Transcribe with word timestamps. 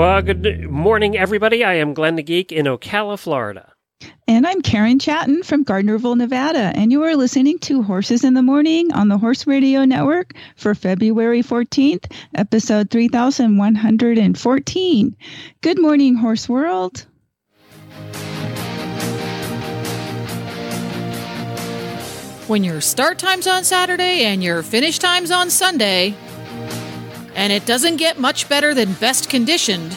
Well, 0.00 0.22
good 0.22 0.70
morning, 0.70 1.18
everybody. 1.18 1.62
I 1.62 1.74
am 1.74 1.92
Glenn 1.92 2.16
the 2.16 2.22
Geek 2.22 2.52
in 2.52 2.64
Ocala, 2.64 3.18
Florida. 3.18 3.74
And 4.26 4.46
I'm 4.46 4.62
Karen 4.62 4.98
Chaton 4.98 5.42
from 5.42 5.62
Gardnerville, 5.62 6.16
Nevada. 6.16 6.72
And 6.74 6.90
you 6.90 7.02
are 7.02 7.16
listening 7.16 7.58
to 7.58 7.82
Horses 7.82 8.24
in 8.24 8.32
the 8.32 8.40
Morning 8.40 8.90
on 8.94 9.08
the 9.08 9.18
Horse 9.18 9.46
Radio 9.46 9.84
Network 9.84 10.32
for 10.56 10.74
February 10.74 11.42
14th, 11.42 12.10
episode 12.34 12.90
3114. 12.90 15.16
Good 15.60 15.82
morning, 15.82 16.14
Horse 16.14 16.48
World. 16.48 17.06
When 22.46 22.64
your 22.64 22.80
start 22.80 23.18
time's 23.18 23.46
on 23.46 23.64
Saturday 23.64 24.24
and 24.24 24.42
your 24.42 24.62
finish 24.62 24.98
time's 24.98 25.30
on 25.30 25.50
Sunday, 25.50 26.14
and 27.40 27.54
it 27.54 27.64
doesn't 27.64 27.96
get 27.96 28.18
much 28.18 28.50
better 28.50 28.74
than 28.74 28.92
best 28.92 29.30
conditioned, 29.30 29.96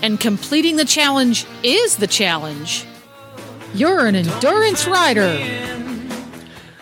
and 0.00 0.18
completing 0.18 0.76
the 0.76 0.86
challenge 0.86 1.44
is 1.62 1.96
the 1.96 2.06
challenge, 2.06 2.86
you're 3.74 4.06
an 4.06 4.16
endurance 4.16 4.86
rider. 4.86 5.36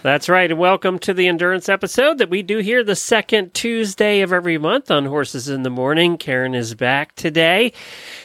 That's 0.03 0.29
right, 0.29 0.49
and 0.49 0.61
welcome 0.61 1.01
to 1.01 1.13
the 1.13 1.27
endurance 1.27 1.69
episode 1.69 2.19
that 2.19 2.31
we 2.31 2.43
do 2.43 2.59
here 2.59 2.85
the 2.85 2.95
second 2.95 3.53
Tuesday 3.53 4.21
of 4.21 4.33
every 4.33 4.59
month 4.59 4.93
on 4.93 5.07
Horses 5.07 5.49
in 5.49 5.65
the 5.65 5.71
Morning. 5.71 6.17
Karen 6.17 6.55
is 6.55 6.77
back 6.77 7.17
today. 7.17 7.73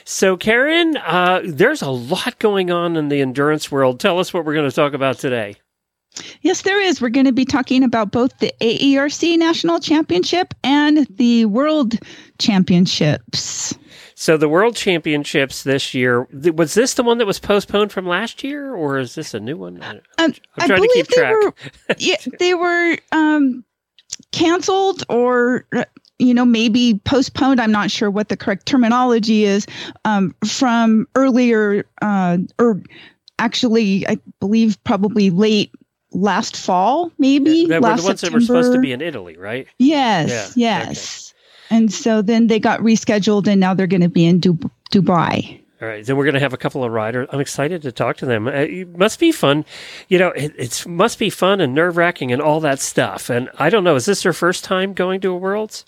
So, 0.03 0.37
Karen, 0.37 0.97
uh, 0.97 1.41
there's 1.43 1.81
a 1.81 1.89
lot 1.89 2.37
going 2.37 2.69
on 2.69 2.95
in 2.95 3.09
the 3.09 3.21
endurance 3.21 3.71
world. 3.71 3.99
Tell 3.99 4.19
us 4.19 4.31
what 4.35 4.45
we're 4.45 4.53
going 4.53 4.69
to 4.69 4.75
talk 4.75 4.93
about 4.93 5.17
today. 5.17 5.55
Yes, 6.41 6.61
there 6.61 6.79
is. 6.81 7.01
We're 7.01 7.09
going 7.09 7.25
to 7.25 7.31
be 7.31 7.45
talking 7.45 7.83
about 7.83 8.11
both 8.11 8.37
the 8.39 8.53
AERC 8.61 9.37
National 9.37 9.79
Championship 9.79 10.53
and 10.63 11.05
the 11.09 11.45
World 11.45 11.95
Championships. 12.39 13.77
So 14.15 14.37
the 14.37 14.47
World 14.47 14.75
Championships 14.75 15.63
this 15.63 15.93
year 15.93 16.23
was 16.55 16.73
this 16.73 16.93
the 16.93 17.03
one 17.03 17.17
that 17.17 17.27
was 17.27 17.39
postponed 17.39 17.91
from 17.91 18.07
last 18.07 18.43
year, 18.43 18.73
or 18.73 18.97
is 18.97 19.15
this 19.15 19.33
a 19.33 19.39
new 19.39 19.57
one? 19.57 19.81
I'm, 19.81 20.01
Um, 20.19 20.33
I'm 20.57 20.67
trying 20.67 20.81
to 20.83 20.89
keep 20.93 21.07
they 21.07 21.15
track. 21.15 21.33
were 21.33 21.53
yeah, 21.97 22.15
they 22.39 22.53
were 22.53 22.97
um, 23.11 23.65
canceled 24.31 25.03
or 25.09 25.65
you 26.17 26.33
know 26.33 26.45
maybe 26.45 26.99
postponed. 27.03 27.59
I'm 27.59 27.73
not 27.73 27.91
sure 27.91 28.09
what 28.09 28.29
the 28.29 28.37
correct 28.37 28.65
terminology 28.65 29.43
is 29.43 29.67
um, 30.05 30.33
from 30.45 31.07
earlier 31.15 31.85
uh, 32.01 32.37
or 32.57 32.81
actually 33.39 34.07
I 34.07 34.17
believe 34.39 34.81
probably 34.85 35.29
late 35.29 35.71
last 36.15 36.57
fall, 36.57 37.11
maybe 37.17 37.65
were 37.67 37.79
last 37.79 38.01
the 38.01 38.07
ones 38.07 38.21
that 38.21 38.31
were 38.33 38.41
supposed 38.41 38.73
to 38.73 38.79
be 38.79 38.91
in 38.91 39.01
Italy, 39.01 39.37
right? 39.37 39.67
Yes, 39.77 40.55
Yeah, 40.55 40.87
yes. 40.87 41.33
And 41.69 41.91
so 41.91 42.21
then 42.21 42.47
they 42.47 42.59
got 42.59 42.79
rescheduled, 42.79 43.47
and 43.47 43.59
now 43.59 43.73
they're 43.73 43.87
going 43.87 44.01
to 44.01 44.09
be 44.09 44.25
in 44.25 44.39
Dub- 44.39 44.69
Dubai. 44.91 45.61
All 45.81 45.87
right, 45.87 46.05
then 46.05 46.15
we're 46.15 46.23
going 46.23 46.35
to 46.35 46.39
have 46.39 46.53
a 46.53 46.57
couple 46.57 46.83
of 46.83 46.91
riders. 46.91 47.27
I'm 47.31 47.41
excited 47.41 47.81
to 47.81 47.91
talk 47.91 48.17
to 48.17 48.25
them. 48.25 48.47
Uh, 48.47 48.51
It 48.51 48.97
must 48.97 49.19
be 49.19 49.31
fun, 49.31 49.65
you 50.07 50.17
know. 50.17 50.29
It 50.29 50.53
it's, 50.57 50.85
must 50.87 51.19
be 51.19 51.29
fun 51.29 51.59
and 51.59 51.73
nerve 51.73 51.97
wracking 51.97 52.31
and 52.31 52.41
all 52.41 52.59
that 52.61 52.79
stuff. 52.79 53.29
And 53.29 53.49
I 53.59 53.69
don't 53.69 53.83
know, 53.83 53.95
is 53.95 54.05
this 54.05 54.23
their 54.23 54.33
first 54.33 54.63
time 54.63 54.93
going 54.93 55.19
to 55.21 55.31
a 55.31 55.37
Worlds? 55.37 55.85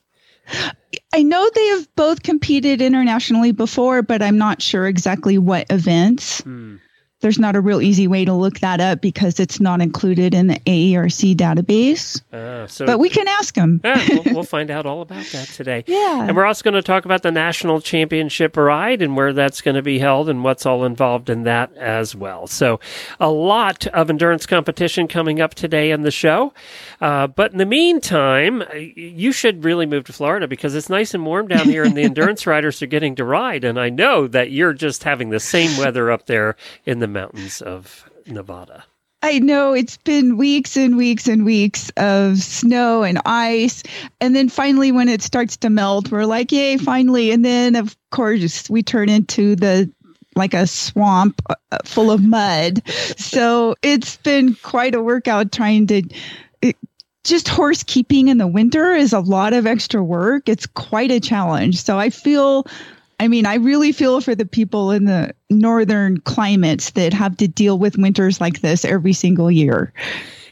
I 1.14 1.24
know 1.24 1.50
they 1.54 1.68
have 1.68 1.96
both 1.96 2.24
competed 2.24 2.82
internationally 2.82 3.52
before, 3.52 4.02
but 4.02 4.22
I'm 4.22 4.38
not 4.38 4.62
sure 4.62 4.88
exactly 4.88 5.38
what 5.38 5.68
events. 5.70 6.42
Hmm. 6.42 6.76
There's 7.22 7.40
not 7.40 7.56
a 7.56 7.62
real 7.62 7.82
easy 7.82 8.08
way 8.08 8.26
to 8.26 8.34
look 8.34 8.60
that 8.60 8.80
up 8.80 9.02
because 9.02 9.40
it's 9.40 9.60
not 9.60 9.82
included 9.82 10.36
in 10.36 10.48
the 10.48 10.60
AERC 10.68 11.36
database. 11.36 12.22
Uh, 12.32 12.68
so, 12.68 12.86
But 12.86 13.00
we 13.00 13.10
can 13.10 13.28
ask 13.28 13.56
them. 13.56 13.82
Yeah, 13.84 14.06
we'll, 14.10 14.36
we'll 14.36 14.44
find 14.44 14.70
out 14.70 14.86
all 14.86 15.02
about 15.02 15.26
that 15.28 15.48
today. 15.48 15.84
Yeah. 15.88 16.28
And 16.28 16.36
we're 16.36 16.46
also 16.46 16.64
going 16.64 16.76
to 16.76 16.84
talk 16.84 17.06
about 17.06 17.24
the 17.24 17.32
national 17.32 17.82
championship 17.82 18.56
ride 18.56 19.02
and 19.02 19.16
where 19.16 19.34
that's 19.34 19.62
going 19.62 19.76
to 19.76 19.82
be 19.82 19.98
held 19.98 20.30
and 20.30 20.44
what's 20.44 20.66
all 20.66 20.86
involved 20.86 21.30
in 21.32 21.44
that 21.44 21.76
as 21.76 22.16
well. 22.16 22.46
So, 22.46 22.80
a 23.20 23.30
lot 23.30 23.88
of 23.88 24.12
endurance 24.12 24.46
competition 24.46 25.08
coming 25.08 25.42
up 25.42 25.56
today 25.56 25.90
in 25.90 26.04
the 26.04 26.12
show. 26.12 26.54
Uh, 27.02 27.26
but 27.26 27.52
in 27.52 27.58
the 27.58 27.66
meantime, 27.66 28.64
you 28.76 29.32
should 29.32 29.64
really 29.64 29.88
move 29.88 30.04
to 30.06 30.14
Florida 30.14 30.48
because 30.48 30.76
it's 30.76 30.90
nice 30.90 31.16
and 31.16 31.26
warm 31.26 31.48
down 31.48 31.66
here 31.66 31.84
and 31.84 31.98
the 31.98 32.04
endurance 32.04 32.46
riders 32.46 32.82
are 32.84 32.88
getting 32.88 33.16
to 33.16 33.24
ride. 33.24 33.64
And 33.64 33.80
I 33.80 33.90
know 33.90 34.28
that 34.28 34.52
you're 34.52 34.74
just 34.74 35.04
having 35.04 35.30
the 35.30 35.40
same 35.40 35.76
weather 35.80 36.12
up 36.12 36.28
there 36.28 36.56
in 36.86 37.00
the 37.00 37.07
mountains 37.08 37.62
of 37.62 38.10
Nevada. 38.26 38.84
I 39.24 39.40
know 39.40 39.74
it's 39.74 39.98
been 39.98 40.38
weeks 40.38 40.78
and 40.78 40.96
weeks 40.96 41.28
and 41.28 41.44
weeks 41.44 41.92
of 41.98 42.38
snow 42.38 43.04
and 43.04 43.20
ice. 43.26 43.82
And 44.22 44.36
then 44.36 44.48
finally, 44.48 44.92
when 44.92 45.10
it 45.10 45.22
starts 45.22 45.58
to 45.58 45.70
melt, 45.70 46.12
we're 46.12 46.26
like, 46.26 46.52
yay, 46.52 46.78
finally. 46.78 47.32
And 47.32 47.44
then, 47.44 47.76
of 47.76 47.98
course, 48.12 48.70
we 48.70 48.84
turn 48.84 49.10
into 49.10 49.56
the 49.56 49.92
like 50.36 50.54
a 50.54 50.68
swamp 50.68 51.42
uh, 51.50 51.80
full 51.84 52.12
of 52.12 52.24
mud. 52.24 52.88
So 53.18 53.76
it's 53.82 54.18
been 54.18 54.56
quite 54.62 54.94
a 54.94 55.02
workout 55.02 55.52
trying 55.52 55.88
to. 55.88 56.04
Just 57.24 57.50
horse 57.50 57.84
keeping 57.84 58.30
in 58.30 58.38
the 58.38 58.48
winter 58.48 58.94
is 58.94 59.12
a 59.12 59.20
lot 59.20 59.52
of 59.52 59.68
extra 59.68 60.02
work. 60.02 60.48
It's 60.48 60.66
quite 60.66 61.12
a 61.12 61.20
challenge. 61.20 61.82
So 61.84 62.00
I 62.00 62.10
feel 62.10 62.66
I 63.20 63.28
mean, 63.28 63.46
I 63.46 63.56
really 63.56 63.92
feel 63.92 64.22
for 64.22 64.36
the 64.36 64.46
people 64.46 64.92
in 64.92 65.06
the 65.06 65.34
northern 65.50 66.20
climates 66.20 66.92
that 66.92 67.14
have 67.14 67.38
to 67.38 67.48
deal 67.48 67.80
with 67.80 67.98
winters 67.98 68.40
like 68.40 68.62
this 68.62 68.86
every 68.86 69.14
single 69.14 69.50
year. 69.50 69.92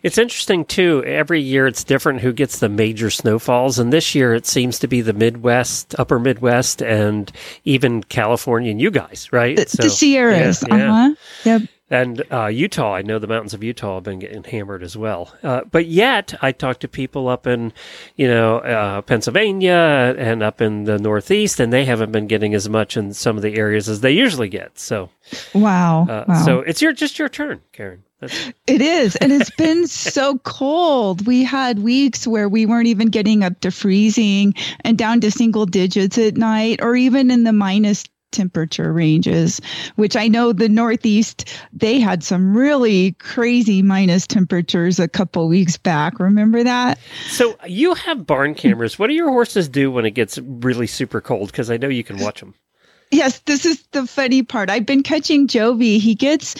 It's 0.01 0.17
interesting 0.19 0.65
too. 0.65 1.03
Every 1.03 1.41
year 1.41 1.65
it's 1.65 1.83
different 1.83 2.21
who 2.21 2.31
gets 2.31 2.59
the 2.59 2.69
major 2.69 3.09
snowfalls, 3.09 3.79
and 3.79 3.91
this 3.91 4.13
year 4.13 4.35
it 4.35 4.45
seems 4.45 4.77
to 4.79 4.87
be 4.87 5.01
the 5.01 5.13
Midwest, 5.13 5.95
Upper 5.97 6.19
Midwest, 6.19 6.83
and 6.83 7.31
even 7.63 8.03
California 8.03 8.69
and 8.69 8.79
you 8.79 8.91
guys, 8.91 9.29
right? 9.31 9.57
The, 9.57 9.65
the 9.65 9.89
Sierras. 9.89 10.63
yeah, 10.67 10.75
yeah. 10.77 10.85
Uh 10.85 10.91
huh. 10.91 11.15
Yep. 11.43 11.61
And 11.90 12.23
uh, 12.31 12.47
Utah, 12.47 12.96
I 12.96 13.03
know 13.03 13.19
the 13.19 13.28
mountains 13.28 13.53
of 13.53 13.63
Utah 13.63 13.96
have 13.96 14.03
been 14.03 14.18
getting 14.18 14.44
hammered 14.44 14.81
as 14.81 14.97
well. 14.97 15.35
Uh, 15.44 15.62
but 15.69 15.85
yet, 15.85 16.34
I 16.41 16.51
talk 16.51 16.79
to 16.79 16.88
people 16.88 17.28
up 17.28 17.46
in, 17.46 17.73
you 18.16 18.28
know, 18.28 18.57
uh, 18.57 19.01
Pennsylvania 19.01 20.16
and 20.18 20.41
up 20.41 20.62
in 20.62 20.85
the 20.85 20.97
Northeast, 20.97 21.59
and 21.59 21.72
they 21.72 21.85
haven't 21.85 22.12
been 22.12 22.25
getting 22.28 22.56
as 22.56 22.68
much 22.68 22.97
in 22.97 23.13
some 23.13 23.38
of 23.38 23.44
the 23.44 23.56
areas 23.56 23.88
as 23.88 24.01
they 24.01 24.12
usually 24.12 24.50
get. 24.50 24.79
So, 24.79 25.09
Wow. 25.53 26.07
uh, 26.09 26.25
wow. 26.28 26.44
so 26.45 26.59
it's 26.62 26.81
your 26.81 26.91
just 26.94 27.19
your 27.19 27.29
turn, 27.29 27.62
Karen. 27.72 28.03
That's, 28.19 28.51
It 28.68 28.81
is. 28.81 29.16
And 29.18 29.31
it's 29.31 29.51
been 29.51 29.85
so 29.88 30.40
cold. 30.40 31.28
We 31.28 31.44
had 31.44 31.79
weeks 31.79 32.25
where 32.25 32.50
we 32.50 32.66
weren't 32.66 32.88
even 32.88 33.09
getting 33.09 33.44
up 33.44 33.59
to 33.59 33.69
freezing 33.72 34.56
and 34.81 34.97
down 34.97 35.22
to 35.22 35.29
single 35.29 35.66
digits 35.68 36.18
at 36.18 36.35
night 36.38 36.79
or 36.81 36.95
even 36.95 37.29
in 37.29 37.44
the 37.44 37.53
minus 37.53 38.06
temperature 38.35 38.94
ranges, 38.94 39.62
which 39.96 40.16
I 40.16 40.28
know 40.28 40.53
the 40.53 40.69
Northeast, 40.69 41.50
they 41.73 42.00
had 42.00 42.23
some 42.23 42.56
really 42.56 43.13
crazy 43.13 43.81
minus 43.81 44.28
temperatures 44.28 45.00
a 45.00 45.07
couple 45.07 45.47
weeks 45.47 45.78
back. 45.78 46.19
Remember 46.19 46.63
that? 46.63 47.00
So 47.28 47.56
you 47.66 47.94
have 47.94 48.28
barn 48.28 48.53
cameras. 48.53 49.00
What 49.00 49.07
do 49.07 49.13
your 49.13 49.29
horses 49.29 49.69
do 49.69 49.89
when 49.89 50.06
it 50.06 50.12
gets 50.12 50.38
really 50.38 50.88
super 50.88 51.21
cold? 51.21 51.51
Because 51.51 51.71
I 51.71 51.77
know 51.77 51.88
you 51.88 52.04
can 52.04 52.18
watch 52.19 52.42
them. 52.42 52.54
Yes, 53.12 53.39
this 53.45 53.65
is 53.65 53.81
the 53.92 54.07
funny 54.07 54.44
part. 54.44 54.69
I've 54.69 54.86
been 54.86 55.04
catching 55.04 55.48
Jovi. 55.48 56.00
He 56.00 56.15
gets, 56.15 56.56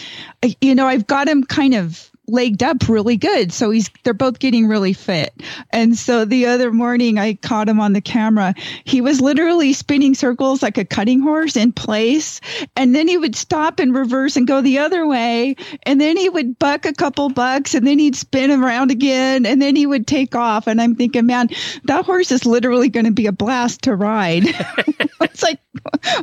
you 0.60 0.74
know, 0.74 0.86
I've 0.86 1.06
got 1.06 1.28
him 1.28 1.44
kind 1.44 1.74
of 1.74 2.10
legged 2.28 2.62
up 2.62 2.88
really 2.88 3.16
good. 3.16 3.52
So 3.52 3.70
he's, 3.70 3.90
they're 4.02 4.14
both 4.14 4.38
getting 4.38 4.66
really 4.66 4.92
fit. 4.92 5.32
And 5.70 5.96
so 5.96 6.24
the 6.24 6.46
other 6.46 6.72
morning 6.72 7.18
I 7.18 7.34
caught 7.34 7.68
him 7.68 7.80
on 7.80 7.92
the 7.92 8.00
camera. 8.00 8.54
He 8.84 9.00
was 9.00 9.20
literally 9.20 9.72
spinning 9.72 10.14
circles 10.14 10.62
like 10.62 10.78
a 10.78 10.84
cutting 10.84 11.20
horse 11.20 11.56
in 11.56 11.72
place. 11.72 12.40
And 12.76 12.94
then 12.94 13.08
he 13.08 13.16
would 13.16 13.36
stop 13.36 13.78
and 13.78 13.94
reverse 13.94 14.36
and 14.36 14.46
go 14.46 14.60
the 14.60 14.78
other 14.78 15.06
way. 15.06 15.56
And 15.84 16.00
then 16.00 16.16
he 16.16 16.28
would 16.28 16.58
buck 16.58 16.84
a 16.86 16.92
couple 16.92 17.28
bucks 17.28 17.74
and 17.74 17.86
then 17.86 17.98
he'd 17.98 18.16
spin 18.16 18.50
around 18.50 18.90
again. 18.90 19.46
And 19.46 19.60
then 19.60 19.76
he 19.76 19.86
would 19.86 20.06
take 20.06 20.34
off. 20.34 20.66
And 20.66 20.80
I'm 20.80 20.94
thinking, 20.94 21.26
man, 21.26 21.48
that 21.84 22.04
horse 22.04 22.30
is 22.32 22.46
literally 22.46 22.88
going 22.88 23.06
to 23.06 23.12
be 23.12 23.26
a 23.26 23.32
blast 23.32 23.82
to 23.82 23.94
ride. 23.94 24.44
it's 25.20 25.42
like, 25.42 25.60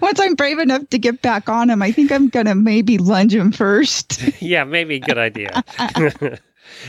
once 0.01 0.19
I'm 0.19 0.35
brave 0.35 0.59
enough 0.59 0.89
to 0.89 0.97
get 0.97 1.21
back 1.21 1.49
on 1.49 1.69
him, 1.69 1.81
I 1.81 1.91
think 1.91 2.11
I'm 2.11 2.29
going 2.29 2.45
to 2.45 2.55
maybe 2.55 2.97
lunge 2.97 3.33
him 3.33 3.51
first. 3.51 4.21
yeah, 4.41 4.63
maybe 4.63 4.95
a 4.95 4.99
good 4.99 5.17
idea. 5.17 5.63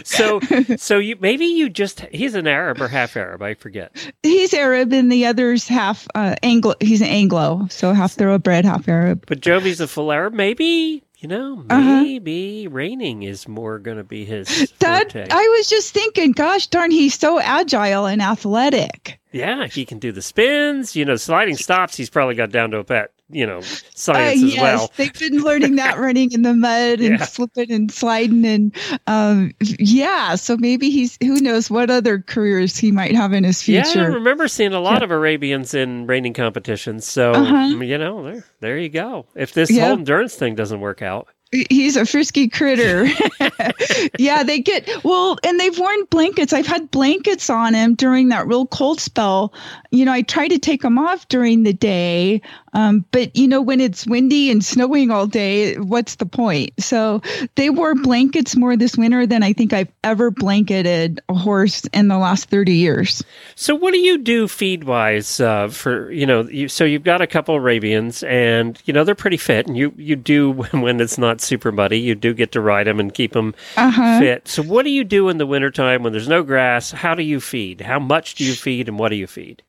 So, 0.05 0.41
so 0.77 0.99
you 0.99 1.17
maybe 1.21 1.45
you 1.47 1.69
just 1.69 2.01
he's 2.13 2.35
an 2.35 2.47
Arab 2.47 2.81
or 2.81 2.89
half 2.89 3.17
Arab, 3.17 3.43
I 3.43 3.55
forget. 3.55 3.95
He's 4.23 4.55
Arab, 4.55 4.93
and 4.93 5.11
the 5.11 5.27
other's 5.27 5.67
half 5.69 6.07
uh, 6.15 6.37
Anglo. 6.43 6.75
He's 6.81 7.01
an 7.01 7.09
Anglo, 7.09 7.67
so 7.71 7.93
half 7.93 8.13
thoroughbred, 8.13 8.65
half 8.65 8.89
Arab. 8.89 9.25
But 9.27 9.41
Jovi's 9.41 9.81
a 9.81 9.89
full 9.89 10.13
Arab. 10.13 10.33
Maybe 10.33 11.03
you 11.19 11.29
know, 11.29 11.65
Uh-huh. 11.71 12.03
maybe 12.03 12.69
reining 12.69 13.25
is 13.25 13.49
more 13.49 13.79
going 13.79 13.97
to 13.97 14.05
be 14.05 14.25
his 14.25 14.73
That 14.79 15.13
forte. 15.13 15.29
I 15.31 15.55
was 15.59 15.69
just 15.69 15.93
thinking, 15.93 16.33
gosh 16.33 16.67
darn, 16.69 16.91
he's 16.91 17.19
so 17.19 17.41
agile 17.41 18.07
and 18.07 18.23
athletic. 18.23 19.19
yeah, 19.33 19.67
he 19.67 19.85
can 19.85 19.99
do 19.99 20.13
the 20.13 20.23
spins. 20.23 20.95
You 20.95 21.05
know, 21.05 21.17
sliding 21.17 21.57
stops. 21.57 21.97
He's 21.97 22.11
probably 22.11 22.37
got 22.37 22.51
down 22.51 22.71
to 22.71 22.79
a 22.79 22.85
pet. 22.85 23.11
You 23.35 23.47
know, 23.47 23.59
Uh, 23.59 23.63
science 23.95 24.43
as 24.43 24.55
yes, 24.55 24.63
well. 24.63 24.93
they've 24.97 25.13
been 25.19 25.43
learning 25.43 25.77
that 25.77 25.99
running 25.99 26.33
in 26.33 26.43
the 26.43 26.55
mud 26.55 27.01
and 27.01 27.19
Yeah. 27.19 27.25
slipping 27.25 27.71
and 27.73 27.91
sliding 27.91 28.45
and 28.47 28.75
um, 29.07 29.53
yeah. 29.79 30.35
So 30.37 30.57
maybe 30.57 30.91
he's 30.91 31.19
who 31.21 31.41
knows 31.41 31.69
what 31.71 31.91
other 31.91 32.21
careers 32.21 32.77
he 32.77 32.93
might 32.93 33.15
have 33.15 33.33
in 33.33 33.45
his 33.45 33.61
future. 33.63 33.99
Yeah, 33.99 34.05
I 34.05 34.07
remember 34.07 34.47
seeing 34.49 34.73
a 34.73 34.81
lot 34.81 35.03
of 35.03 35.11
Arabians 35.11 35.75
in 35.75 36.07
reining 36.07 36.33
competitions. 36.35 37.07
So 37.07 37.33
Uh-huh. 37.33 37.77
you 37.83 37.99
know, 37.99 38.23
there, 38.23 38.45
there 38.61 38.79
you 38.79 38.89
go. 38.89 39.27
If 39.35 39.53
this 39.53 39.71
Yeah. 39.71 39.87
whole 39.89 39.99
endurance 39.99 40.35
thing 40.35 40.55
doesn't 40.55 40.81
work 40.81 41.03
out, 41.03 41.29
He's 41.71 41.95
a 41.95 42.05
frisky 42.05 42.49
critter. 42.49 43.07
yeah, 44.19 44.43
they 44.43 44.59
get 44.59 44.89
well, 45.05 45.39
and 45.45 45.61
they've 45.61 45.79
worn 45.79 46.05
blankets. 46.11 46.53
I've 46.53 46.67
had 46.67 46.91
blankets 46.91 47.49
on 47.49 47.75
him 47.75 47.95
during 47.95 48.29
that 48.31 48.47
real 48.49 48.67
cold 48.67 49.01
spell. 49.01 49.55
You 49.93 50.05
know, 50.05 50.13
I 50.13 50.23
try 50.23 50.49
to 50.49 50.59
take 50.59 50.83
them 50.83 50.99
off 50.99 51.29
during 51.29 51.63
the 51.63 51.73
day, 51.73 52.43
um, 52.75 53.05
but 53.13 53.35
you 53.37 53.49
know, 53.49 53.63
when 53.63 53.81
it's 53.81 54.07
windy 54.07 54.51
and 54.51 54.65
snowing 54.65 55.11
all 55.11 55.27
day, 55.27 55.77
what's 55.79 56.17
the 56.17 56.27
point? 56.27 56.73
So 56.79 57.23
they 57.55 57.71
wore 57.71 57.95
blankets 57.95 58.57
more 58.57 58.77
this 58.77 58.97
winter 58.97 59.27
than 59.27 59.43
I 59.43 59.53
think 59.53 59.73
I've 59.73 59.93
ever 60.03 60.31
blanketed 60.31 61.21
a 61.29 61.35
horse 61.35 61.85
in 61.93 62.09
the 62.09 62.19
last 62.19 62.51
thirty 62.51 62.75
years. 62.75 63.23
So 63.55 63.75
what 63.75 63.93
do 63.93 63.99
you 63.99 64.19
do 64.19 64.49
feed 64.49 64.85
wise 64.85 65.41
uh, 65.41 65.69
for 65.69 66.11
you 66.11 66.27
know? 66.27 66.43
You, 66.43 66.69
so 66.69 66.85
you've 66.85 67.05
got 67.05 67.21
a 67.23 67.27
couple 67.27 67.55
Arabians, 67.55 68.23
and 68.25 68.81
you 68.85 68.93
know 68.93 69.05
they're 69.05 69.15
pretty 69.15 69.37
fit, 69.37 69.67
and 69.67 69.77
you 69.77 69.93
you 69.97 70.17
do 70.17 70.53
when 70.73 71.01
it's 71.01 71.19
not 71.19 71.41
super 71.41 71.73
muddy, 71.73 71.99
you 72.01 72.15
do 72.15 72.35
get 72.35 72.53
to 72.53 72.61
ride 72.61 72.87
them 72.87 73.01
and 73.01 73.15
keep 73.15 73.33
them 73.33 73.55
Uh 73.77 73.91
huh. 73.91 74.19
fit. 74.21 74.49
So 74.49 74.63
what 74.63 74.85
do 74.85 74.91
you 74.91 75.05
do 75.05 75.29
in 75.29 75.39
the 75.39 75.47
wintertime 75.47 76.03
when 76.03 76.13
there's 76.13 76.29
no 76.29 76.43
grass? 76.43 76.91
How 76.91 77.15
do 77.15 77.23
you 77.23 77.41
feed? 77.41 77.81
How 77.81 77.99
much 77.99 78.35
do 78.35 78.45
you 78.45 78.55
feed, 78.55 78.89
and 78.89 78.99
what 78.99 79.11
do 79.11 79.17
you 79.17 79.27
feed? 79.27 79.63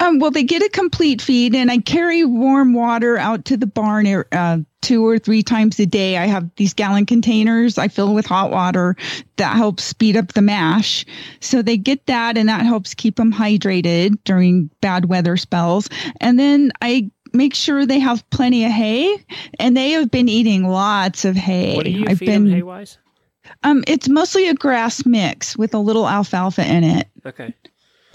Um, 0.00 0.18
well, 0.18 0.30
they 0.30 0.42
get 0.42 0.62
a 0.62 0.68
complete 0.68 1.20
feed, 1.20 1.54
and 1.54 1.70
I 1.70 1.78
carry 1.78 2.24
warm 2.24 2.72
water 2.72 3.18
out 3.18 3.44
to 3.46 3.56
the 3.56 3.66
barn 3.66 4.06
uh, 4.32 4.58
two 4.80 5.06
or 5.06 5.18
three 5.18 5.42
times 5.42 5.78
a 5.78 5.86
day. 5.86 6.16
I 6.16 6.26
have 6.26 6.48
these 6.56 6.72
gallon 6.74 7.06
containers 7.06 7.76
I 7.76 7.88
fill 7.88 8.14
with 8.14 8.26
hot 8.26 8.50
water 8.50 8.96
that 9.36 9.56
helps 9.56 9.84
speed 9.84 10.16
up 10.16 10.32
the 10.32 10.42
mash. 10.42 11.04
So 11.40 11.62
they 11.62 11.76
get 11.76 12.06
that, 12.06 12.38
and 12.38 12.48
that 12.48 12.64
helps 12.64 12.94
keep 12.94 13.16
them 13.16 13.32
hydrated 13.32 14.18
during 14.24 14.70
bad 14.80 15.06
weather 15.06 15.36
spells. 15.36 15.88
And 16.20 16.38
then 16.38 16.72
I 16.80 17.10
make 17.32 17.54
sure 17.54 17.84
they 17.84 17.98
have 17.98 18.28
plenty 18.30 18.64
of 18.64 18.70
hay, 18.72 19.24
and 19.58 19.76
they 19.76 19.90
have 19.90 20.10
been 20.10 20.28
eating 20.28 20.68
lots 20.68 21.24
of 21.24 21.36
hay. 21.36 21.76
What 21.76 21.84
do 21.84 21.90
you 21.90 22.06
I've 22.08 22.18
feed 22.18 22.26
been, 22.26 22.44
them 22.44 22.52
hay 22.52 22.62
wise? 22.62 22.98
um, 23.62 23.84
it's 23.86 24.08
mostly 24.08 24.48
a 24.48 24.54
grass 24.54 25.04
mix 25.04 25.56
with 25.56 25.74
a 25.74 25.78
little 25.78 26.08
alfalfa 26.08 26.66
in 26.66 26.82
it 26.82 27.08
Okay. 27.26 27.54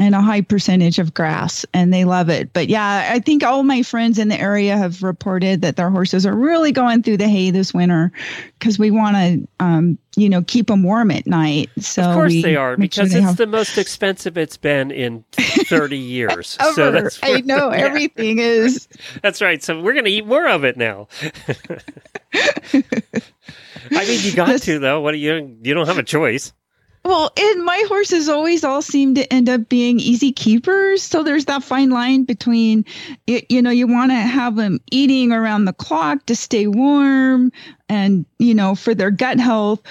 And 0.01 0.15
a 0.15 0.21
high 0.21 0.41
percentage 0.41 0.97
of 0.99 1.13
grass 1.13 1.63
and 1.73 1.93
they 1.93 2.03
love 2.05 2.27
it 2.29 2.51
but 2.53 2.67
yeah 2.67 3.09
i 3.13 3.19
think 3.19 3.43
all 3.43 3.61
my 3.63 3.83
friends 3.83 4.17
in 4.17 4.27
the 4.29 4.39
area 4.39 4.75
have 4.75 5.03
reported 5.03 5.61
that 5.61 5.75
their 5.75 5.89
horses 5.91 6.25
are 6.25 6.35
really 6.35 6.71
going 6.71 7.03
through 7.03 7.17
the 7.17 7.27
hay 7.29 7.51
this 7.51 7.73
winter 7.73 8.11
because 8.59 8.79
we 8.79 8.89
want 8.89 9.15
to 9.15 9.47
um, 9.63 9.97
you 10.15 10.27
know 10.27 10.41
keep 10.41 10.67
them 10.67 10.81
warm 10.83 11.11
at 11.11 11.25
night 11.27 11.69
so 11.79 12.01
Of 12.03 12.15
course 12.15 12.33
they 12.41 12.55
are 12.55 12.75
make 12.77 12.91
sure 12.93 13.03
because 13.05 13.11
they 13.13 13.19
it's 13.19 13.27
have- 13.27 13.37
the 13.37 13.47
most 13.47 13.77
expensive 13.77 14.37
it's 14.37 14.57
been 14.57 14.89
in 14.91 15.23
30 15.33 15.97
years. 16.17 16.57
So 16.75 16.91
that's 16.91 17.19
i 17.23 17.39
know 17.41 17.71
yeah, 17.71 17.77
everything 17.77 18.39
is 18.39 18.87
That's 19.21 19.41
right. 19.41 19.61
So 19.63 19.79
we're 19.81 19.93
going 19.93 20.05
to 20.05 20.11
eat 20.11 20.25
more 20.25 20.47
of 20.47 20.63
it 20.63 20.77
now. 20.77 21.07
I 22.33 24.05
mean, 24.05 24.19
you 24.23 24.33
got 24.35 24.47
This- 24.47 24.61
to 24.65 24.79
though. 24.79 25.01
What 25.01 25.11
do 25.11 25.17
you? 25.17 25.57
You 25.61 25.73
don't 25.73 25.87
have 25.87 25.97
a 25.97 26.03
choice. 26.03 26.53
Well, 27.03 27.31
and 27.35 27.65
my 27.65 27.83
horses 27.87 28.29
always 28.29 28.63
all 28.63 28.81
seem 28.81 29.15
to 29.15 29.33
end 29.33 29.49
up 29.49 29.67
being 29.69 29.99
easy 29.99 30.31
keepers. 30.31 31.01
So 31.01 31.23
there's 31.23 31.45
that 31.45 31.63
fine 31.63 31.89
line 31.89 32.23
between, 32.25 32.85
you 33.27 33.61
know, 33.61 33.71
you 33.71 33.87
want 33.87 34.11
to 34.11 34.15
have 34.15 34.55
them 34.55 34.79
eating 34.91 35.31
around 35.31 35.65
the 35.65 35.73
clock 35.73 36.25
to 36.27 36.35
stay 36.35 36.67
warm 36.67 37.51
and, 37.89 38.25
you 38.37 38.53
know, 38.53 38.75
for 38.75 38.93
their 38.93 39.09
gut 39.09 39.39
health, 39.39 39.81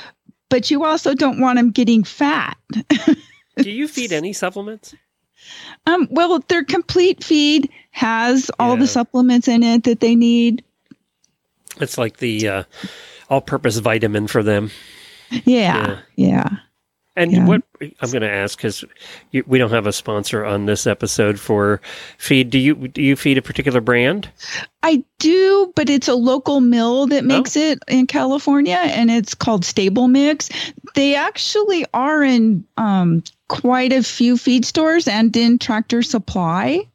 but 0.50 0.70
you 0.70 0.84
also 0.84 1.14
don't 1.14 1.40
want 1.40 1.56
them 1.58 1.70
getting 1.72 2.04
fat. 2.04 2.56
Do 3.56 3.70
you 3.70 3.88
feed 3.88 4.12
any 4.12 4.32
supplements? 4.32 4.94
Um, 5.86 6.06
well, 6.12 6.38
their 6.48 6.62
complete 6.64 7.24
feed 7.24 7.68
has 7.90 8.50
all 8.60 8.74
Yeah. 8.74 8.80
the 8.82 8.86
supplements 8.86 9.48
in 9.48 9.64
it 9.64 9.82
that 9.84 9.98
they 9.98 10.14
need. 10.14 10.62
It's 11.80 11.98
like 11.98 12.18
the 12.18 12.46
uh, 12.48 12.62
all-purpose 13.28 13.78
vitamin 13.78 14.28
for 14.28 14.42
them. 14.44 14.70
Yeah. 15.44 15.98
Yeah. 16.14 16.48
And 17.20 17.32
Yeah. 17.32 17.46
what 17.46 17.62
I'm 17.80 18.10
going 18.10 18.22
to 18.22 18.30
ask 18.30 18.56
because 18.56 18.82
we 19.46 19.58
don't 19.58 19.70
have 19.70 19.86
a 19.86 19.92
sponsor 19.92 20.44
on 20.44 20.64
this 20.64 20.86
episode 20.86 21.38
for 21.38 21.80
feed. 22.16 22.48
Do 22.48 22.58
you 22.58 22.88
do 22.88 23.02
you 23.02 23.14
feed 23.14 23.36
a 23.36 23.42
particular 23.42 23.80
brand? 23.82 24.28
I 24.82 25.04
do, 25.18 25.70
but 25.76 25.90
it's 25.90 26.08
a 26.08 26.14
local 26.14 26.60
mill 26.60 27.06
that 27.08 27.26
makes 27.26 27.56
it 27.56 27.82
in 27.88 28.06
California, 28.06 28.80
and 28.82 29.10
it's 29.10 29.34
called 29.34 29.66
Stable 29.66 30.08
Mix. 30.08 30.48
They 30.94 31.14
actually 31.14 31.84
are 31.92 32.22
in 32.22 32.64
um, 32.78 33.22
quite 33.48 33.92
a 33.92 34.02
few 34.02 34.38
feed 34.38 34.64
stores 34.64 35.06
and 35.06 35.36
in 35.36 35.58
Tractor 35.58 36.02
Supply. 36.02 36.86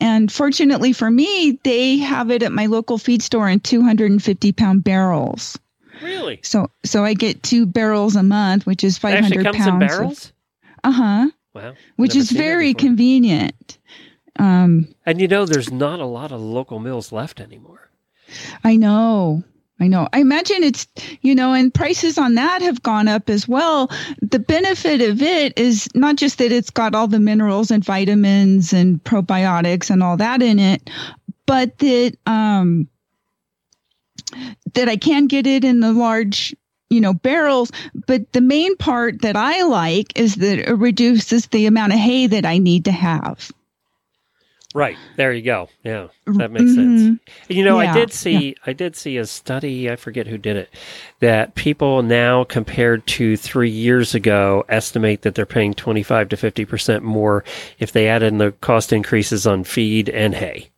And 0.00 0.30
fortunately 0.30 0.92
for 0.92 1.10
me, 1.10 1.58
they 1.64 1.96
have 1.96 2.30
it 2.30 2.44
at 2.44 2.52
my 2.52 2.66
local 2.66 2.98
feed 2.98 3.22
store 3.22 3.48
in 3.48 3.58
250 3.58 4.52
pound 4.52 4.84
barrels. 4.84 5.58
Really? 6.02 6.40
So, 6.42 6.70
so 6.84 7.04
I 7.04 7.14
get 7.14 7.42
two 7.42 7.66
barrels 7.66 8.16
a 8.16 8.22
month, 8.22 8.66
which 8.66 8.84
is 8.84 8.96
It 8.96 9.00
500 9.00 9.24
actually 9.26 9.44
comes 9.44 9.56
pounds. 9.56 9.68
in 9.68 9.78
barrels. 9.88 10.32
Uh 10.84 10.90
huh. 10.92 11.30
Wow. 11.54 11.74
Which 11.96 12.14
is 12.14 12.30
very 12.30 12.74
convenient. 12.74 13.78
Um, 14.38 14.88
And 15.06 15.20
you 15.20 15.26
know, 15.28 15.44
there's 15.46 15.72
not 15.72 16.00
a 16.00 16.04
lot 16.06 16.30
of 16.32 16.40
local 16.40 16.78
mills 16.78 17.10
left 17.10 17.40
anymore. 17.40 17.90
I 18.62 18.76
know. 18.76 19.42
I 19.80 19.86
know. 19.86 20.08
I 20.12 20.20
imagine 20.20 20.64
it's, 20.64 20.86
you 21.22 21.34
know, 21.34 21.52
and 21.52 21.72
prices 21.72 22.18
on 22.18 22.34
that 22.34 22.62
have 22.62 22.82
gone 22.82 23.06
up 23.08 23.30
as 23.30 23.46
well. 23.46 23.90
The 24.20 24.40
benefit 24.40 25.00
of 25.00 25.22
it 25.22 25.56
is 25.58 25.88
not 25.94 26.16
just 26.16 26.38
that 26.38 26.50
it's 26.52 26.70
got 26.70 26.94
all 26.96 27.06
the 27.06 27.20
minerals 27.20 27.70
and 27.70 27.84
vitamins 27.84 28.72
and 28.72 29.02
probiotics 29.04 29.88
and 29.88 30.02
all 30.02 30.16
that 30.16 30.42
in 30.42 30.58
it, 30.58 30.90
but 31.46 31.78
that 31.78 32.16
um 32.26 32.88
that 34.74 34.88
I 34.88 34.96
can 34.96 35.26
get 35.26 35.46
it 35.46 35.64
in 35.64 35.80
the 35.80 35.92
large, 35.92 36.54
you 36.90 37.00
know, 37.00 37.14
barrels, 37.14 37.70
but 38.06 38.32
the 38.32 38.40
main 38.40 38.76
part 38.76 39.22
that 39.22 39.36
I 39.36 39.62
like 39.62 40.18
is 40.18 40.36
that 40.36 40.58
it 40.58 40.72
reduces 40.72 41.46
the 41.46 41.66
amount 41.66 41.92
of 41.92 41.98
hay 41.98 42.26
that 42.26 42.46
I 42.46 42.58
need 42.58 42.84
to 42.86 42.92
have. 42.92 43.50
Right. 44.74 44.98
There 45.16 45.32
you 45.32 45.40
go. 45.40 45.70
Yeah. 45.82 46.08
That 46.26 46.50
makes 46.50 46.72
Mhm. 46.72 46.74
sense. 46.74 47.20
You 47.48 47.64
know, 47.64 47.78
I 47.80 47.90
did 47.90 48.12
see 48.12 48.54
I 48.66 48.74
did 48.74 48.96
see 48.96 49.16
a 49.16 49.24
study, 49.24 49.90
I 49.90 49.96
forget 49.96 50.26
who 50.26 50.36
did 50.36 50.56
it, 50.58 50.68
that 51.20 51.54
people 51.54 52.02
now 52.02 52.44
compared 52.44 53.06
to 53.06 53.38
3 53.38 53.70
years 53.70 54.14
ago 54.14 54.66
estimate 54.68 55.22
that 55.22 55.34
they're 55.34 55.46
paying 55.46 55.72
25 55.72 56.28
to 56.28 56.36
50% 56.36 57.02
more 57.02 57.44
if 57.78 57.92
they 57.92 58.08
add 58.08 58.22
in 58.22 58.36
the 58.36 58.52
cost 58.60 58.92
increases 58.92 59.46
on 59.46 59.64
feed 59.64 60.10
and 60.10 60.34
hay. 60.34 60.68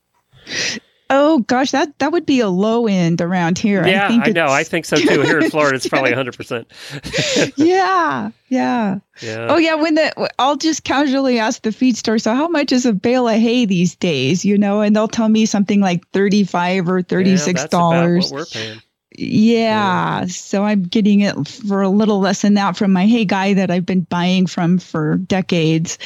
Oh 1.12 1.40
gosh, 1.40 1.72
that 1.72 1.98
that 1.98 2.12
would 2.12 2.24
be 2.24 2.38
a 2.38 2.48
low 2.48 2.86
end 2.86 3.20
around 3.20 3.58
here. 3.58 3.84
yeah, 3.86 4.08
think 4.08 4.28
I, 4.28 4.30
know. 4.30 4.46
I 4.46 4.62
think 4.62 4.84
so 4.84 4.96
too. 4.96 5.22
Here 5.22 5.40
in 5.40 5.50
Florida 5.50 5.74
it's 5.76 5.88
probably 5.88 6.12
100%. 6.12 7.52
yeah, 7.56 8.30
yeah. 8.48 8.98
Yeah. 9.20 9.46
Oh 9.50 9.56
yeah, 9.58 9.74
when 9.74 9.96
the 9.96 10.30
I'll 10.38 10.56
just 10.56 10.84
casually 10.84 11.38
ask 11.40 11.62
the 11.62 11.72
feed 11.72 11.96
store, 11.96 12.18
so 12.18 12.34
how 12.34 12.46
much 12.48 12.70
is 12.72 12.86
a 12.86 12.92
bale 12.92 13.28
of 13.28 13.34
hay 13.34 13.64
these 13.64 13.96
days? 13.96 14.44
You 14.44 14.56
know, 14.56 14.80
and 14.80 14.94
they'll 14.94 15.08
tell 15.08 15.28
me 15.28 15.46
something 15.46 15.80
like 15.80 16.08
thirty 16.12 16.44
five 16.44 16.88
or 16.88 17.02
thirty 17.02 17.30
Yeah, 17.30 17.36
that's 17.36 17.50
about 17.64 17.70
dollars. 17.70 18.30
what 18.30 18.38
we're 18.40 18.46
paying. 18.46 18.80
Yeah, 19.18 20.26
so 20.26 20.62
I'm 20.62 20.84
getting 20.84 21.20
it 21.20 21.48
for 21.48 21.82
a 21.82 21.88
little 21.88 22.20
less 22.20 22.42
than 22.42 22.54
that 22.54 22.76
from 22.76 22.92
my 22.92 23.06
hay 23.06 23.24
guy 23.24 23.52
that 23.54 23.70
I've 23.70 23.84
been 23.84 24.02
buying 24.02 24.46
from 24.46 24.78
for 24.78 25.16
decades, 25.16 25.98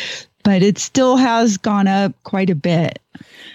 but 0.43 0.63
it 0.63 0.79
still 0.79 1.17
has 1.17 1.59
gone 1.59 1.87
up 1.87 2.15
quite 2.25 2.49
a 2.49 2.55
bit. 2.55 2.99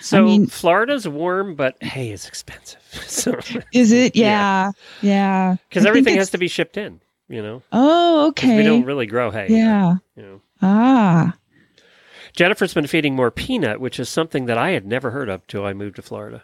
So 0.01 0.25
mean- 0.25 0.47
Florida's 0.47 1.07
warm, 1.07 1.55
but 1.55 1.81
hay 1.83 2.11
is 2.11 2.27
expensive. 2.27 2.79
So 3.07 3.37
Is 3.73 3.91
it? 3.91 4.15
Yeah. 4.15 4.71
Yeah, 5.01 5.09
yeah. 5.09 5.55
because 5.69 5.83
I 5.85 5.89
think 5.89 5.97
everything 5.99 6.17
has 6.17 6.31
to 6.31 6.37
be 6.39 6.47
shipped 6.47 6.75
in, 6.77 7.01
you 7.27 7.41
know. 7.41 7.61
Oh, 7.71 8.27
okay. 8.29 8.57
We 8.57 8.63
don't 8.63 8.85
really 8.85 9.05
grow 9.05 9.29
hay. 9.29 9.47
here, 9.47 9.57
Yeah. 9.57 9.95
you 10.15 10.23
know. 10.23 10.41
Ah. 10.61 11.35
Jennifer's 12.33 12.73
been 12.73 12.87
feeding 12.87 13.15
more 13.15 13.31
peanut, 13.31 13.79
which 13.79 13.99
is 13.99 14.09
something 14.09 14.45
that 14.45 14.57
I 14.57 14.71
had 14.71 14.85
never 14.85 15.11
heard 15.11 15.29
of 15.29 15.45
till 15.47 15.65
I 15.65 15.73
moved 15.73 15.97
to 15.97 16.01
Florida. 16.01 16.43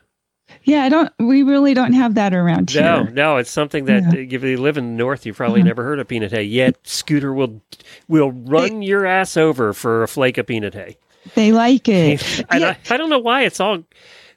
Yeah, 0.64 0.84
I 0.84 0.90
don't. 0.90 1.12
We 1.20 1.42
really 1.44 1.74
don't 1.74 1.94
have 1.94 2.14
that 2.16 2.34
around 2.34 2.70
here. 2.70 2.82
No, 2.84 3.04
no, 3.04 3.38
it's 3.38 3.50
something 3.50 3.86
that 3.86 4.04
Yeah. 4.14 4.20
if 4.38 4.44
you 4.44 4.58
live 4.58 4.78
in 4.78 4.86
the 4.96 5.04
north, 5.04 5.26
you've 5.26 5.38
probably 5.38 5.62
Uh-huh. 5.62 5.68
never 5.70 5.84
heard 5.84 6.00
of 6.00 6.08
peanut 6.08 6.32
hay. 6.32 6.44
Yet 6.44 6.76
Scooter 6.84 7.34
will 7.34 7.62
will 8.08 8.32
run 8.32 8.82
your 8.84 9.06
ass 9.06 9.38
over 9.38 9.74
for 9.74 10.04
a 10.04 10.08
flake 10.08 10.38
of 10.38 10.46
peanut 10.48 10.74
hay. 10.76 10.98
They 11.34 11.52
like 11.52 11.88
it. 11.90 12.46
And 12.52 12.62
Yeah. 12.62 12.76
I, 12.90 12.94
I 12.94 12.98
don't 12.98 13.10
know 13.10 13.20
why 13.20 13.44
it's 13.44 13.60
all 13.60 13.84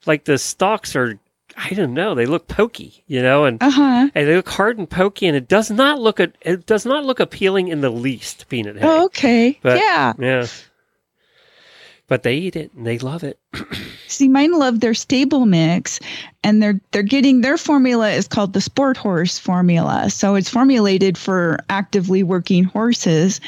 like 0.06 0.24
the 0.24 0.38
stalks 0.38 0.96
are. 0.96 1.18
I 1.56 1.70
don't 1.70 1.92
know. 1.92 2.14
They 2.14 2.26
look 2.26 2.46
pokey, 2.46 3.02
you 3.08 3.20
know, 3.20 3.44
and, 3.44 3.60
Uh 3.60 3.70
huh. 3.70 4.08
and 4.14 4.28
they 4.28 4.36
look 4.36 4.48
hard 4.48 4.78
and 4.78 4.88
pokey, 4.88 5.26
and 5.26 5.36
it 5.36 5.48
does 5.48 5.70
not 5.72 5.98
look 6.00 6.20
a, 6.20 6.32
it 6.40 6.66
does 6.66 6.86
not 6.86 7.04
look 7.04 7.18
appealing 7.18 7.66
in 7.68 7.80
the 7.80 7.90
least. 7.90 8.48
Peanut 8.48 8.76
hay, 8.76 8.86
Oh, 8.86 9.04
okay. 9.06 9.58
But- 9.60 9.78
yeah. 9.78 10.12
yeah. 10.18 10.46
But 12.06 12.22
they 12.22 12.36
eat 12.36 12.56
it 12.56 12.72
and 12.74 12.86
they 12.86 12.98
love 12.98 13.22
it. 13.22 13.38
See, 14.06 14.28
mine 14.28 14.52
love 14.52 14.80
their 14.80 14.94
stable 14.94 15.44
mix, 15.44 16.00
and 16.42 16.62
they're 16.62 16.80
they're 16.92 17.02
getting 17.02 17.42
their 17.42 17.58
formula 17.58 18.08
is 18.12 18.26
called 18.26 18.54
the 18.54 18.62
Sport 18.62 18.96
Horse 18.96 19.38
formula. 19.38 20.08
So 20.08 20.34
it's 20.34 20.48
formulated 20.48 21.18
for 21.18 21.58
actively 21.68 22.22
working 22.22 22.64
horses, 22.64 23.40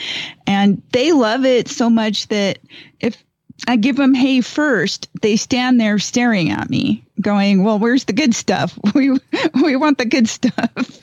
and 0.47 0.83
they 0.93 1.13
love 1.13 1.47
it 1.47 1.69
so 1.69 1.89
much 1.89 2.29
that 2.29 2.59
if 3.01 3.25
I 3.69 3.77
give 3.77 3.97
them 3.97 4.15
hay 4.15 4.41
first, 4.41 5.09
they 5.23 5.37
stand 5.37 5.81
there 5.81 5.99
staring 5.99 6.51
at 6.51 6.71
me, 6.71 7.05
going, 7.21 7.63
"Well, 7.65 7.79
where's 7.79 8.05
the 8.05 8.13
good 8.13 8.35
stuff? 8.35 8.79
We 8.95 9.19
we 9.63 9.77
want 9.77 9.99
the 9.99 10.05
good 10.05 10.29
stuff." 10.29 11.01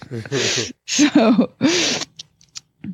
so 0.86 1.52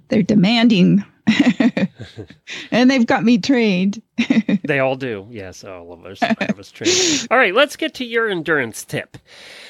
they're 0.10 0.24
demanding, 0.24 1.04
and 2.72 2.92
they've 2.92 3.06
got 3.06 3.24
me 3.24 3.38
trained. 3.38 4.02
They 4.64 4.80
all 4.80 4.96
do. 4.96 5.28
Yes, 5.30 5.64
all 5.64 5.94
of 5.94 6.06
us. 6.06 6.22
I 6.22 6.50
was 6.58 6.72
trained. 6.72 7.28
All 7.32 7.38
right, 7.38 7.54
let's 7.54 7.76
get 7.76 7.94
to 7.96 8.06
your 8.06 8.30
endurance 8.30 8.84
tip. 8.84 9.18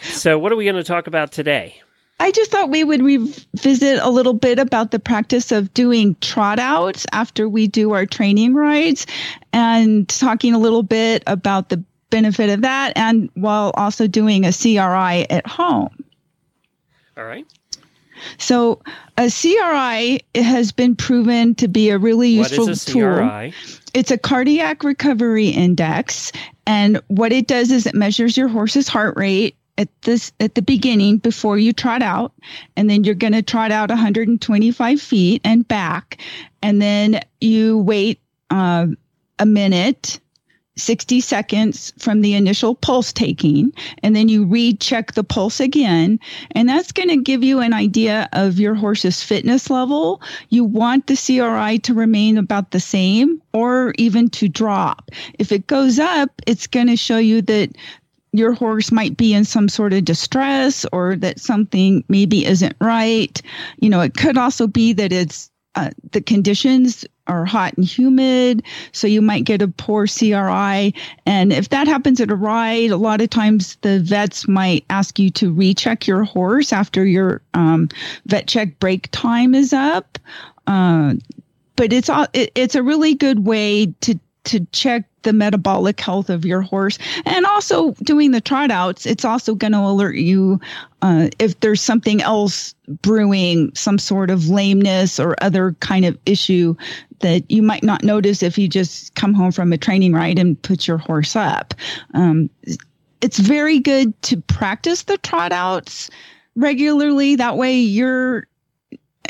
So, 0.02 0.38
what 0.40 0.52
are 0.52 0.56
we 0.56 0.66
going 0.66 0.76
to 0.76 0.84
talk 0.84 1.08
about 1.08 1.32
today? 1.32 1.83
I 2.20 2.32
just 2.32 2.52
thought 2.52 2.70
we 2.70 2.84
would 2.84 3.02
revisit 3.02 4.00
a 4.02 4.10
little 4.10 4.34
bit 4.34 4.60
about 4.60 4.92
the 4.92 5.00
practice 5.00 5.52
of 5.52 5.74
doing 5.74 6.16
trot 6.22 6.60
outs 6.60 7.06
after 7.12 7.50
we 7.50 7.68
do 7.68 7.92
our 7.92 8.06
training 8.06 8.54
rides 8.54 9.06
and 9.52 10.08
talking 10.08 10.54
a 10.54 10.60
little 10.60 10.84
bit 10.84 11.24
about 11.28 11.70
the 11.70 11.84
benefit 12.10 12.50
of 12.50 12.62
that 12.62 12.94
and 12.96 13.30
while 13.34 13.72
also 13.76 14.08
doing 14.08 14.46
a 14.46 14.54
CRI 14.54 15.30
at 15.30 15.46
home. 15.48 15.90
All 17.18 17.26
right. 17.26 17.46
So 18.38 18.82
a 19.18 19.30
CRI 19.30 20.22
has 20.42 20.72
been 20.72 20.96
proven 20.96 21.56
to 21.56 21.68
be 21.68 21.90
a 21.90 21.98
really 21.98 22.38
What 22.38 22.52
useful 22.52 22.70
is 22.70 22.88
a 22.88 22.92
tool. 22.92 23.16
CRI? 23.18 23.54
It's 23.94 24.12
a 24.12 24.18
cardiac 24.18 24.84
recovery 24.84 25.50
index, 25.50 26.32
and 26.66 27.02
what 27.08 27.32
it 27.32 27.48
does 27.48 27.72
is 27.72 27.86
it 27.86 27.94
measures 27.94 28.38
your 28.38 28.48
horse's 28.48 28.88
heart 28.88 29.16
rate 29.18 29.56
at 29.78 29.90
this 30.04 30.32
at 30.40 30.56
the 30.56 30.62
beginning 30.62 31.18
before 31.18 31.58
you 31.58 31.74
trot 31.74 32.02
out, 32.02 32.34
and 32.76 32.90
then 32.90 33.04
you're 33.04 33.16
going 33.16 33.34
to 33.34 33.42
trot 33.42 33.72
out 33.72 33.90
125 33.90 35.02
feet 35.02 35.42
and 35.44 35.68
back, 35.68 36.22
and 36.62 36.82
then 36.82 37.22
you 37.42 37.80
wait 37.80 38.20
uh, 38.50 38.88
a 39.40 39.46
minute. 39.46 40.20
60 40.76 41.22
seconds 41.22 41.94
from 42.00 42.22
the 42.22 42.34
initial 42.34 42.74
pulse 42.74 43.14
taking, 43.14 43.72
and 44.02 44.16
then 44.16 44.28
you 44.28 44.44
recheck 44.44 45.14
the 45.14 45.24
pulse 45.24 45.60
again. 45.60 46.20
And 46.52 46.68
that's 46.68 46.92
going 46.92 47.10
to 47.10 47.18
give 47.18 47.44
you 47.44 47.60
an 47.60 47.74
idea 47.74 48.28
of 48.34 48.60
your 48.60 48.74
horse's 48.74 49.22
fitness 49.22 49.70
level. 49.70 50.20
You 50.50 50.64
want 50.64 51.06
the 51.06 51.16
CRI 51.16 51.78
to 51.78 51.94
remain 51.94 52.40
about 52.40 52.72
the 52.72 52.80
same 52.80 53.40
or 53.54 53.94
even 54.00 54.30
to 54.32 54.50
drop. 54.50 55.12
If 55.38 55.52
it 55.52 55.68
goes 55.68 56.00
up, 56.00 56.32
it's 56.48 56.66
going 56.66 56.88
to 56.88 56.98
show 56.98 57.20
you 57.20 57.44
that 57.44 57.78
your 58.34 58.54
horse 58.54 58.92
might 58.92 59.16
be 59.16 59.34
in 59.34 59.46
some 59.46 59.70
sort 59.70 59.94
of 59.94 60.04
distress 60.04 60.86
or 60.92 61.16
that 61.18 61.40
something 61.40 62.04
maybe 62.10 62.46
isn't 62.46 62.76
right. 62.82 63.42
You 63.80 63.90
know, 63.90 64.02
it 64.02 64.16
could 64.16 64.38
also 64.38 64.68
be 64.68 64.94
that 64.94 65.14
it's 65.14 65.50
uh, 65.76 65.90
the 66.12 66.22
conditions 66.22 67.06
are 67.26 67.46
hot 67.46 67.74
and 67.78 67.86
humid, 67.86 68.64
so 68.92 69.08
you 69.08 69.22
might 69.22 69.44
get 69.44 69.62
a 69.62 69.68
poor 69.68 70.06
CRI. 70.06 70.94
And 71.26 71.54
if 71.54 71.70
that 71.70 71.88
happens 71.88 72.22
at 72.22 72.30
a 72.30 72.36
ride, 72.36 72.92
a 72.92 72.98
lot 72.98 73.22
of 73.22 73.30
times 73.30 73.78
the 73.82 74.00
vets 74.00 74.48
might 74.48 74.86
ask 74.90 75.18
you 75.18 75.32
to 75.32 75.52
recheck 75.52 76.06
your 76.06 76.24
horse 76.26 76.74
after 76.74 77.06
your 77.06 77.42
um, 77.54 77.90
vet 78.26 78.48
check 78.48 78.78
break 78.80 79.10
time 79.12 79.56
is 79.56 79.74
up. 79.74 80.20
Uh, 80.68 81.16
but 81.76 81.92
it's 81.92 82.10
all 82.10 82.28
it, 82.34 82.52
it's 82.56 82.76
a 82.76 82.84
really 82.84 83.16
good 83.16 83.46
way 83.46 83.88
to 84.02 84.20
to 84.46 84.66
check 84.72 85.06
the 85.24 85.34
metabolic 85.34 86.00
health 86.00 86.30
of 86.30 86.46
your 86.46 86.62
horse. 86.62 86.98
And 87.26 87.46
also 87.46 87.92
doing 88.04 88.32
the 88.32 88.42
trot 88.42 88.72
outs 88.72 89.06
it's 89.06 89.26
also 89.26 89.56
going 89.56 89.74
to 89.74 89.80
alert 89.80 90.16
you 90.16 90.60
uh, 91.02 91.30
if 91.40 91.60
there's 91.62 91.82
something 91.82 92.22
else 92.22 92.76
brewing 93.02 93.74
some 93.76 93.98
sort 93.98 94.30
of 94.30 94.50
lameness 94.50 95.20
or 95.20 95.36
other 95.42 95.76
kind 95.80 96.06
of 96.06 96.18
issue 96.26 96.76
that 97.20 97.50
you 97.50 97.62
might 97.62 97.84
not 97.84 98.04
notice 98.04 98.44
if 98.44 98.58
you 98.58 98.68
just 98.68 99.16
come 99.16 99.34
home 99.34 99.52
from 99.52 99.72
a 99.72 99.78
training 99.78 100.14
ride 100.14 100.38
and 100.38 100.62
put 100.62 100.88
your 100.88 100.98
horse 100.98 101.36
up. 101.36 101.74
Um, 102.14 102.50
it's 103.22 103.40
very 103.40 103.80
good 103.80 104.22
to 104.24 104.42
practice 104.42 105.04
the 105.04 105.18
trot 105.20 105.54
outs 105.54 106.10
regularly. 106.56 107.38
That 107.38 107.58
way 107.58 107.78
you're 107.78 108.48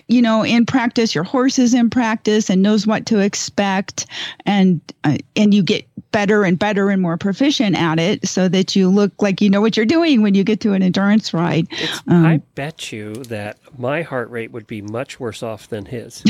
you 0.07 0.21
know 0.21 0.43
in 0.43 0.65
practice 0.65 1.15
your 1.15 1.23
horse 1.23 1.57
is 1.57 1.73
in 1.73 1.89
practice 1.89 2.50
and 2.50 2.62
knows 2.62 2.85
what 2.85 3.05
to 3.05 3.19
expect 3.19 4.05
and 4.45 4.81
uh, 5.03 5.17
and 5.35 5.53
you 5.53 5.63
get 5.63 5.88
better 6.13 6.43
and 6.43 6.59
better 6.59 6.89
and 6.89 7.01
more 7.01 7.17
proficient 7.17 7.75
at 7.75 8.00
it 8.00 8.25
so 8.25 8.47
that 8.47 8.75
you 8.75 8.88
look 8.88 9.12
like 9.21 9.41
you 9.41 9.50
know 9.50 9.59
what 9.59 9.75
you're 9.75 9.85
doing 9.85 10.21
when 10.21 10.35
you 10.35 10.43
get 10.43 10.62
to 10.62 10.71
an 10.73 10.81
endurance 10.81 11.33
ride. 11.33 11.67
Um, 12.07 12.25
I 12.25 12.38
bet 12.55 12.91
you 12.91 13.15
that 13.15 13.57
my 13.77 14.03
heart 14.03 14.29
rate 14.29 14.51
would 14.51 14.67
be 14.67 14.81
much 14.81 15.19
worse 15.19 15.43
off 15.43 15.67
than 15.67 15.85
his 15.85 16.23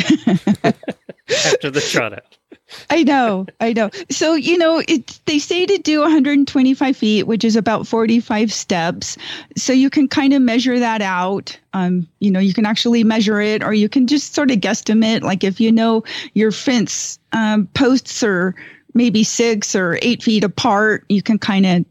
after 1.29 1.69
the 1.69 1.81
trot 1.81 2.13
out. 2.13 2.37
I 2.89 3.03
know, 3.03 3.45
I 3.59 3.73
know. 3.73 3.89
So 4.09 4.35
you 4.35 4.57
know, 4.57 4.81
it 4.87 5.19
they 5.25 5.39
say 5.39 5.65
to 5.65 5.77
do 5.77 6.01
125 6.01 6.97
feet, 6.97 7.23
which 7.23 7.43
is 7.43 7.55
about 7.55 7.87
45 7.87 8.51
steps. 8.51 9.17
So 9.55 9.73
you 9.73 9.89
can 9.89 10.07
kind 10.07 10.33
of 10.33 10.41
measure 10.41 10.79
that 10.79 11.01
out. 11.01 11.57
Um, 11.73 12.07
you 12.19 12.31
know, 12.31 12.39
you 12.39 12.53
can 12.53 12.65
actually 12.65 13.03
measure 13.03 13.39
it, 13.41 13.63
or 13.63 13.73
you 13.73 13.89
can 13.89 14.07
just 14.07 14.33
sort 14.33 14.51
of 14.51 14.57
guesstimate. 14.57 15.21
Like 15.21 15.43
if 15.43 15.59
you 15.59 15.71
know 15.71 16.03
your 16.33 16.51
fence 16.51 17.19
um, 17.31 17.67
posts 17.73 18.23
are 18.23 18.55
maybe 18.93 19.23
six 19.23 19.75
or 19.75 19.99
eight 20.01 20.23
feet 20.23 20.43
apart, 20.43 21.05
you 21.09 21.21
can 21.21 21.39
kind 21.39 21.65
of 21.65 21.85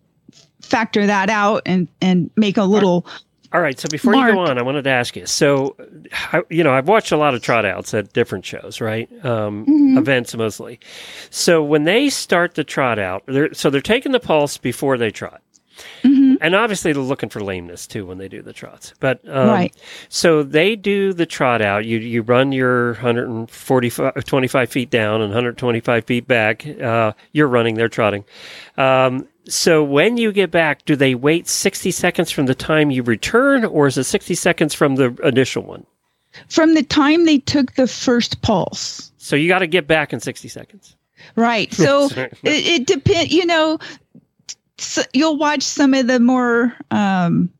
factor 0.60 1.06
that 1.06 1.30
out 1.30 1.62
and 1.66 1.88
and 2.00 2.30
make 2.36 2.56
a 2.56 2.64
little. 2.64 3.06
All 3.52 3.61
right. 3.61 3.78
So 3.78 3.88
before 3.90 4.14
you 4.14 4.32
go 4.32 4.38
on, 4.40 4.59
I 4.59 4.62
wanted 4.62 4.82
to 4.85 4.90
ask 4.90 5.14
you. 5.16 5.26
So, 5.26 5.76
I, 6.32 6.42
you 6.49 6.64
know, 6.64 6.73
I've 6.73 6.88
watched 6.88 7.12
a 7.12 7.16
lot 7.16 7.35
of 7.35 7.42
trot 7.42 7.64
outs 7.64 7.92
at 7.94 8.12
different 8.12 8.44
shows, 8.44 8.80
right? 8.80 9.09
Um, 9.25 9.66
Mm-hmm. 9.66 9.99
Events 9.99 10.35
mostly. 10.35 10.80
So 11.30 11.62
when 11.62 11.85
they 11.85 12.09
start 12.09 12.54
the 12.54 12.64
trot 12.64 12.99
out, 12.99 13.25
they're, 13.26 13.52
so 13.52 13.68
they're 13.68 13.80
taking 13.82 14.12
the 14.12 14.21
pulse 14.21 14.56
before 14.56 14.97
they 14.97 15.11
trot. 15.11 15.42
Mhm. 16.02 16.37
And 16.40 16.54
obviously, 16.54 16.92
they're 16.92 17.02
looking 17.02 17.28
for 17.28 17.40
lameness 17.40 17.87
too 17.87 18.04
when 18.06 18.18
they 18.18 18.28
do 18.28 18.40
the 18.42 18.52
trots. 18.52 18.92
But 19.00 19.21
um, 19.28 19.49
Right. 19.49 19.75
So 20.09 20.42
they 20.42 20.76
do 20.76 21.12
the 21.12 21.26
trot 21.26 21.61
out. 21.62 21.85
You 21.85 21.99
you 21.99 22.23
run 22.23 22.52
your 22.52 22.92
145 22.94 24.25
25 24.25 24.71
feet 24.71 24.90
down 24.90 25.21
and 25.23 25.30
125 25.30 26.04
feet 26.04 26.26
back. 26.28 26.66
Uh, 26.66 27.12
you're 27.32 27.49
running. 27.49 27.75
They're 27.75 27.88
trotting. 27.88 28.25
Um, 28.76 29.26
so 29.49 29.82
when 29.82 30.16
you 30.16 30.32
get 30.32 30.50
back, 30.50 30.84
do 30.84 30.96
they 30.96 31.14
wait 31.14 31.49
60 31.49 31.90
seconds 31.90 32.30
from 32.30 32.46
the 32.46 32.54
time 32.54 32.90
you 32.90 33.02
return, 33.02 33.64
or 33.64 33.87
is 33.87 33.99
it 33.99 34.04
60 34.04 34.34
seconds 34.34 34.75
from 34.75 34.96
the 34.96 35.14
initial 35.25 35.62
one? 35.62 35.84
From 36.49 36.75
the 36.75 36.82
time 36.82 37.25
they 37.26 37.38
took 37.38 37.75
the 37.75 37.87
first 37.87 38.40
pulse. 38.42 39.12
So 39.18 39.37
you 39.37 39.49
got 39.49 39.58
to 39.61 39.66
get 39.66 39.87
back 39.87 40.12
in 40.12 40.20
60 40.20 40.49
seconds. 40.49 40.96
Right. 41.37 41.72
So 41.76 42.06
it, 42.14 42.32
it 42.44 42.87
depends, 42.87 43.32
you 43.32 43.46
know, 43.46 43.78
s 44.78 44.99
you'll 45.12 45.37
watch 45.37 45.62
some 45.62 45.94
of 45.94 46.06
the 46.06 46.18
more, 46.20 46.75
um, 46.90 47.50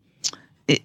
it- 0.69 0.83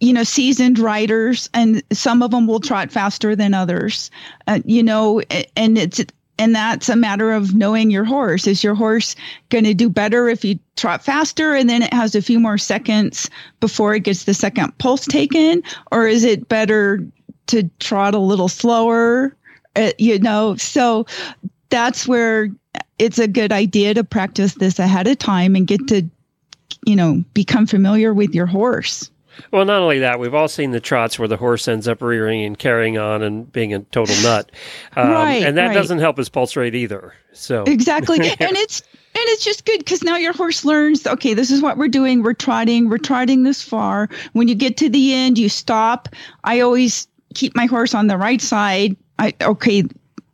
you 0.00 0.12
know, 0.12 0.22
seasoned 0.24 0.78
riders, 0.78 1.48
and 1.54 1.82
some 1.92 2.22
of 2.22 2.30
them 2.30 2.46
will 2.46 2.60
trot 2.60 2.90
faster 2.90 3.34
than 3.36 3.54
others. 3.54 4.10
Uh, 4.46 4.60
you 4.64 4.82
know, 4.82 5.20
and 5.56 5.76
it's 5.78 6.00
and 6.40 6.54
that's 6.54 6.88
a 6.88 6.96
matter 6.96 7.32
of 7.32 7.54
knowing 7.54 7.90
your 7.90 8.04
horse. 8.04 8.46
Is 8.46 8.64
your 8.64 8.74
horse 8.74 9.14
going 9.50 9.64
to 9.64 9.74
do 9.74 9.90
better 9.90 10.26
if 10.26 10.42
you 10.42 10.58
trot 10.74 11.04
faster, 11.04 11.54
and 11.54 11.68
then 11.68 11.82
it 11.82 11.92
has 11.92 12.14
a 12.14 12.22
few 12.22 12.40
more 12.40 12.56
seconds 12.56 13.28
before 13.60 13.94
it 13.94 14.04
gets 14.04 14.24
the 14.24 14.32
second 14.32 14.76
pulse 14.78 15.04
taken, 15.04 15.62
or 15.92 16.06
is 16.06 16.24
it 16.24 16.48
better 16.48 17.06
to 17.48 17.68
trot 17.78 18.14
a 18.14 18.18
little 18.18 18.48
slower? 18.48 19.36
Uh, 19.76 19.90
you 19.98 20.18
know, 20.18 20.56
so 20.56 21.04
that's 21.68 22.08
where 22.08 22.48
it's 22.98 23.18
a 23.18 23.28
good 23.28 23.52
idea 23.52 23.92
to 23.92 24.02
practice 24.02 24.54
this 24.54 24.78
ahead 24.78 25.06
of 25.06 25.18
time 25.18 25.54
and 25.54 25.66
get 25.66 25.86
to 25.88 26.08
you 26.86 26.96
know 26.96 27.22
become 27.34 27.66
familiar 27.66 28.14
with 28.14 28.34
your 28.34 28.46
horse 28.46 29.10
Well, 29.50 29.64
not 29.64 29.82
only 29.82 30.00
that, 30.00 30.18
we've 30.18 30.34
all 30.34 30.48
seen 30.48 30.70
the 30.70 30.80
trots 30.80 31.18
where 31.18 31.28
the 31.28 31.36
horse 31.36 31.68
ends 31.68 31.88
up 31.88 32.02
rearing 32.02 32.44
and 32.44 32.58
carrying 32.58 32.98
on 32.98 33.22
and 33.22 33.50
being 33.50 33.74
a 33.74 33.80
total 33.80 34.14
nut, 34.22 34.50
um, 34.96 35.10
Right, 35.10 35.42
and 35.42 35.56
that 35.56 35.68
right. 35.68 35.74
doesn't 35.74 35.98
help 35.98 36.16
his 36.16 36.28
pulse 36.28 36.56
rate 36.56 36.74
either. 36.74 37.14
So 37.32 37.64
Exactly. 37.66 38.18
and 38.40 38.56
it's 38.56 38.82
and 39.12 39.24
it's 39.28 39.44
just 39.44 39.64
good 39.64 39.78
because 39.78 40.02
now 40.02 40.16
your 40.16 40.32
horse 40.32 40.64
learns, 40.64 41.06
okay, 41.06 41.34
this 41.34 41.50
is 41.50 41.60
what 41.60 41.76
we're 41.76 41.88
doing. 41.88 42.22
We're 42.22 42.32
trotting, 42.32 42.88
we're 42.88 42.98
trotting 42.98 43.42
this 43.42 43.60
far. 43.60 44.08
When 44.34 44.46
you 44.46 44.54
get 44.54 44.76
to 44.78 44.88
the 44.88 45.12
end, 45.12 45.36
you 45.36 45.48
stop. 45.48 46.08
I 46.44 46.60
always 46.60 47.08
keep 47.34 47.56
my 47.56 47.66
horse 47.66 47.92
on 47.94 48.06
the 48.06 48.16
right 48.16 48.40
side. 48.40 48.96
I 49.18 49.34
okay, 49.42 49.84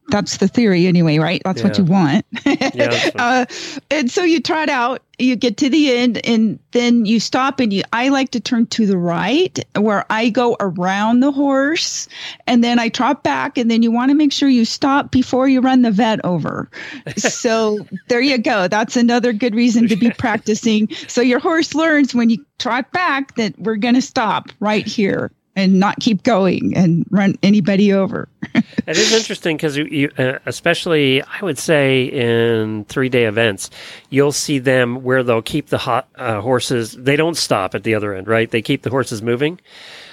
that's 0.08 0.36
the 0.36 0.48
theory 0.48 0.86
anyway, 0.86 1.18
right? 1.18 1.42
That's 1.44 1.62
what 1.62 1.78
you 1.78 1.84
want. 1.84 2.24
that's 2.44 3.10
fine. 3.10 3.12
uh, 3.18 3.46
and 3.90 4.10
so 4.10 4.22
you 4.22 4.40
trot 4.40 4.68
out, 4.68 5.02
you 5.18 5.34
get 5.34 5.56
to 5.58 5.68
the 5.68 5.92
end, 5.92 6.24
and 6.24 6.58
then 6.72 7.06
you 7.06 7.18
stop. 7.18 7.58
And 7.58 7.72
you, 7.72 7.82
I 7.92 8.10
like 8.10 8.30
to 8.30 8.40
turn 8.40 8.66
to 8.68 8.86
the 8.86 8.98
right, 8.98 9.58
where 9.76 10.04
I 10.10 10.28
go 10.28 10.56
around 10.60 11.20
the 11.20 11.32
horse, 11.32 12.08
and 12.46 12.62
then 12.62 12.78
I 12.78 12.88
trot 12.88 13.24
back. 13.24 13.58
And 13.58 13.70
then 13.70 13.82
you 13.82 13.90
want 13.90 14.10
to 14.10 14.14
make 14.14 14.32
sure 14.32 14.48
you 14.48 14.64
stop 14.64 15.10
before 15.10 15.48
you 15.48 15.60
run 15.60 15.82
the 15.82 15.90
vet 15.90 16.24
over. 16.24 16.70
so 17.16 17.86
there 18.08 18.20
you 18.20 18.38
go. 18.38 18.68
That's 18.68 18.96
another 18.96 19.32
good 19.32 19.54
reason 19.54 19.88
to 19.88 19.96
be 19.96 20.10
practicing. 20.10 20.88
So 21.08 21.20
your 21.20 21.40
horse 21.40 21.74
learns 21.74 22.14
when 22.14 22.30
you 22.30 22.44
trot 22.58 22.92
back 22.92 23.34
that 23.36 23.58
we're 23.58 23.76
going 23.76 23.94
to 23.94 24.02
stop 24.02 24.50
right 24.60 24.86
here 24.86 25.32
and 25.56 25.80
not 25.80 25.98
keep 25.98 26.22
going 26.22 26.76
and 26.76 27.04
run 27.10 27.36
anybody 27.42 27.92
over. 27.92 28.28
It 28.86 28.96
is 28.98 29.12
interesting 29.12 29.56
because 29.56 29.76
uh, 29.78 30.38
especially 30.46 31.20
I 31.22 31.40
would 31.42 31.58
say 31.58 32.04
in 32.04 32.84
three 32.84 33.08
day 33.08 33.24
events, 33.24 33.68
you'll 34.10 34.30
see 34.32 34.60
them 34.60 35.02
where 35.02 35.24
they'll 35.24 35.42
keep 35.42 35.68
the 35.68 35.78
hot 35.78 36.08
uh, 36.14 36.40
horses. 36.40 36.92
They 36.92 37.16
don't 37.16 37.36
stop 37.36 37.74
at 37.74 37.82
the 37.82 37.94
other 37.96 38.14
end, 38.14 38.28
right? 38.28 38.48
They 38.48 38.62
keep 38.62 38.82
the 38.82 38.90
horses 38.90 39.22
moving, 39.22 39.60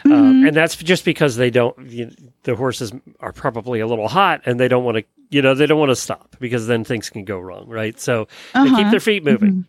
um, 0.06 0.46
and 0.48 0.56
that's 0.56 0.76
just 0.76 1.06
because 1.06 1.36
they 1.36 1.52
don't. 1.52 1.78
You, 1.92 2.12
the 2.44 2.56
horses 2.56 2.92
are 3.20 3.32
probably 3.32 3.80
a 3.80 3.86
little 3.88 4.08
hot, 4.08 4.42
and 4.48 4.60
they 4.60 4.68
don't 4.68 4.84
want 4.84 4.98
to. 4.98 5.04
You 5.30 5.42
know, 5.44 5.54
they 5.54 5.68
don't 5.68 5.80
want 5.80 5.92
to 5.92 5.96
stop 5.96 6.36
because 6.40 6.66
then 6.66 6.84
things 6.84 7.10
can 7.12 7.26
go 7.26 7.40
wrong, 7.40 7.68
right? 7.68 8.00
So 8.00 8.28
they 8.56 8.64
keep 8.70 8.74
Uh-huh. 8.74 8.92
their 8.92 9.00
feet 9.00 9.24
moving. 9.24 9.66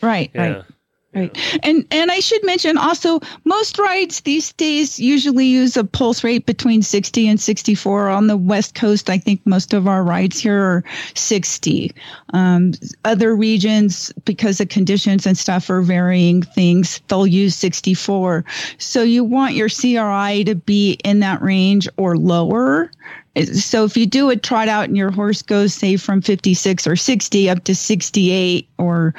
Right, 0.00 0.30
Yeah. 0.34 0.40
right. 0.42 0.64
Right. 1.14 1.58
And 1.62 1.86
and 1.90 2.10
I 2.10 2.20
should 2.20 2.44
mention 2.44 2.76
also 2.76 3.20
most 3.44 3.78
rides 3.78 4.20
these 4.20 4.52
days 4.52 5.00
usually 5.00 5.46
use 5.46 5.74
a 5.74 5.82
pulse 5.82 6.22
rate 6.22 6.44
between 6.44 6.82
60 6.82 7.26
and 7.26 7.40
64 7.40 8.10
on 8.10 8.26
the 8.26 8.36
west 8.36 8.74
coast. 8.74 9.08
I 9.08 9.16
think 9.16 9.40
most 9.46 9.72
of 9.72 9.88
our 9.88 10.04
rides 10.04 10.38
here 10.38 10.62
are 10.62 10.84
60. 11.14 11.92
Um, 12.34 12.74
other 13.06 13.34
regions 13.34 14.12
because 14.26 14.60
of 14.60 14.68
conditions 14.68 15.26
and 15.26 15.38
stuff 15.38 15.70
are 15.70 15.80
varying 15.80 16.42
things. 16.42 17.00
They'll 17.08 17.26
use 17.26 17.56
64. 17.56 18.44
So 18.76 19.02
you 19.02 19.24
want 19.24 19.54
your 19.54 19.70
CRI 19.70 20.44
to 20.44 20.54
be 20.56 20.98
in 21.04 21.20
that 21.20 21.40
range 21.40 21.88
or 21.96 22.18
lower. 22.18 22.90
So 23.54 23.84
if 23.84 23.96
you 23.96 24.04
do 24.04 24.28
a 24.28 24.36
trot 24.36 24.68
out 24.68 24.88
and 24.88 24.96
your 24.96 25.10
horse 25.10 25.40
goes 25.40 25.72
say 25.72 25.96
from 25.96 26.20
56 26.20 26.86
or 26.86 26.96
60 26.96 27.48
up 27.48 27.64
to 27.64 27.74
68 27.74 28.68
or 28.76 29.14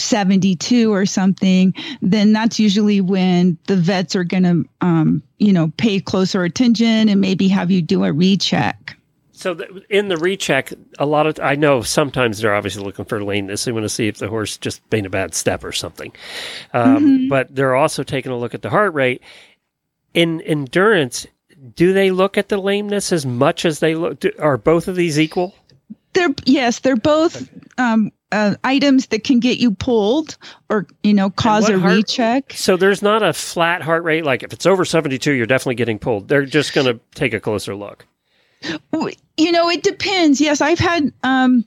72 0.00 0.92
or 0.92 1.06
something, 1.06 1.74
then 2.02 2.32
that's 2.32 2.58
usually 2.58 3.00
when 3.00 3.58
the 3.66 3.76
vets 3.76 4.16
are 4.16 4.24
going 4.24 4.42
to, 4.42 4.68
um, 4.80 5.22
you 5.38 5.52
know, 5.52 5.72
pay 5.76 6.00
closer 6.00 6.44
attention 6.44 7.08
and 7.08 7.20
maybe 7.20 7.48
have 7.48 7.70
you 7.70 7.82
do 7.82 8.04
a 8.04 8.12
recheck. 8.12 8.96
So 9.32 9.54
th- 9.54 9.70
in 9.88 10.08
the 10.08 10.18
recheck, 10.18 10.70
a 10.98 11.06
lot 11.06 11.26
of 11.26 11.40
I 11.40 11.54
know 11.54 11.80
sometimes 11.80 12.40
they're 12.40 12.54
obviously 12.54 12.84
looking 12.84 13.06
for 13.06 13.24
lameness. 13.24 13.64
They 13.64 13.72
want 13.72 13.84
to 13.84 13.88
see 13.88 14.06
if 14.06 14.18
the 14.18 14.28
horse 14.28 14.58
just 14.58 14.82
made 14.92 15.06
a 15.06 15.10
bad 15.10 15.34
step 15.34 15.64
or 15.64 15.72
something. 15.72 16.12
Um, 16.74 17.28
But 17.28 17.54
they're 17.54 17.74
also 17.74 18.02
taking 18.02 18.32
a 18.32 18.36
look 18.36 18.52
at 18.52 18.60
the 18.60 18.68
heart 18.68 18.92
rate. 18.92 19.22
In 20.12 20.42
endurance, 20.42 21.26
do 21.74 21.94
they 21.94 22.10
look 22.10 22.36
at 22.36 22.50
the 22.50 22.58
lameness 22.58 23.12
as 23.12 23.24
much 23.24 23.64
as 23.64 23.78
they 23.78 23.94
look? 23.94 24.20
Do, 24.20 24.30
are 24.38 24.58
both 24.58 24.88
of 24.88 24.96
these 24.96 25.18
equal? 25.18 25.54
They're 26.12 26.34
yes, 26.44 26.80
they're 26.80 26.96
both 26.96 27.48
um, 27.78 28.12
uh, 28.32 28.54
items 28.64 29.06
that 29.08 29.24
can 29.24 29.40
get 29.40 29.58
you 29.58 29.72
pulled 29.72 30.36
or 30.68 30.86
you 31.02 31.14
know 31.14 31.30
cause 31.30 31.68
a 31.68 31.78
heart- 31.78 31.94
recheck. 31.94 32.52
So 32.54 32.76
there's 32.76 33.02
not 33.02 33.22
a 33.22 33.32
flat 33.32 33.82
heart 33.82 34.04
rate. 34.04 34.24
Like 34.24 34.42
if 34.42 34.52
it's 34.52 34.66
over 34.66 34.84
72, 34.84 35.32
you're 35.32 35.46
definitely 35.46 35.74
getting 35.74 35.98
pulled. 35.98 36.28
They're 36.28 36.46
just 36.46 36.72
going 36.72 36.86
to 36.86 37.00
take 37.14 37.34
a 37.34 37.40
closer 37.40 37.74
look. 37.74 38.06
You 39.36 39.52
know, 39.52 39.70
it 39.70 39.82
depends. 39.82 40.40
Yes, 40.40 40.60
I've 40.60 40.78
had 40.78 41.12
um, 41.22 41.64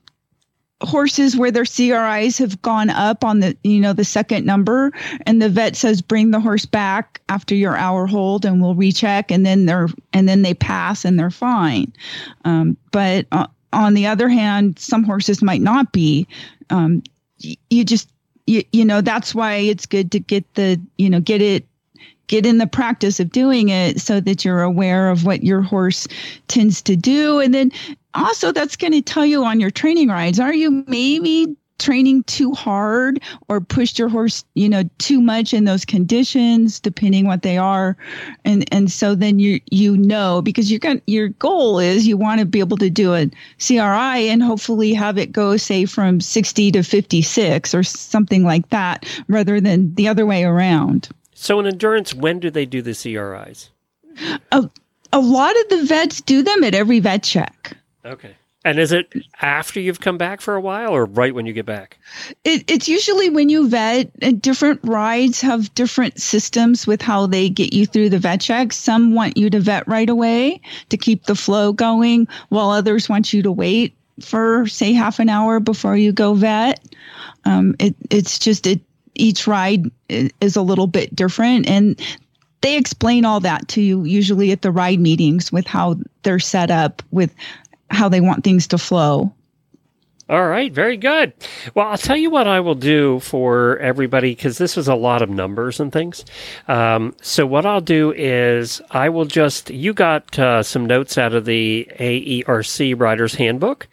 horses 0.82 1.36
where 1.36 1.52
their 1.52 1.66
CRIs 1.66 2.38
have 2.38 2.62
gone 2.62 2.90
up 2.90 3.24
on 3.24 3.40
the 3.40 3.58
you 3.64 3.80
know 3.80 3.94
the 3.94 4.06
second 4.06 4.46
number, 4.46 4.92
and 5.26 5.42
the 5.42 5.50
vet 5.50 5.76
says 5.76 6.02
bring 6.02 6.32
the 6.32 6.40
horse 6.40 6.66
back 6.66 7.22
after 7.30 7.56
your 7.56 7.76
hour 7.76 8.06
hold, 8.06 8.46
and 8.46 8.62
we'll 8.62 8.76
recheck, 8.76 9.32
and 9.32 9.46
then 9.46 9.66
they're 9.66 9.88
and 10.14 10.30
then 10.30 10.44
they 10.44 10.54
pass 10.54 11.04
and 11.04 11.18
they're 11.18 11.32
fine. 11.32 11.92
Um, 12.46 12.78
but 12.92 13.26
uh, 13.32 13.48
on 13.72 13.96
the 13.96 14.06
other 14.08 14.30
hand, 14.30 14.78
some 14.78 15.04
horses 15.04 15.42
might 15.42 15.62
not 15.62 15.92
be. 15.92 16.28
Um, 16.70 17.04
you 17.70 17.84
just 17.84 18.10
you, 18.48 18.64
you 18.72 18.86
know 18.86 19.02
that's 19.02 19.34
why 19.34 19.56
it's 19.56 19.86
good 19.86 20.12
to 20.12 20.20
get 20.20 20.52
the 20.56 20.80
you 20.98 21.10
know 21.10 21.20
get 21.20 21.42
it 21.42 21.68
get 22.28 22.46
in 22.46 22.58
the 22.58 22.68
practice 22.68 23.20
of 23.20 23.32
doing 23.32 23.70
it 23.70 24.00
so 24.00 24.20
that 24.20 24.46
you're 24.46 24.62
aware 24.62 25.10
of 25.10 25.26
what 25.26 25.44
your 25.44 25.62
horse 25.62 26.08
tends 26.48 26.82
to 26.82 26.96
do. 26.96 27.40
And 27.40 27.54
then 27.54 27.72
also 28.14 28.52
that's 28.52 28.76
going 28.76 28.94
to 28.94 29.02
tell 29.02 29.26
you 29.26 29.44
on 29.44 29.60
your 29.60 29.72
training 29.72 30.08
rides 30.08 30.40
are 30.40 30.54
you 30.54 30.84
maybe 30.88 31.56
training 31.80 32.24
too 32.24 32.52
hard 32.52 33.20
or 33.50 33.60
pushed 33.60 33.98
your 34.00 34.08
horse 34.10 34.46
you 34.54 34.70
know 34.70 34.84
too 35.00 35.20
much 35.20 35.54
in 35.54 35.66
those 35.66 35.84
conditions 35.86 36.80
depending 36.80 37.26
what 37.26 37.42
they 37.42 37.58
are 37.58 37.98
and 38.46 38.64
and 38.72 38.92
so 38.92 39.16
then 39.16 39.40
you 39.40 39.60
you 39.72 39.98
know 39.98 40.42
because 40.42 40.70
you're 40.70 40.80
going 40.80 41.02
your 41.08 41.30
goal 41.30 41.80
is 41.80 42.08
you 42.08 42.16
want 42.16 42.40
to 42.40 42.46
be 42.46 42.60
able 42.60 42.78
to 42.78 42.90
do 42.90 43.14
a 43.14 43.30
CRI 43.60 44.30
and 44.30 44.44
hopefully 44.44 44.94
have 44.94 45.18
it 45.18 45.32
go 45.32 45.58
say 45.58 45.86
from 45.86 46.22
60 46.22 46.72
to 46.72 46.84
56 46.84 47.74
or 47.76 47.84
something 47.84 48.44
like 48.44 48.70
that 48.70 49.06
rather 49.28 49.60
than 49.60 49.94
the 49.96 50.08
other 50.08 50.26
way 50.26 50.44
around 50.44 51.10
So 51.34 51.60
in 51.60 51.66
endurance, 51.68 52.14
when 52.14 52.40
do 52.40 52.50
they 52.50 52.66
do 52.66 52.82
the 52.82 52.94
CRIs? 52.94 53.70
a, 54.52 54.70
a 55.12 55.20
lot 55.20 55.56
of 55.60 55.70
the 55.70 55.84
vets 55.86 56.22
do 56.22 56.42
them 56.42 56.64
at 56.64 56.74
every 56.76 57.00
vet 57.00 57.24
check. 57.24 57.76
Okay. 58.06 58.36
And 58.66 58.80
is 58.80 58.94
it 58.94 59.14
after 59.42 59.80
you've 59.80 60.00
come 60.00 60.18
back 60.18 60.40
for 60.40 60.56
a 60.56 60.62
while 60.62 60.92
or 60.92 61.06
right 61.06 61.36
when 61.36 61.46
you 61.46 61.52
get 61.52 61.66
back? 61.66 61.98
It, 62.46 62.70
it's 62.72 62.88
usually 62.88 63.30
when 63.30 63.50
you 63.50 63.68
vet, 63.68 64.10
and 64.22 64.42
different 64.42 64.80
rides 64.84 65.42
have 65.42 65.74
different 65.76 66.22
systems 66.22 66.88
with 66.88 67.02
how 67.02 67.28
they 67.28 67.50
get 67.50 67.74
you 67.74 67.86
through 67.86 68.10
the 68.10 68.20
vet 68.20 68.40
check. 68.40 68.72
Some 68.72 69.14
want 69.14 69.36
you 69.38 69.50
to 69.50 69.60
vet 69.60 69.86
right 69.88 70.10
away 70.10 70.62
to 70.90 70.98
keep 70.98 71.26
the 71.26 71.36
flow 71.36 71.74
going, 71.74 72.28
while 72.50 72.70
others 72.70 73.10
want 73.10 73.34
you 73.34 73.44
to 73.44 73.52
wait 73.52 73.98
for, 74.22 74.66
say, 74.68 74.94
half 74.94 75.20
an 75.20 75.28
hour 75.28 75.60
before 75.60 75.98
you 75.98 76.14
go 76.14 76.34
vet. 76.34 76.80
Um, 77.44 77.76
it, 77.80 77.96
it's 78.10 78.40
just 78.40 78.66
it, 78.66 78.80
each 79.16 79.46
ride 79.46 79.92
is 80.08 80.56
a 80.56 80.62
little 80.62 80.88
bit 80.88 81.14
different. 81.14 81.68
And 81.68 82.02
they 82.62 82.78
explain 82.78 83.26
all 83.26 83.42
that 83.42 83.68
to 83.70 83.82
you 83.82 84.06
usually 84.06 84.54
at 84.54 84.62
the 84.62 84.72
ride 84.72 85.02
meetings 85.02 85.52
with 85.52 85.68
how 85.68 85.98
they're 86.22 86.40
set 86.40 86.72
up, 86.72 87.04
with 87.12 87.36
how 87.94 88.10
they 88.10 88.22
want 88.22 88.44
things 88.44 88.68
to 88.68 88.78
flow. 88.78 89.34
All 90.30 90.48
right, 90.48 90.72
very 90.72 90.96
good. 90.96 91.34
Well, 91.76 91.88
I'll 91.88 91.98
tell 91.98 92.16
you 92.16 92.30
what 92.30 92.48
I 92.48 92.62
will 92.62 92.76
do 92.76 93.20
for 93.20 93.78
everybody 93.80 94.32
because 94.32 94.58
this 94.58 94.78
was 94.78 94.88
a 94.88 94.96
lot 94.96 95.22
of 95.22 95.30
numbers 95.30 95.82
and 95.82 95.92
things. 95.92 96.24
Um, 96.70 97.14
so, 97.22 97.46
what 97.46 97.66
I'll 97.66 97.82
do 97.82 98.14
is 98.14 98.82
I 98.90 99.10
will 99.10 99.26
just, 99.26 99.70
you 99.70 99.94
got 99.94 100.40
uh, 100.40 100.64
some 100.64 100.86
notes 100.86 101.18
out 101.18 101.34
of 101.34 101.44
the 101.44 101.90
AERC 102.00 102.98
Rider's 102.98 103.36
Handbook, 103.36 103.90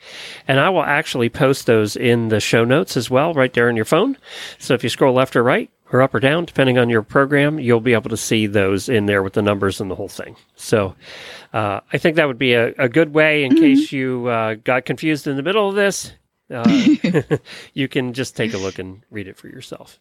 and 0.46 0.60
I 0.60 0.70
will 0.70 0.84
actually 0.84 1.30
post 1.30 1.66
those 1.66 1.96
in 1.96 2.28
the 2.28 2.38
show 2.38 2.64
notes 2.64 2.96
as 2.96 3.10
well, 3.10 3.34
right 3.34 3.52
there 3.52 3.68
on 3.68 3.74
your 3.74 3.84
phone. 3.84 4.16
So, 4.58 4.74
if 4.74 4.84
you 4.84 4.88
scroll 4.88 5.12
left 5.12 5.34
or 5.34 5.42
right, 5.42 5.68
or 5.92 6.02
up 6.02 6.14
or 6.14 6.20
down, 6.20 6.44
depending 6.44 6.78
on 6.78 6.88
your 6.88 7.02
program, 7.02 7.58
you'll 7.58 7.80
be 7.80 7.92
able 7.92 8.10
to 8.10 8.16
see 8.16 8.46
those 8.46 8.88
in 8.88 9.06
there 9.06 9.22
with 9.22 9.32
the 9.32 9.42
numbers 9.42 9.80
and 9.80 9.90
the 9.90 9.94
whole 9.94 10.08
thing. 10.08 10.36
So, 10.54 10.94
uh, 11.52 11.80
I 11.92 11.98
think 11.98 12.16
that 12.16 12.26
would 12.26 12.38
be 12.38 12.54
a, 12.54 12.72
a 12.78 12.88
good 12.88 13.12
way 13.14 13.44
in 13.44 13.56
case 13.56 13.90
you 13.92 14.26
uh, 14.26 14.54
got 14.54 14.84
confused 14.84 15.26
in 15.26 15.36
the 15.36 15.42
middle 15.42 15.68
of 15.68 15.74
this. 15.74 16.12
Uh, 16.50 16.64
you 17.74 17.88
can 17.88 18.12
just 18.12 18.36
take 18.36 18.54
a 18.54 18.58
look 18.58 18.78
and 18.78 19.02
read 19.10 19.28
it 19.28 19.36
for 19.36 19.48
yourself. 19.48 19.98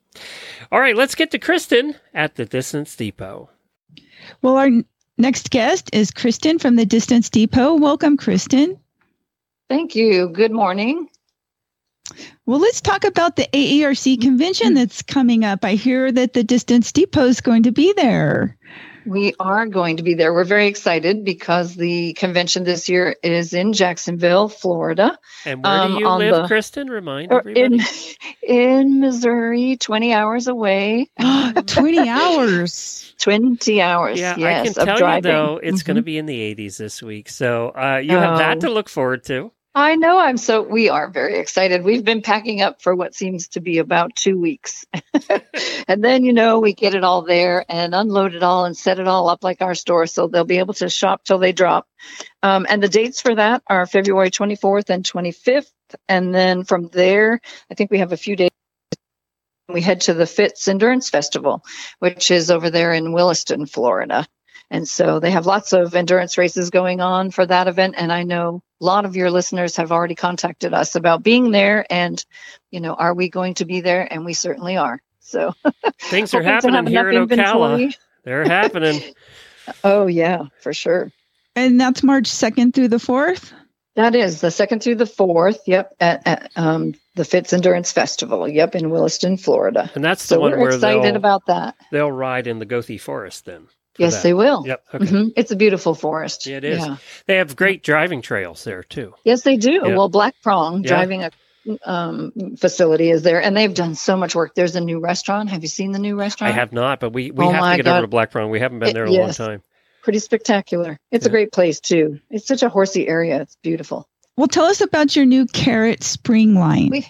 All 0.72 0.80
right, 0.80 0.96
let's 0.96 1.16
get 1.16 1.32
to 1.32 1.40
Kristen 1.40 1.96
at 2.14 2.36
the 2.36 2.46
Distance 2.46 2.96
Depot. 2.96 3.50
Well, 4.42 4.58
our 4.58 4.66
n- 4.66 4.86
next 5.18 5.50
guest 5.50 5.90
is 5.94 6.12
Kristen 6.12 6.60
from 6.60 6.76
the 6.76 6.86
Distance 6.86 7.30
Depot. 7.30 7.76
Welcome, 7.76 8.18
Kristen. 8.18 8.80
Thank 9.70 9.96
you. 9.96 10.30
Good 10.30 10.52
morning. 10.52 11.10
Well, 12.46 12.60
let's 12.60 12.82
talk 12.82 13.04
about 13.04 13.36
the 13.36 13.48
AERC 13.54 14.22
convention 14.22 14.74
that's 14.74 15.02
coming 15.02 15.44
up. 15.46 15.64
I 15.64 15.74
hear 15.76 16.12
that 16.12 16.34
the 16.34 16.44
Distance 16.44 16.92
Depot 16.92 17.26
is 17.26 17.42
going 17.42 17.64
to 17.64 17.72
be 17.72 17.94
there. 17.94 18.58
We 19.06 19.34
are 19.40 19.66
going 19.66 19.98
to 19.98 20.04
be 20.04 20.14
there. 20.14 20.34
We're 20.34 20.44
very 20.44 20.68
excited 20.68 21.24
because 21.24 21.76
the 21.76 22.14
convention 22.14 22.64
this 22.64 22.90
year 22.90 23.16
is 23.24 23.54
in 23.54 23.74
Jacksonville, 23.74 24.50
Florida. 24.50 25.18
And 25.46 25.64
where 25.64 25.72
Um, 25.74 25.94
do 25.94 26.00
you 26.00 26.10
live, 26.10 26.36
the- 26.36 26.48
Kristen? 26.48 26.90
Remind 26.90 27.32
Or 27.32 27.40
everybody. 27.40 27.62
in 27.76 27.82
in 28.44 29.00
Missouri, 29.00 29.78
20 29.78 30.14
hours 30.14 30.48
away. 30.48 31.10
20 31.66 32.10
hours. 32.10 33.16
20 33.20 33.82
hours. 33.82 34.20
yeah, 34.20 34.36
yes, 34.38 34.70
I 34.70 34.74
can 34.74 34.86
tell 34.88 34.98
driving. 34.98 35.32
you 35.32 35.38
though, 35.38 35.60
it's 35.64 35.82
going 35.84 35.96
to 35.98 36.04
be 36.04 36.18
in 36.18 36.26
the 36.26 36.56
80s 36.56 36.78
this 36.78 37.02
week. 37.02 37.30
So 37.30 37.70
uh, 37.70 37.98
you 38.04 38.12
have 38.18 38.38
that 38.40 38.58
Oh. 38.58 38.62
to 38.62 38.70
look 38.70 38.90
forward 38.90 39.24
to. 39.26 39.52
I 39.76 39.96
know. 39.96 40.20
I'm 40.20 40.38
so, 40.38 40.64
we 40.64 40.90
are 40.90 41.10
very 41.10 41.38
excited. 41.38 41.84
We've 41.84 42.04
been 42.04 42.24
packing 42.24 42.62
up 42.62 42.82
for 42.82 42.96
what 42.96 43.14
seems 43.14 43.50
to 43.50 43.62
be 43.62 43.78
about 43.78 44.16
two 44.16 44.38
weeks. 44.38 44.86
and 45.88 46.04
then, 46.04 46.24
you 46.26 46.34
know, 46.34 46.60
we 46.60 46.74
get 46.74 46.96
it 46.96 47.04
all 47.04 47.22
there 47.22 47.64
and 47.70 47.94
unload 47.94 48.34
it 48.34 48.42
all 48.42 48.66
and 48.66 48.76
set 48.76 49.00
it 49.00 49.08
all 49.08 49.30
up 49.30 49.44
like 49.44 49.62
our 49.62 49.76
store. 49.76 50.08
So 50.08 50.28
they'll 50.28 50.44
be 50.44 50.58
able 50.58 50.74
to 50.76 50.90
shop 50.90 51.24
till 51.24 51.38
they 51.38 51.52
drop. 51.54 51.88
Um, 52.42 52.66
and 52.68 52.82
the 52.82 52.90
dates 52.90 53.22
for 53.22 53.36
that 53.36 53.62
are 53.68 53.86
February 53.86 54.32
24th 54.32 54.90
and 54.90 55.04
25th. 55.04 55.72
And 56.08 56.34
then 56.34 56.64
from 56.64 56.88
there, 56.88 57.40
I 57.72 57.76
think 57.76 57.92
we 57.92 58.00
have 58.00 58.12
a 58.12 58.18
few 58.18 58.36
days. 58.36 58.50
We 59.70 59.82
head 59.82 60.02
to 60.02 60.16
the 60.16 60.26
Fitz 60.26 60.68
Endurance 60.68 61.12
Festival, 61.12 61.64
which 62.00 62.32
is 62.32 62.50
over 62.50 62.72
there 62.72 62.92
in 62.92 63.14
Williston, 63.14 63.68
Florida. 63.68 64.26
And 64.72 64.88
so 64.88 65.20
they 65.20 65.32
have 65.32 65.46
lots 65.46 65.74
of 65.74 65.94
endurance 65.94 66.40
races 66.40 66.72
going 66.72 67.02
on 67.02 67.30
for 67.30 67.46
that 67.46 67.68
event. 67.68 67.96
And 67.98 68.12
I 68.12 68.24
know 68.24 68.64
a 68.82 68.86
lot 68.86 69.06
of 69.06 69.16
your 69.16 69.30
listeners 69.32 69.76
have 69.78 69.92
already 69.92 70.16
contacted 70.16 70.74
us 70.74 70.96
about 70.96 71.24
being 71.24 71.52
there. 71.52 71.86
And, 71.90 72.24
you 72.72 72.80
know, 72.80 72.94
are 72.94 73.14
we 73.14 73.30
going 73.30 73.56
to 73.56 73.66
be 73.66 73.82
there? 73.82 74.08
And 74.12 74.26
we 74.26 74.34
certainly 74.34 74.78
are. 74.78 75.02
So 75.20 75.54
Things 76.00 76.34
are 76.34 76.42
hoping 76.44 76.72
to 76.72 76.78
have 76.78 76.88
happening 76.88 76.88
here 76.88 77.10
in 77.10 77.28
Ocala. 77.28 77.96
They're 78.24 78.46
happening. 78.46 79.02
Oh, 79.84 80.08
yeah, 80.08 80.46
for 80.62 80.74
sure. 80.74 81.12
And 81.56 81.80
that's 81.80 82.02
March 82.02 82.26
2nd 82.28 82.74
through 82.74 82.88
the 82.88 82.98
4th. 82.98 83.54
That 83.96 84.16
is 84.16 84.42
the 84.42 84.50
second 84.50 84.82
through 84.82 84.96
the 84.96 85.06
fourth. 85.06 85.60
Yep. 85.68 85.96
At, 86.00 86.26
at 86.26 86.52
um, 86.56 86.96
the 87.16 87.26
Fitz 87.26 87.52
Endurance 87.54 87.92
Festival. 87.92 88.48
Yep. 88.48 88.76
In 88.76 88.90
Williston, 88.90 89.36
Florida. 89.38 89.92
And 89.94 90.04
that's 90.04 90.24
the 90.24 90.36
So 90.36 90.40
one 90.40 90.52
we're 90.52 90.60
where 90.60 90.70
excited 90.76 91.16
about 91.16 91.48
that. 91.48 91.76
they'll 91.92 92.12
ride 92.12 92.48
in 92.48 92.60
the 92.60 92.66
Goethe 92.66 93.00
Forest 93.02 93.46
then. 93.46 93.68
For 94.00 94.04
Yes, 94.06 94.16
that. 94.16 94.24
they 94.24 94.34
will. 94.34 94.64
Yep. 94.66 94.84
Okay. 94.96 95.06
Mhm. 95.06 95.34
It's 95.36 95.52
a 95.52 95.56
beautiful 95.56 95.94
forest. 95.94 96.48
Yeah, 96.48 96.58
it 96.58 96.64
is. 96.64 96.80
Yeah. 96.80 96.96
They 97.28 97.36
have 97.38 97.56
great 97.56 97.84
driving 97.84 98.22
trails 98.22 98.64
there 98.64 98.82
too. 98.82 99.14
Yes, 99.26 99.42
they 99.44 99.58
do. 99.58 99.82
Yeah. 99.86 99.96
Well, 99.96 100.08
Black 100.10 100.36
Prong 100.42 100.84
Yeah. 100.84 100.88
driving 100.90 101.24
a 101.24 101.32
um, 101.86 102.56
facility 102.58 103.12
is 103.12 103.22
there, 103.22 103.42
and 103.42 103.56
they've 103.56 103.74
done 103.74 103.94
so 103.94 104.16
much 104.16 104.34
work. 104.34 104.56
There's 104.56 104.76
a 104.76 104.82
new 104.82 105.00
restaurant. 105.00 105.50
Have 105.50 105.62
you 105.62 105.68
seen 105.68 105.92
the 105.92 106.00
new 106.00 106.16
restaurant? 106.16 106.54
I 106.54 106.56
have 106.56 106.72
not, 106.72 107.00
but 107.02 107.12
we, 107.14 107.30
we 107.32 107.46
Oh 107.46 107.50
have 107.50 107.58
to 107.58 107.62
my 107.62 107.76
get 107.78 107.88
over 107.88 108.02
to 108.02 108.08
Black 108.08 108.32
Prong. 108.32 108.50
We 108.50 108.60
haven't 108.62 108.80
been 108.80 108.90
It- 108.90 108.94
there 108.94 109.04
in 109.06 109.10
a 109.10 109.14
yes. 109.14 109.40
long 109.40 109.48
time. 109.50 109.64
Pretty 110.02 110.20
spectacular. 110.20 110.98
It's 111.12 111.26
a 111.26 111.30
great 111.30 111.52
place 111.52 111.82
too. 111.82 112.20
It's 112.32 112.48
such 112.48 112.64
a 112.64 112.70
horsey 112.70 113.08
area. 113.08 113.42
It's 113.42 113.58
beautiful. 113.62 114.08
Well, 114.38 114.48
tell 114.48 114.66
us 114.66 114.80
about 114.80 115.16
your 115.18 115.26
new 115.26 115.46
Kerrits 115.46 116.04
spring 116.04 116.56
line. 116.56 116.90
We- 116.90 117.06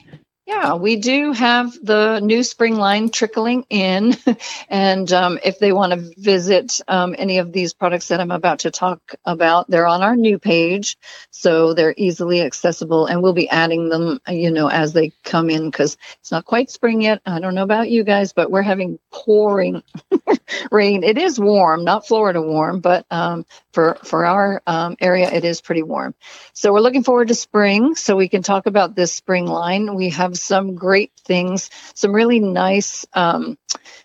Yeah, 0.49 0.73
we 0.73 0.95
do 0.95 1.31
have 1.33 1.73
the 1.73 2.19
new 2.21 2.41
spring 2.41 2.75
line 2.75 3.11
trickling 3.11 3.67
in. 3.69 4.17
and 4.69 5.13
um, 5.13 5.37
if 5.43 5.59
they 5.59 5.71
want 5.71 5.93
to 5.93 6.11
visit 6.17 6.81
um, 6.87 7.13
any 7.15 7.37
of 7.37 7.53
these 7.53 7.75
products 7.75 8.07
that 8.07 8.19
I'm 8.19 8.31
about 8.31 8.59
to 8.61 8.71
talk 8.71 9.13
about, 9.23 9.69
they're 9.69 9.85
on 9.85 10.01
our 10.01 10.15
new 10.15 10.39
page. 10.39 10.97
So 11.29 11.75
they're 11.75 11.93
easily 11.95 12.41
accessible. 12.41 13.05
And 13.05 13.21
we'll 13.21 13.33
be 13.33 13.47
adding 13.47 13.89
them, 13.89 14.21
you 14.27 14.49
know, 14.49 14.67
as 14.67 14.91
they 14.91 15.11
come 15.23 15.51
in 15.51 15.69
because 15.69 15.97
it's 16.19 16.31
not 16.31 16.45
quite 16.45 16.71
spring 16.71 17.03
yet. 17.03 17.21
I 17.27 17.39
don't 17.39 17.53
know 17.53 17.61
about 17.61 17.91
you 17.91 18.03
guys, 18.03 18.33
but 18.33 18.49
we're 18.49 18.63
having 18.63 18.97
pouring 19.11 19.83
rain. 20.71 21.03
It 21.03 21.19
is 21.19 21.39
warm, 21.39 21.83
not 21.83 22.07
Florida 22.07 22.41
warm, 22.41 22.79
but 22.79 23.05
um, 23.11 23.45
for, 23.71 23.99
for 24.03 24.25
our 24.25 24.63
um, 24.65 24.97
area, 24.99 25.31
it 25.31 25.45
is 25.45 25.61
pretty 25.61 25.83
warm. 25.83 26.15
So 26.53 26.73
we're 26.73 26.79
looking 26.79 27.03
forward 27.03 27.27
to 27.27 27.35
spring 27.35 27.93
so 27.93 28.15
we 28.15 28.29
can 28.29 28.41
talk 28.41 28.65
about 28.65 28.95
this 28.95 29.13
spring 29.13 29.45
line. 29.45 29.93
We 29.93 30.09
have 30.09 30.38
some 30.41 30.75
great 30.75 31.11
things, 31.25 31.69
some 31.93 32.13
really 32.13 32.39
nice 32.39 33.05
um, 33.13 33.57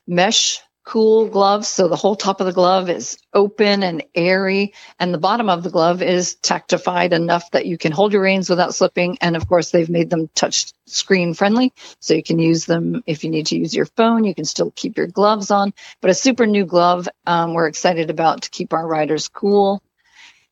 mesh 0.07 0.61
cool 0.85 1.27
gloves. 1.29 1.67
So 1.67 1.89
the 1.89 1.97
whole 1.97 2.15
top 2.15 2.41
of 2.41 2.47
the 2.47 2.53
glove 2.53 2.89
is 2.91 3.19
open 3.33 3.83
and 3.83 4.05
airy, 4.15 4.75
and 5.01 5.13
the 5.13 5.19
bottom 5.19 5.49
of 5.49 5.63
the 5.63 5.71
glove 5.71 6.03
is 6.03 6.37
tactified 6.37 7.13
enough 7.13 7.51
that 7.53 7.67
you 7.67 7.79
can 7.79 7.91
hold 7.91 8.13
your 8.13 8.23
reins 8.23 8.51
without 8.51 8.75
slipping. 8.75 9.19
And 9.21 9.35
of 9.35 9.49
course, 9.49 9.71
they've 9.71 9.89
made 9.89 10.11
them 10.11 10.29
touch 10.35 10.73
screen 10.87 11.35
friendly, 11.35 11.73
so 12.01 12.15
you 12.15 12.23
can 12.23 12.39
use 12.39 12.67
them 12.67 13.03
if 13.07 13.25
you 13.25 13.31
need 13.31 13.47
to 13.47 13.59
use 13.59 13.75
your 13.75 13.87
phone. 13.87 14.25
You 14.25 14.35
can 14.35 14.45
still 14.45 14.71
keep 14.71 14.97
your 14.97 15.07
gloves 15.07 15.51
on, 15.51 15.73
but 16.01 16.11
a 16.11 16.15
super 16.15 16.47
new 16.47 16.67
glove. 16.67 17.09
Um, 17.27 17.55
we're 17.55 17.69
excited 17.69 18.11
about 18.11 18.43
to 18.43 18.51
keep 18.51 18.73
our 18.73 18.87
riders 18.87 19.29
cool. 19.29 19.83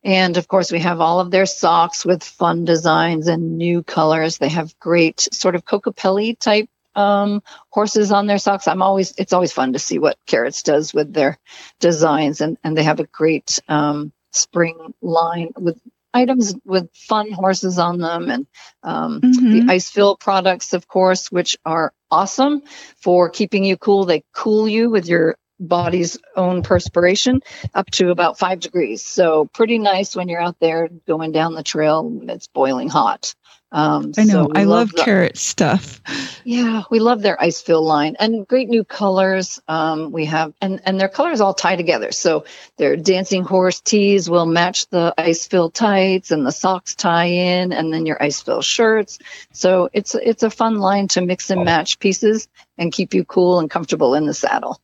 And 0.05 0.37
of 0.37 0.49
course, 0.49 0.73
we 0.73 0.81
have 0.81 1.01
all 1.01 1.21
of 1.21 1.31
their 1.31 1.47
socks 1.47 2.05
with 2.05 2.23
fun 2.25 2.65
designs 2.65 3.29
and 3.29 3.57
new 3.57 3.83
colors. 3.83 4.39
They 4.39 4.49
have 4.49 4.79
great 4.81 5.21
sort 5.33 5.55
of 5.55 5.65
Kokopelli 5.65 6.39
type 6.39 6.69
um, 6.95 7.43
horses 7.71 8.13
on 8.13 8.27
their 8.27 8.39
socks. 8.39 8.67
I'm 8.69 8.83
always, 8.83 9.15
it's 9.17 9.33
always 9.33 9.53
fun 9.53 9.73
to 9.75 9.79
see 9.79 9.99
what 9.99 10.19
Kerrits 10.27 10.63
does 10.63 10.93
with 10.93 11.13
their 11.13 11.39
designs. 11.81 12.41
And, 12.41 12.59
and 12.65 12.77
they 12.77 12.83
have 12.83 13.01
a 13.01 13.07
great 13.07 13.61
um, 13.69 14.13
spring 14.33 14.95
line 15.01 15.53
with 15.57 15.81
items 16.15 16.55
with 16.65 16.91
fun 16.95 17.31
horses 17.33 17.79
on 17.79 17.99
them 17.99 18.31
and 18.31 18.47
um, 18.83 19.21
Mhm. 19.23 19.53
the 19.53 19.61
IceFil 19.73 20.21
products, 20.21 20.75
of 20.75 20.87
course, 20.87 21.33
which 21.33 21.57
are 21.65 21.95
awesome 22.11 22.63
for 22.99 23.31
keeping 23.31 23.65
you 23.65 23.77
cool. 23.79 24.05
They 24.05 24.23
cool 24.35 24.69
you 24.69 24.91
with 24.91 25.07
your 25.07 25.37
body's 25.69 26.19
own 26.37 26.63
perspiration 26.63 27.41
up 27.75 27.91
to 27.93 28.11
about 28.11 28.39
five 28.39 28.61
degrees. 28.61 29.05
So 29.05 29.47
pretty 29.47 29.79
nice 29.79 30.15
when 30.17 30.29
you're 30.29 30.41
out 30.43 30.59
there 30.61 30.89
going 31.07 31.33
down 31.33 31.55
the 31.55 31.63
trail. 31.63 32.21
It's 32.29 32.49
boiling 32.49 32.89
hot. 32.89 33.35
Um, 33.75 34.13
I 34.19 34.25
know. 34.25 34.33
so 34.33 34.45
we 34.53 34.61
I 34.61 34.65
love 34.65 34.91
the- 34.93 35.01
Kerrits 35.01 35.39
stuff. 35.39 36.03
yeah, 36.45 36.83
we 36.91 37.01
love 37.01 37.23
their 37.23 37.39
IceFil 37.39 37.81
line 37.83 38.17
and 38.21 38.47
great 38.47 38.69
new 38.69 38.85
colors. 38.85 39.63
Um, 39.67 40.13
we 40.13 40.27
have 40.27 40.53
and 40.61 40.83
and 40.85 41.01
their 41.01 41.09
colors 41.09 41.41
all 41.41 41.55
tie 41.55 41.77
together. 41.77 42.13
So 42.13 42.45
their 42.77 42.97
dancing 42.97 43.45
horse 43.45 43.81
tees 43.81 44.29
will 44.29 44.45
match 44.45 44.89
the 44.89 45.15
IceFil 45.17 45.73
tights, 45.73 46.31
and 46.33 46.47
the 46.47 46.53
socks 46.53 46.95
tie 46.95 47.25
in, 47.31 47.73
and 47.73 47.91
then 47.91 48.05
your 48.05 48.19
IceFil 48.19 48.63
shirts. 48.63 49.19
So 49.53 49.89
it's 49.95 50.15
it's 50.15 50.43
a 50.43 50.51
fun 50.51 50.77
line 50.79 51.09
to 51.09 51.23
mix 51.23 51.49
and 51.49 51.65
match 51.65 51.99
pieces 51.99 52.49
and 52.77 52.93
keep 52.93 53.15
you 53.15 53.25
cool 53.25 53.59
and 53.59 53.71
comfortable 53.71 54.15
in 54.15 54.27
the 54.27 54.35
saddle. 54.35 54.79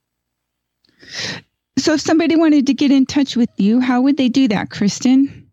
So, 1.78 1.94
if 1.94 2.00
somebody 2.00 2.36
wanted 2.36 2.66
to 2.66 2.74
get 2.74 2.90
in 2.90 3.06
touch 3.06 3.36
with 3.36 3.50
you, 3.56 3.80
how 3.80 4.02
would 4.02 4.16
they 4.16 4.28
do 4.28 4.48
that, 4.48 4.70
Kristen? 4.70 5.48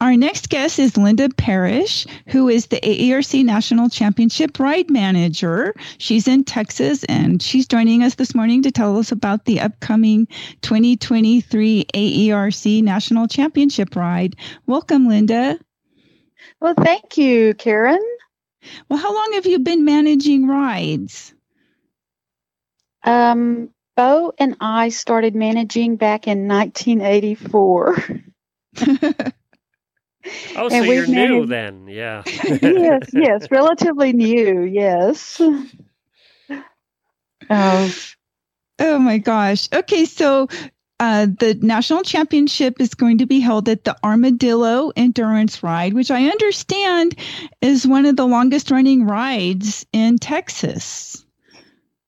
Our 0.00 0.16
next 0.16 0.48
guest 0.48 0.78
is 0.78 0.96
Linda 0.96 1.28
Parish, 1.28 2.06
who 2.28 2.48
is 2.48 2.66
the 2.66 2.80
AERC 2.80 3.44
National 3.44 3.88
Championship 3.88 4.60
Ride 4.60 4.88
Manager. 4.90 5.74
She's 5.98 6.28
in 6.28 6.44
Texas 6.44 7.02
and 7.04 7.42
she's 7.42 7.66
joining 7.66 8.04
us 8.04 8.14
this 8.14 8.32
morning 8.32 8.62
to 8.62 8.70
tell 8.70 8.96
us 8.96 9.10
about 9.10 9.44
the 9.44 9.58
upcoming 9.58 10.28
2023 10.62 11.86
AERC 11.92 12.82
National 12.84 13.26
Championship 13.26 13.96
Ride. 13.96 14.36
Welcome, 14.66 15.08
Linda. 15.08 15.58
Well, 16.60 16.74
thank 16.74 17.18
you, 17.18 17.54
Karen. 17.54 17.98
Well, 18.88 19.00
how 19.00 19.12
long 19.12 19.32
have 19.32 19.46
you 19.46 19.58
been 19.58 19.84
managing 19.84 20.46
rides? 20.46 21.34
Um, 23.02 23.70
Bo 23.96 24.32
and 24.38 24.56
I 24.60 24.90
started 24.90 25.34
managing 25.34 25.96
back 25.96 26.28
in 26.28 26.46
1984. 26.46 28.22
Oh, 30.56 30.68
so 30.68 30.74
And 30.76 30.86
you're 30.86 31.00
we've 31.00 31.08
new 31.08 31.46
managed- 31.46 31.50
then. 31.50 31.88
Yeah. 31.88 32.22
yes, 32.62 33.10
yes, 33.12 33.50
relatively 33.50 34.12
new. 34.12 34.62
Yes. 34.62 35.40
Oh, 37.50 37.94
Oh 38.80 38.98
my 38.98 39.18
gosh. 39.18 39.68
Okay, 39.72 40.04
so 40.04 40.48
uh, 41.00 41.26
the 41.38 41.58
national 41.62 42.02
championship 42.02 42.80
is 42.80 42.94
going 42.94 43.18
to 43.18 43.26
be 43.26 43.40
held 43.40 43.68
at 43.68 43.84
the 43.84 43.96
Armadillo 44.04 44.92
Endurance 44.96 45.62
Ride, 45.62 45.94
which 45.94 46.10
I 46.10 46.26
understand 46.28 47.16
is 47.60 47.86
one 47.86 48.06
of 48.06 48.16
the 48.16 48.26
longest 48.26 48.70
running 48.70 49.06
rides 49.06 49.86
in 49.92 50.18
Texas. 50.18 51.24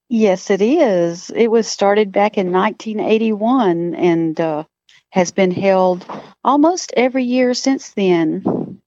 yes, 0.09 0.51
it 0.51 0.61
is. 0.63 1.31
It 1.31 1.49
was 1.51 1.67
started 1.67 2.13
back 2.13 2.37
in 2.39 2.53
1981 2.53 3.95
and 3.95 4.41
uh, 4.41 4.65
has 5.11 5.33
been 5.33 5.51
held 5.51 6.05
almost 6.45 6.93
every 6.97 7.25
year 7.25 7.55
since 7.55 7.91
then. 7.91 8.81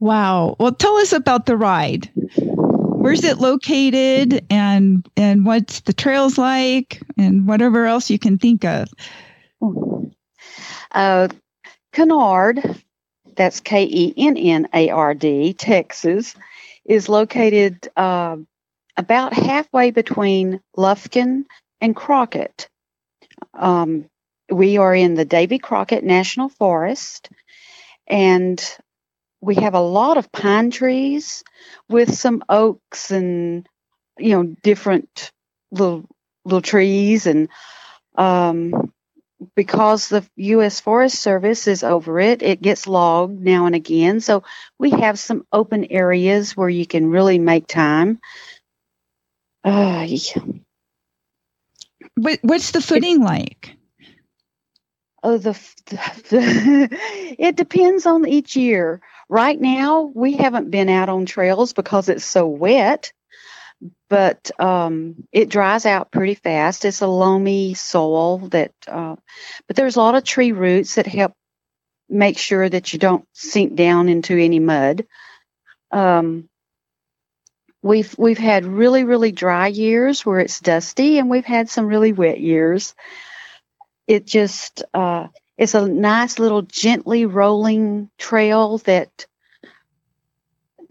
Wow. 0.00 0.56
Well, 0.58 0.72
tell 0.72 0.96
us 0.96 1.12
about 1.12 1.46
the 1.46 1.56
ride. 1.56 2.10
Where's 2.36 3.24
it 3.24 3.38
located 3.38 4.44
and 4.50 5.08
and 5.16 5.44
what's 5.44 5.80
the 5.80 5.92
trails 5.92 6.38
like 6.38 7.00
and 7.16 7.46
whatever 7.48 7.86
else 7.86 8.10
you 8.10 8.18
can 8.18 8.38
think 8.38 8.64
of. 8.64 8.88
Uh, 10.90 11.28
Kennard, 11.92 12.80
that's 13.36 13.60
K 13.60 13.84
E 13.84 14.14
N 14.16 14.36
N 14.36 14.68
A 14.74 14.90
R 14.90 15.14
D, 15.14 15.52
Texas, 15.52 16.34
is 16.84 17.08
located 17.08 17.88
uh, 17.96 18.36
about 18.96 19.32
halfway 19.32 19.90
between 19.90 20.60
Lufkin 20.76 21.44
and 21.80 21.94
Crockett. 21.96 22.68
Um, 23.54 24.06
we 24.52 24.78
are 24.78 24.94
in 24.94 25.14
the 25.14 25.24
Davy 25.24 25.58
Crockett 25.58 26.04
National 26.04 26.48
Forest, 26.48 27.30
and 28.06 28.62
we 29.40 29.56
have 29.56 29.74
a 29.74 29.80
lot 29.80 30.16
of 30.18 30.32
pine 30.32 30.70
trees 30.70 31.44
with 31.88 32.14
some 32.14 32.44
oaks 32.48 33.10
and 33.10 33.66
you 34.18 34.30
know 34.30 34.54
different 34.62 35.32
little 35.70 36.04
little 36.44 36.62
trees 36.62 37.26
and 37.26 37.48
um, 38.16 38.92
because 39.56 40.08
the 40.08 40.24
U.S. 40.36 40.80
Forest 40.80 41.18
Service 41.18 41.66
is 41.66 41.82
over 41.82 42.20
it, 42.20 42.42
it 42.42 42.62
gets 42.62 42.86
logged 42.86 43.40
now 43.40 43.66
and 43.66 43.74
again. 43.74 44.20
So 44.20 44.44
we 44.78 44.90
have 44.90 45.18
some 45.18 45.46
open 45.52 45.86
areas 45.86 46.56
where 46.56 46.68
you 46.68 46.86
can 46.86 47.10
really 47.10 47.38
make 47.38 47.66
time. 47.66 48.20
Uh, 49.64 50.06
What, 52.14 52.38
what's 52.42 52.72
the 52.72 52.80
footing 52.80 53.20
like? 53.22 53.76
Oh, 55.22 55.38
the, 55.38 55.52
the 56.30 56.88
it 57.38 57.56
depends 57.56 58.06
on 58.06 58.26
each 58.26 58.56
year. 58.56 59.00
Right 59.28 59.60
now, 59.60 60.12
we 60.14 60.34
haven't 60.34 60.70
been 60.70 60.88
out 60.88 61.08
on 61.08 61.26
trails 61.26 61.72
because 61.72 62.08
it's 62.08 62.24
so 62.24 62.46
wet 62.46 63.12
but 64.08 64.50
um, 64.60 65.26
it 65.32 65.48
dries 65.48 65.86
out 65.86 66.10
pretty 66.10 66.34
fast. 66.34 66.84
It's 66.84 67.00
a 67.00 67.06
loamy 67.06 67.74
soil 67.74 68.38
that, 68.50 68.72
uh, 68.86 69.16
but 69.66 69.76
there's 69.76 69.96
a 69.96 70.00
lot 70.00 70.14
of 70.14 70.24
tree 70.24 70.52
roots 70.52 70.96
that 70.96 71.06
help 71.06 71.32
make 72.08 72.38
sure 72.38 72.68
that 72.68 72.92
you 72.92 72.98
don't 72.98 73.26
sink 73.32 73.74
down 73.74 74.08
into 74.08 74.36
any 74.36 74.60
mud. 74.60 75.06
Um, 75.90 76.48
we've 77.82 78.14
we've 78.18 78.38
had 78.38 78.64
really 78.64 79.04
really 79.04 79.32
dry 79.32 79.66
years 79.66 80.24
where 80.24 80.40
it's 80.40 80.60
dusty, 80.60 81.18
and 81.18 81.30
we've 81.30 81.44
had 81.44 81.68
some 81.68 81.86
really 81.86 82.12
wet 82.12 82.40
years. 82.40 82.94
It 84.06 84.26
just 84.26 84.82
uh, 84.92 85.28
it's 85.56 85.74
a 85.74 85.86
nice 85.86 86.38
little 86.38 86.62
gently 86.62 87.26
rolling 87.26 88.10
trail 88.18 88.78
that 88.78 89.26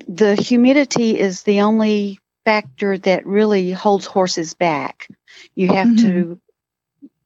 the 0.08 0.36
humidity 0.36 1.20
is 1.20 1.44
the 1.44 1.62
only 1.62 2.20
factor 2.46 2.98
that 2.98 3.26
really 3.26 3.72
holds 3.72 4.06
horses 4.06 4.54
back. 4.54 5.08
You 5.56 5.68
have 5.68 5.88
mm-hmm. 5.88 6.08
to 6.08 6.42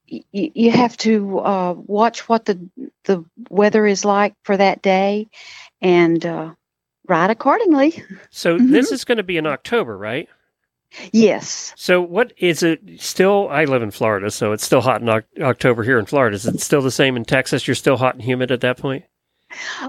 you, 0.08 0.24
you 0.32 0.72
have 0.72 0.96
to 0.98 1.40
uh, 1.40 1.74
watch 1.74 2.28
what 2.30 2.46
the 2.46 2.70
the 3.06 3.26
weather 3.50 3.86
is 3.86 4.06
like 4.06 4.36
for 4.44 4.56
that 4.56 4.82
day, 4.82 5.28
and 5.82 6.24
uh, 6.26 6.54
ride 7.08 7.32
accordingly. 7.32 8.04
So 8.30 8.58
mm-hmm. 8.58 8.72
this 8.72 8.92
is 8.92 9.06
going 9.06 9.18
to 9.18 9.24
be 9.24 9.38
in 9.38 9.46
October, 9.46 9.98
right? 9.98 10.30
Yes. 11.12 11.74
So 11.76 12.02
what 12.02 12.34
is 12.38 12.64
it 12.64 12.82
still? 12.98 13.48
I 13.50 13.66
live 13.66 13.82
in 13.82 13.92
Florida, 13.92 14.32
so 14.32 14.52
it's 14.52 14.66
still 14.66 14.82
hot 14.82 15.02
in 15.02 15.10
o- 15.10 15.22
October 15.42 15.84
here 15.84 16.00
in 16.00 16.06
Florida. 16.06 16.36
Is 16.36 16.46
it 16.46 16.60
still 16.62 16.82
the 16.82 16.92
same 16.92 17.16
in 17.16 17.26
Texas? 17.26 17.68
You're 17.68 17.76
still 17.76 17.98
hot 17.98 18.16
and 18.16 18.24
humid 18.24 18.52
at 18.52 18.62
that 18.62 18.78
point? 18.78 19.06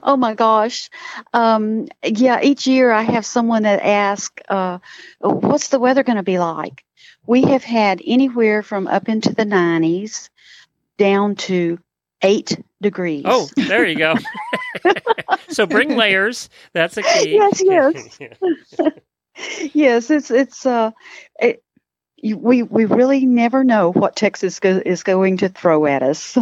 Oh 0.02 0.16
my 0.16 0.34
gosh. 0.34 0.90
Um, 1.32 1.88
yeah, 2.04 2.40
each 2.42 2.66
year 2.66 2.90
I 2.92 3.02
have 3.02 3.26
someone 3.26 3.64
that 3.64 3.82
asks, 3.82 4.42
uh, 4.48 4.78
what's 5.20 5.68
the 5.68 5.78
weather 5.78 6.02
going 6.02 6.16
to 6.16 6.22
be 6.22 6.38
like? 6.38 6.84
We 7.26 7.42
have 7.42 7.64
had 7.64 8.00
anywhere 8.06 8.62
from 8.62 8.86
up 8.86 9.08
into 9.08 9.34
the 9.34 9.44
90s 9.44 10.28
down 10.98 11.34
to 11.36 11.78
eight 12.22 12.62
degrees. 12.80 13.24
Oh, 13.26 13.48
there 13.56 13.84
you 13.86 13.96
go. 13.96 14.14
so 15.48 15.66
bring 15.66 15.96
layers. 15.96 16.48
That's 16.72 16.96
a 16.96 17.02
key. 17.02 17.34
Yes, 17.34 17.62
yes. 17.64 18.78
yes, 19.72 20.10
it's, 20.10 20.30
it's, 20.30 20.66
uh, 20.66 20.90
it, 21.40 21.62
we 22.22 22.62
we 22.62 22.86
really 22.86 23.26
never 23.26 23.62
know 23.62 23.92
what 23.92 24.16
Texas 24.16 24.58
go, 24.58 24.80
is 24.84 25.02
going 25.02 25.36
to 25.36 25.48
throw 25.48 25.86
at 25.86 26.02
us. 26.02 26.36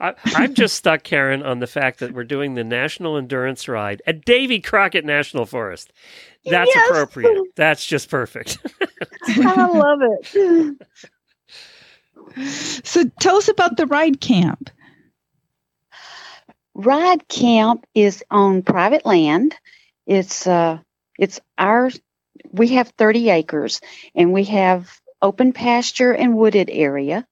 I, 0.00 0.14
am 0.36 0.54
just 0.54 0.76
stuck, 0.76 1.02
Karen, 1.02 1.42
on 1.42 1.58
the 1.58 1.66
fact 1.66 1.98
that 1.98 2.12
we're 2.12 2.24
doing 2.24 2.54
the 2.54 2.64
National 2.64 3.16
Endurance 3.16 3.66
Ride 3.66 4.02
at 4.06 4.24
Davy 4.24 4.60
Crockett 4.60 5.04
National 5.04 5.44
Forest. 5.44 5.92
That's 6.44 6.70
yes. 6.72 6.90
appropriate. 6.90 7.42
That's 7.56 7.84
just 7.84 8.08
perfect. 8.08 8.58
I 9.28 9.66
love 9.66 9.98
it. 10.02 10.86
So 12.84 13.04
tell 13.20 13.36
us 13.36 13.48
about 13.48 13.76
the 13.76 13.86
ride 13.86 14.20
camp. 14.20 14.70
Ride 16.74 17.26
camp 17.28 17.86
is 17.94 18.22
on 18.30 18.62
private 18.62 19.06
land. 19.06 19.54
It's 20.06 20.46
uh 20.46 20.78
it's 21.18 21.40
our 21.58 21.90
we 22.58 22.68
have 22.68 22.88
30 22.98 23.30
acres 23.30 23.80
and 24.14 24.32
we 24.32 24.44
have 24.44 24.90
open 25.22 25.52
pasture 25.52 26.12
and 26.12 26.36
wooded 26.36 26.70
area. 26.70 27.26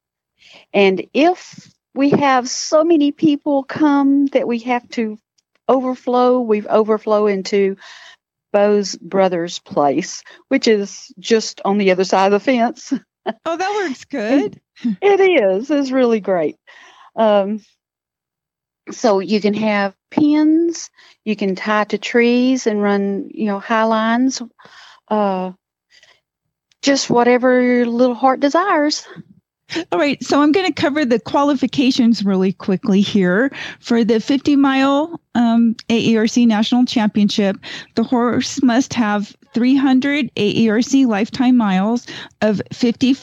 And 0.72 1.06
if 1.12 1.72
we 1.94 2.10
have 2.10 2.48
so 2.48 2.84
many 2.84 3.12
people 3.12 3.62
come 3.62 4.26
that 4.26 4.46
we 4.48 4.60
have 4.60 4.88
to 4.90 5.18
overflow, 5.68 6.40
we've 6.40 6.66
overflow 6.66 7.26
into 7.26 7.76
Bo's 8.52 8.96
brother's 8.96 9.58
place, 9.58 10.22
which 10.48 10.68
is 10.68 11.12
just 11.18 11.60
on 11.64 11.78
the 11.78 11.90
other 11.90 12.04
side 12.04 12.26
of 12.26 12.32
the 12.32 12.40
fence. 12.40 12.92
Oh, 13.46 13.56
that 13.56 13.74
works 13.74 14.04
good. 14.10 14.60
it 15.00 15.20
is. 15.42 15.70
It's 15.70 15.90
really 15.90 16.20
great. 16.20 16.56
Um, 17.16 17.62
so 18.90 19.20
you 19.20 19.40
can 19.40 19.54
have 19.54 19.94
pins, 20.10 20.90
you 21.24 21.34
can 21.34 21.54
tie 21.54 21.84
to 21.84 21.96
trees 21.96 22.66
and 22.66 22.82
run, 22.82 23.30
you 23.32 23.46
know, 23.46 23.58
high 23.58 23.84
lines. 23.84 24.42
Uh, 25.14 25.53
just 26.83 27.09
whatever 27.09 27.61
your 27.62 27.87
little 27.87 28.16
heart 28.16 28.40
desires. 28.40 29.07
All 29.92 29.98
right, 29.98 30.22
so 30.22 30.42
I'm 30.42 30.50
going 30.50 30.66
to 30.66 30.72
cover 30.72 31.05
the 31.05 31.20
qualifications 31.20 32.24
really 32.24 32.53
quickly 32.53 33.00
here. 33.00 33.53
For 33.79 34.03
the 34.03 34.18
50 34.18 34.57
mile 34.57 35.20
um, 35.37 35.77
AERC 35.88 36.46
National 36.48 36.85
Championship, 36.85 37.57
the 37.94 38.03
horse 38.03 38.61
must 38.61 38.92
have 38.94 39.35
300 39.55 40.35
AERC 40.35 41.07
lifetime 41.07 41.57
miles 41.57 42.07
of 42.42 42.61
50, 42.72 43.16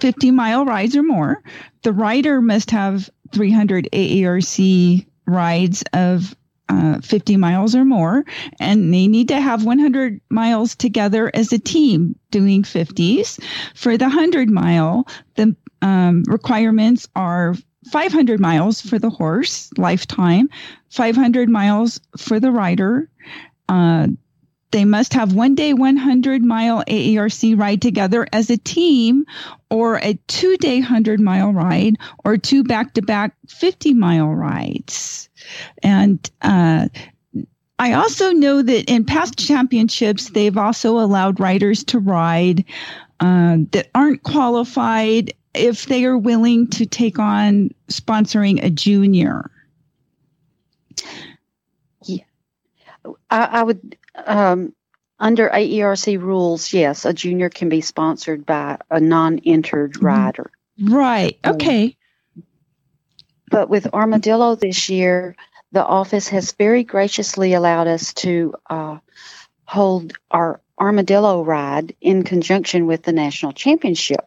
50 0.00 0.30
mile 0.30 0.64
rides 0.64 0.96
or 0.96 1.02
more. 1.02 1.42
The 1.82 1.92
rider 1.92 2.40
must 2.40 2.70
have 2.70 3.10
300 3.32 3.88
AERC 3.92 5.04
rides 5.26 5.82
of 5.92 6.36
uh, 6.68 7.00
50 7.00 7.36
miles 7.36 7.74
or 7.74 7.84
more, 7.84 8.24
and 8.60 8.92
they 8.92 9.06
need 9.06 9.28
to 9.28 9.40
have 9.40 9.64
100 9.64 10.20
miles 10.30 10.74
together 10.74 11.30
as 11.34 11.52
a 11.52 11.58
team 11.58 12.18
doing 12.30 12.62
50s. 12.62 13.42
For 13.74 13.96
the 13.96 14.06
100 14.06 14.50
mile, 14.50 15.06
the 15.34 15.56
um, 15.82 16.22
requirements 16.26 17.08
are 17.16 17.54
500 17.90 18.40
miles 18.40 18.80
for 18.80 18.98
the 18.98 19.10
horse 19.10 19.70
lifetime, 19.76 20.48
500 20.90 21.48
miles 21.48 22.00
for 22.16 22.38
the 22.38 22.52
rider. 22.52 23.08
Uh, 23.68 24.08
they 24.72 24.84
must 24.84 25.12
have 25.14 25.34
one 25.34 25.54
day 25.54 25.74
100 25.74 26.42
mile 26.42 26.82
AERC 26.88 27.58
ride 27.58 27.80
together 27.80 28.26
as 28.32 28.50
a 28.50 28.56
team 28.56 29.24
or 29.70 29.96
a 29.98 30.14
two 30.26 30.56
day 30.56 30.80
100 30.80 31.20
mile 31.20 31.52
ride 31.52 31.96
or 32.24 32.36
two 32.36 32.64
back 32.64 32.94
to 32.94 33.02
back 33.02 33.36
50 33.48 33.94
mile 33.94 34.28
rides. 34.28 35.28
And 35.82 36.30
uh, 36.42 36.88
I 37.78 37.92
also 37.92 38.32
know 38.32 38.62
that 38.62 38.90
in 38.90 39.04
past 39.04 39.38
championships, 39.38 40.30
they've 40.30 40.56
also 40.56 40.98
allowed 40.98 41.40
riders 41.40 41.84
to 41.84 41.98
ride 41.98 42.64
uh, 43.20 43.58
that 43.72 43.88
aren't 43.94 44.22
qualified 44.22 45.32
if 45.54 45.86
they 45.86 46.04
are 46.04 46.18
willing 46.18 46.68
to 46.68 46.86
take 46.86 47.18
on 47.18 47.70
sponsoring 47.88 48.64
a 48.64 48.70
junior. 48.70 49.50
Yeah, 52.04 52.24
I 53.30 53.62
would. 53.62 53.96
Um, 54.14 54.74
under 55.18 55.48
AERC 55.48 56.20
rules, 56.20 56.72
yes, 56.72 57.04
a 57.04 57.12
junior 57.12 57.48
can 57.48 57.68
be 57.68 57.80
sponsored 57.80 58.44
by 58.44 58.78
a 58.90 59.00
non-entered 59.00 59.94
mm-hmm. 59.94 60.06
rider. 60.06 60.50
Right. 60.80 61.38
Okay. 61.46 61.96
But 63.48 63.68
with 63.68 63.92
Armadillo 63.92 64.54
this 64.54 64.88
year, 64.88 65.36
the 65.72 65.84
office 65.84 66.28
has 66.28 66.52
very 66.52 66.84
graciously 66.84 67.54
allowed 67.54 67.86
us 67.86 68.14
to 68.14 68.54
uh, 68.68 68.98
hold 69.64 70.12
our 70.30 70.60
Armadillo 70.78 71.44
ride 71.44 71.94
in 72.00 72.24
conjunction 72.24 72.86
with 72.86 73.02
the 73.02 73.12
national 73.12 73.52
championship. 73.52 74.24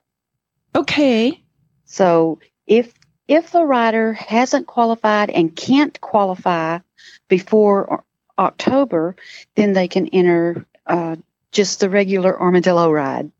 Okay. 0.75 1.41
So 1.85 2.39
if 2.65 2.93
if 3.27 3.51
the 3.51 3.65
rider 3.65 4.13
hasn't 4.13 4.67
qualified 4.67 5.29
and 5.29 5.55
can't 5.55 5.99
qualify 5.99 6.79
before 7.27 8.03
October, 8.37 9.15
then 9.55 9.73
they 9.73 9.87
can 9.87 10.07
enter 10.07 10.65
uh, 10.87 11.15
just 11.51 11.79
the 11.79 11.89
regular 11.89 12.39
armadillo 12.39 12.91
ride. 12.91 13.31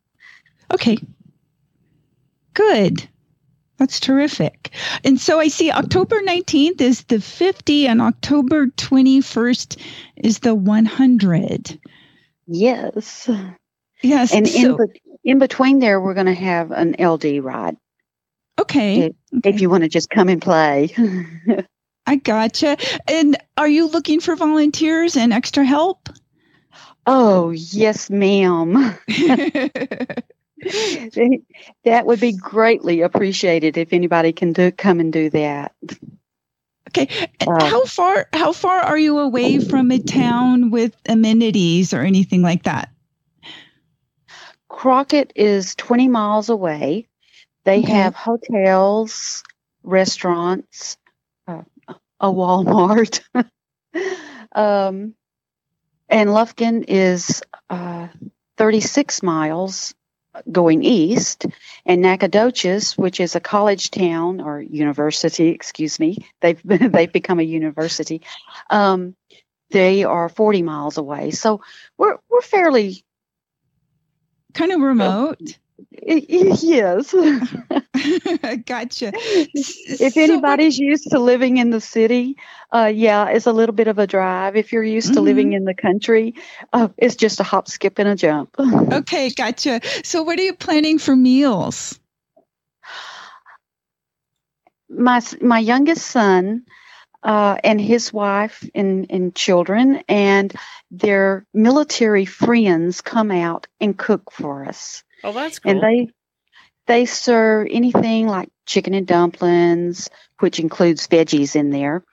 Okay. 0.73 0.97
Good. 2.53 3.07
That's 3.77 3.99
terrific. 3.99 4.71
And 5.03 5.19
so 5.19 5.39
I 5.39 5.49
see 5.49 5.69
October 5.69 6.21
19th 6.21 6.79
is 6.79 7.03
the 7.03 7.19
50 7.19 7.87
and 7.87 8.01
October 8.01 8.67
21st 8.67 9.81
is 10.15 10.39
the 10.39 10.55
100. 10.55 11.79
Yes. 12.47 13.29
Yes. 14.01 14.33
And 14.33 14.47
so- 14.47 14.77
in, 14.77 14.93
in 15.23 15.39
between 15.39 15.79
there, 15.79 15.99
we're 15.99 16.13
going 16.13 16.25
to 16.27 16.33
have 16.33 16.71
an 16.71 16.95
LD 16.99 17.43
ride 17.43 17.75
okay. 18.59 19.13
if 19.43 19.61
you 19.61 19.69
want 19.69 19.83
to 19.83 19.89
just 19.89 20.09
come 20.09 20.29
and 20.29 20.41
play. 20.41 20.93
I 22.07 22.15
gotcha. 22.17 22.77
And 23.07 23.37
are 23.57 23.67
you 23.67 23.87
looking 23.87 24.19
for 24.19 24.35
volunteers 24.35 25.17
and 25.17 25.33
extra 25.33 25.63
help? 25.65 26.09
oh, 27.07 27.51
yes, 27.51 28.09
ma'am. 28.09 28.73
that 31.83 32.05
would 32.05 32.19
be 32.19 32.31
greatly 32.31 33.01
appreciated 33.01 33.77
if 33.77 33.93
anybody 33.93 34.33
can 34.33 34.53
do 34.53 34.71
come 34.71 34.99
and 34.99 35.13
do 35.13 35.29
that. 35.29 35.73
okay. 36.89 37.07
Uh, 37.41 37.65
how 37.65 37.85
far 37.85 38.27
how 38.33 38.51
far 38.51 38.79
are 38.79 38.97
you 38.97 39.19
away 39.19 39.59
from 39.59 39.91
a 39.91 39.99
town 39.99 40.71
with 40.71 40.95
amenities 41.07 41.93
or 41.93 42.01
anything 42.01 42.41
like 42.41 42.63
that? 42.63 42.89
Crockett 44.67 45.31
is 45.35 45.75
20 45.75 46.07
miles 46.07 46.49
away. 46.49 47.07
They 47.63 47.79
Okay. 47.79 47.93
have 47.93 48.15
hotels, 48.15 49.43
restaurants, 49.83 50.97
a 52.25 52.33
Walmart. 52.33 53.21
um, 54.55 55.13
and 56.09 56.29
Lufkin 56.29 56.85
is 56.87 57.43
uh, 57.69 58.07
36 58.57 59.23
miles 59.23 59.93
going 60.51 60.83
east. 60.83 61.45
And 61.85 62.01
Nacogdoches, 62.01 62.97
which 62.97 63.19
is 63.19 63.35
a 63.35 63.39
college 63.39 63.91
town 63.91 64.41
or 64.41 64.59
university, 64.59 65.49
excuse 65.49 65.99
me, 65.99 66.17
they've, 66.41 66.61
they've 66.65 67.11
become 67.11 67.39
a 67.39 67.43
university. 67.43 68.21
Um, 68.69 69.15
they 69.71 70.03
are 70.03 70.29
40 70.29 70.61
miles 70.61 70.97
away. 70.97 71.31
So 71.31 71.61
we're, 71.97 72.17
we're 72.29 72.41
fairly 72.41 73.03
Kind 74.53 74.71
of 74.71 74.79
remote. 74.79 75.57
Yes. 76.07 77.13
gotcha. 78.65 79.11
if 79.15 80.13
So- 80.13 80.21
anybody's 80.21 80.77
used 80.77 81.09
to 81.11 81.19
living 81.19 81.57
in 81.57 81.69
the 81.69 81.81
city, 81.81 82.37
uh, 82.71 82.91
yeah, 82.93 83.29
it's 83.29 83.45
a 83.47 83.51
little 83.53 83.75
bit 83.75 83.87
of 83.87 83.99
a 83.99 84.07
drive. 84.07 84.55
If 84.55 84.71
you're 84.73 84.83
used 84.83 85.13
to 85.15 85.21
living 85.21 85.47
Mm-hmm. 85.47 85.55
in 85.57 85.65
the 85.65 85.73
country, 85.75 86.35
uh, 86.73 86.89
it's 86.97 87.15
just 87.15 87.39
a 87.39 87.43
hop, 87.43 87.67
skip, 87.67 87.99
and 87.99 88.09
a 88.09 88.15
jump. 88.15 88.55
Okay, 88.93 89.29
gotcha. 89.31 89.81
So 90.03 90.23
what 90.23 90.39
are 90.39 90.43
you 90.43 90.53
planning 90.55 90.99
for 90.99 91.15
meals? 91.15 91.99
My 94.89 95.21
my 95.41 95.59
youngest 95.59 96.05
son 96.05 96.63
uh, 97.23 97.57
and 97.63 97.81
his 97.81 98.13
wife 98.13 98.63
and, 98.75 99.07
and 99.09 99.35
children 99.35 100.03
and 100.07 100.53
their 100.91 101.45
military 101.53 102.25
friends 102.25 103.01
come 103.01 103.31
out 103.31 103.67
and 103.81 103.97
cook 103.97 104.31
for 104.31 104.65
us. 104.65 105.03
Oh, 105.25 105.31
that's 105.31 105.59
cool. 105.59 105.71
and 105.71 105.81
they 105.81 106.09
they 106.87 107.05
serve 107.05 107.67
anything 107.71 108.27
like 108.27 108.49
chicken 108.67 108.93
and 108.93 109.07
dumplings, 109.07 110.09
which 110.39 110.59
includes 110.59 111.07
veggies 111.07 111.55
in 111.55 111.71
there, 111.71 112.03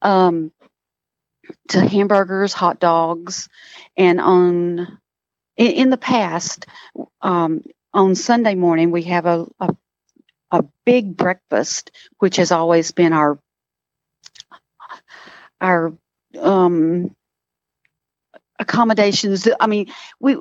um, 0.00 0.52
to 1.68 1.86
hamburgers, 1.86 2.54
hot 2.54 2.80
dogs, 2.80 3.48
and 3.96 4.20
on 4.20 4.98
in, 5.56 5.72
in 5.72 5.90
the 5.90 5.98
past, 5.98 6.66
um, 7.20 7.62
on 7.92 8.14
Sunday 8.14 8.54
morning 8.54 8.90
we 8.90 9.02
have 9.02 9.26
a, 9.26 9.46
a 9.60 9.76
a 10.50 10.64
big 10.86 11.16
breakfast, 11.16 11.90
which 12.18 12.36
has 12.36 12.52
always 12.52 12.92
been 12.92 13.12
our 13.12 13.38
our 15.60 15.92
um, 16.40 17.14
accommodations. 18.58 19.46
I 19.60 19.66
mean, 19.66 19.92
we 20.20 20.38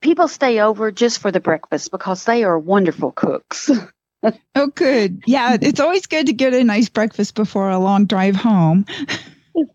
people 0.00 0.28
stay 0.28 0.60
over 0.60 0.90
just 0.90 1.18
for 1.20 1.30
the 1.30 1.40
breakfast 1.40 1.90
because 1.90 2.24
they 2.24 2.44
are 2.44 2.58
wonderful 2.58 3.12
cooks. 3.12 3.70
Oh, 4.54 4.66
good. 4.66 5.22
Yeah, 5.26 5.56
it's 5.58 5.80
always 5.80 6.06
good 6.06 6.26
to 6.26 6.34
get 6.34 6.52
a 6.52 6.62
nice 6.62 6.90
breakfast 6.90 7.34
before 7.34 7.70
a 7.70 7.78
long 7.78 8.04
drive 8.04 8.36
home. 8.36 8.84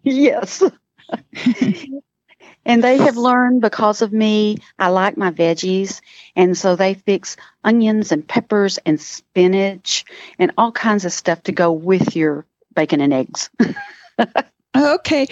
yes. 0.04 0.62
and 2.66 2.84
they 2.84 2.98
have 2.98 3.18
learned 3.18 3.62
because 3.62 4.04
of 4.04 4.14
me, 4.14 4.58
I 4.78 4.90
like 4.90 5.18
my 5.18 5.32
veggies. 5.32 6.02
And 6.36 6.56
so 6.56 6.76
they 6.76 6.94
fix 6.94 7.38
onions 7.64 8.12
and 8.12 8.28
peppers 8.28 8.78
and 8.86 9.02
spinach 9.02 10.06
and 10.38 10.52
all 10.60 10.72
kinds 10.72 11.06
of 11.06 11.12
stuff 11.12 11.42
to 11.44 11.52
go 11.52 11.72
with 11.72 12.16
your 12.16 12.46
bacon 12.76 13.02
and 13.02 13.14
eggs. 13.14 13.50
Okay. 14.76 15.28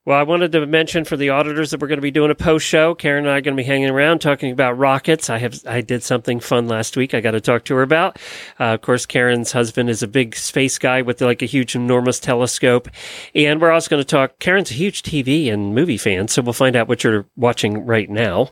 Well, 0.04 0.18
I 0.18 0.24
wanted 0.24 0.50
to 0.50 0.66
mention 0.66 1.04
for 1.04 1.16
the 1.16 1.30
auditors 1.30 1.70
that 1.70 1.80
we're 1.80 1.86
going 1.86 1.98
to 1.98 2.02
be 2.02 2.10
doing 2.10 2.32
a 2.32 2.34
post 2.34 2.66
show. 2.66 2.96
Karen 2.96 3.26
and 3.26 3.32
I 3.32 3.36
are 3.36 3.40
going 3.40 3.56
to 3.56 3.62
be 3.62 3.64
hanging 3.64 3.90
around 3.90 4.18
talking 4.18 4.50
about 4.50 4.76
rockets. 4.76 5.30
I 5.30 5.38
have 5.38 5.64
I 5.68 5.82
did 5.82 6.02
something 6.02 6.40
fun 6.40 6.66
last 6.66 6.96
week. 6.96 7.14
I 7.14 7.20
got 7.20 7.30
to 7.30 7.40
talk 7.40 7.64
to 7.66 7.76
her 7.76 7.82
about. 7.82 8.18
Uh, 8.58 8.74
of 8.74 8.80
course, 8.80 9.06
Karen's 9.06 9.52
husband 9.52 9.88
is 9.88 10.02
a 10.02 10.08
big 10.08 10.34
space 10.34 10.78
guy 10.78 11.00
with 11.00 11.20
like 11.20 11.42
a 11.42 11.46
huge, 11.46 11.76
enormous 11.76 12.18
telescope, 12.18 12.88
and 13.32 13.60
we're 13.60 13.70
also 13.70 13.88
going 13.88 14.02
to 14.02 14.04
talk. 14.04 14.36
Karen's 14.40 14.72
a 14.72 14.74
huge 14.74 15.04
TV 15.04 15.52
and 15.52 15.76
movie 15.76 15.96
fan, 15.96 16.26
so 16.26 16.42
we'll 16.42 16.54
find 16.54 16.74
out 16.74 16.88
what 16.88 17.04
you're 17.04 17.24
watching 17.36 17.86
right 17.86 18.10
now. 18.10 18.50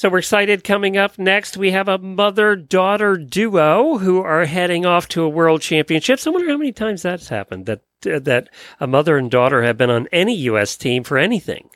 So 0.00 0.08
we're 0.08 0.20
excited. 0.20 0.64
Coming 0.64 0.96
up 0.96 1.18
next, 1.18 1.58
we 1.58 1.72
have 1.72 1.86
a 1.86 1.98
mother-daughter 1.98 3.18
duo 3.18 3.98
who 3.98 4.22
are 4.22 4.46
heading 4.46 4.86
off 4.86 5.08
to 5.08 5.22
a 5.24 5.28
world 5.28 5.60
championships. 5.60 6.26
I 6.26 6.30
wonder 6.30 6.48
how 6.48 6.56
many 6.56 6.72
times 6.72 7.02
that's 7.02 7.28
happened 7.28 7.66
that 7.66 7.82
uh, 8.06 8.18
that 8.20 8.48
a 8.80 8.86
mother 8.86 9.18
and 9.18 9.30
daughter 9.30 9.62
have 9.62 9.76
been 9.76 9.90
on 9.90 10.08
any 10.10 10.34
U.S. 10.36 10.78
team 10.78 11.04
for 11.04 11.18
anything. 11.18 11.68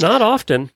Not 0.00 0.22
often. 0.22 0.70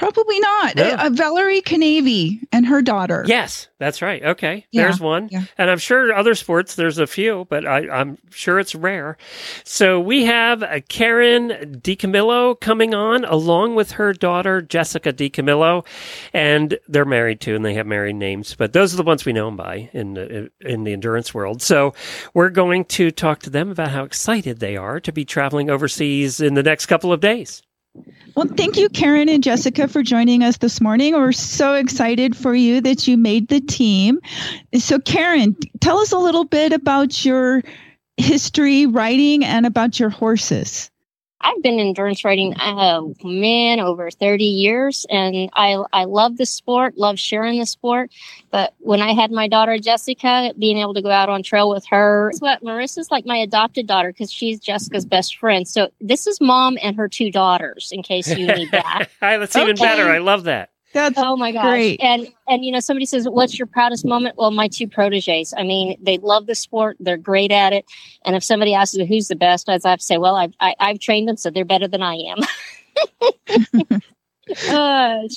Probably 0.00 0.40
not. 0.40 0.76
No. 0.76 0.94
Uh, 0.94 1.10
Valerie 1.12 1.60
Kanavy 1.60 2.40
and 2.52 2.64
her 2.64 2.80
daughter. 2.80 3.22
Yes, 3.26 3.68
that's 3.78 4.00
right. 4.00 4.22
Okay, 4.22 4.64
Yeah, 4.72 4.84
there's 4.84 4.98
one, 4.98 5.28
yeah. 5.30 5.44
and 5.58 5.70
I'm 5.70 5.76
sure 5.78 6.10
other 6.14 6.34
sports 6.34 6.74
there's 6.74 6.96
a 6.96 7.06
few, 7.06 7.46
but 7.50 7.66
I, 7.66 7.86
I'm 7.90 8.16
sure 8.30 8.58
it's 8.58 8.74
rare. 8.74 9.18
So 9.62 10.00
we 10.00 10.24
have 10.24 10.62
uh, 10.62 10.80
Karen 10.88 11.80
DiCamillo 11.82 12.58
coming 12.60 12.94
on 12.94 13.26
along 13.26 13.74
with 13.74 13.90
her 13.92 14.14
daughter 14.14 14.62
Jessica 14.62 15.12
DiCamillo, 15.12 15.84
and 16.32 16.78
they're 16.88 17.04
married 17.04 17.42
too, 17.42 17.54
and 17.54 17.62
they 17.62 17.74
have 17.74 17.86
married 17.86 18.16
names, 18.16 18.54
but 18.54 18.72
those 18.72 18.94
are 18.94 18.96
the 18.96 19.02
ones 19.02 19.26
we 19.26 19.34
know 19.34 19.48
them 19.48 19.58
by 19.58 19.90
in 19.92 20.14
the, 20.14 20.50
in 20.62 20.84
the 20.84 20.94
endurance 20.94 21.34
world. 21.34 21.60
So 21.60 21.92
we're 22.32 22.48
going 22.48 22.86
to 22.86 23.10
talk 23.10 23.40
to 23.40 23.50
them 23.50 23.70
about 23.70 23.90
how 23.90 24.04
excited 24.04 24.60
they 24.60 24.78
are 24.78 24.98
to 25.00 25.12
be 25.12 25.26
traveling 25.26 25.68
overseas 25.68 26.40
in 26.40 26.54
the 26.54 26.62
next 26.62 26.86
couple 26.86 27.12
of 27.12 27.20
days. 27.20 27.62
Well, 28.36 28.46
thank 28.56 28.76
you, 28.76 28.88
Karen 28.88 29.28
and 29.28 29.42
Jessica, 29.42 29.88
for 29.88 30.02
joining 30.02 30.42
us 30.42 30.56
this 30.58 30.80
morning. 30.80 31.14
We're 31.14 31.32
so 31.32 31.74
excited 31.74 32.36
for 32.36 32.54
you 32.54 32.80
that 32.82 33.08
you 33.08 33.16
made 33.16 33.48
the 33.48 33.60
team. 33.60 34.20
So, 34.78 34.98
Karen, 34.98 35.56
tell 35.80 35.98
us 35.98 36.12
a 36.12 36.18
little 36.18 36.44
bit 36.44 36.72
about 36.72 37.24
your 37.24 37.62
history 38.16 38.86
riding 38.86 39.44
and 39.44 39.66
about 39.66 39.98
your 39.98 40.10
horses. 40.10 40.89
I've 41.40 41.62
been 41.62 41.78
endurance 41.78 42.24
riding, 42.24 42.54
oh 42.60 43.14
man, 43.24 43.80
over 43.80 44.10
30 44.10 44.44
years. 44.44 45.06
And 45.08 45.50
I, 45.54 45.82
I 45.92 46.04
love 46.04 46.36
the 46.36 46.46
sport, 46.46 46.98
love 46.98 47.18
sharing 47.18 47.58
the 47.58 47.66
sport. 47.66 48.10
But 48.50 48.74
when 48.78 49.00
I 49.00 49.12
had 49.12 49.30
my 49.30 49.48
daughter, 49.48 49.78
Jessica, 49.78 50.52
being 50.58 50.78
able 50.78 50.94
to 50.94 51.02
go 51.02 51.10
out 51.10 51.28
on 51.28 51.42
trail 51.42 51.70
with 51.70 51.86
her, 51.86 52.32
what 52.40 52.62
Marissa's 52.62 53.10
like 53.10 53.24
my 53.24 53.38
adopted 53.38 53.86
daughter 53.86 54.12
because 54.12 54.30
she's 54.30 54.60
Jessica's 54.60 55.06
best 55.06 55.36
friend. 55.36 55.66
So 55.66 55.88
this 56.00 56.26
is 56.26 56.40
mom 56.40 56.76
and 56.82 56.96
her 56.96 57.08
two 57.08 57.30
daughters 57.30 57.90
in 57.92 58.02
case 58.02 58.28
you 58.28 58.46
need 58.46 58.70
that. 58.72 59.08
That's 59.20 59.56
even 59.56 59.76
better. 59.76 60.08
I 60.08 60.18
love 60.18 60.44
that. 60.44 60.70
That's 60.92 61.18
Oh 61.18 61.36
my 61.36 61.52
gosh. 61.52 61.70
Great. 61.70 62.00
And 62.02 62.28
and 62.48 62.64
you 62.64 62.72
know, 62.72 62.80
somebody 62.80 63.06
says, 63.06 63.28
What's 63.28 63.58
your 63.58 63.66
proudest 63.66 64.04
moment? 64.04 64.36
Well, 64.36 64.50
my 64.50 64.68
two 64.68 64.88
proteges. 64.88 65.54
I 65.56 65.62
mean, 65.62 65.96
they 66.02 66.18
love 66.18 66.46
the 66.46 66.54
sport, 66.54 66.96
they're 66.98 67.16
great 67.16 67.52
at 67.52 67.72
it. 67.72 67.84
And 68.24 68.34
if 68.34 68.42
somebody 68.42 68.74
asks 68.74 68.96
me 68.96 69.06
who's 69.06 69.28
the 69.28 69.36
best, 69.36 69.68
I 69.68 69.72
have 69.72 69.82
to 69.82 70.04
say, 70.04 70.18
Well, 70.18 70.36
I've 70.36 70.54
I, 70.60 70.74
I've 70.80 70.98
trained 70.98 71.28
them, 71.28 71.36
so 71.36 71.50
they're 71.50 71.64
better 71.64 71.86
than 71.86 72.02
I 72.02 72.16
am. 72.16 74.00
uh. 74.68 75.28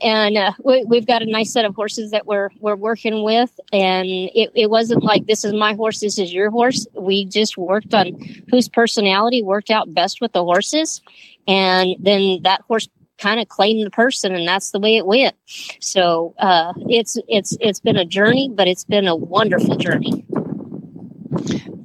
And 0.00 0.38
uh, 0.38 0.52
we, 0.64 0.84
we've 0.84 1.06
got 1.06 1.22
a 1.22 1.26
nice 1.26 1.52
set 1.52 1.64
of 1.64 1.74
horses 1.74 2.10
that 2.10 2.26
we're 2.26 2.48
we're 2.60 2.76
working 2.76 3.22
with, 3.22 3.58
and 3.72 4.06
it, 4.08 4.50
it 4.54 4.70
wasn't 4.70 5.04
like 5.04 5.26
this 5.26 5.44
is 5.44 5.52
my 5.52 5.74
horse, 5.74 6.00
this 6.00 6.18
is 6.18 6.32
your 6.32 6.50
horse. 6.50 6.86
We 6.94 7.26
just 7.26 7.58
worked 7.58 7.92
on 7.92 8.18
whose 8.50 8.68
personality 8.68 9.42
worked 9.42 9.70
out 9.70 9.92
best 9.92 10.22
with 10.22 10.32
the 10.32 10.42
horses, 10.42 11.02
and 11.46 11.96
then 11.98 12.40
that 12.44 12.62
horse 12.62 12.88
kind 13.18 13.40
of 13.40 13.48
claimed 13.48 13.86
the 13.86 13.90
person 13.90 14.34
and 14.34 14.46
that's 14.46 14.70
the 14.70 14.80
way 14.80 14.96
it 14.96 15.06
went 15.06 15.36
so 15.80 16.34
uh, 16.38 16.72
it's 16.88 17.16
it's 17.28 17.56
it's 17.60 17.80
been 17.80 17.96
a 17.96 18.04
journey 18.04 18.50
but 18.52 18.66
it's 18.66 18.84
been 18.84 19.06
a 19.06 19.16
wonderful 19.16 19.76
journey 19.76 20.24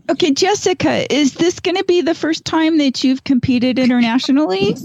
Okay, 0.09 0.31
Jessica, 0.31 1.13
is 1.13 1.33
this 1.33 1.59
going 1.59 1.75
to 1.75 1.83
be 1.83 2.01
the 2.01 2.15
first 2.15 2.45
time 2.45 2.77
that 2.77 3.03
you've 3.03 3.25
competed 3.25 3.77
internationally? 3.77 4.75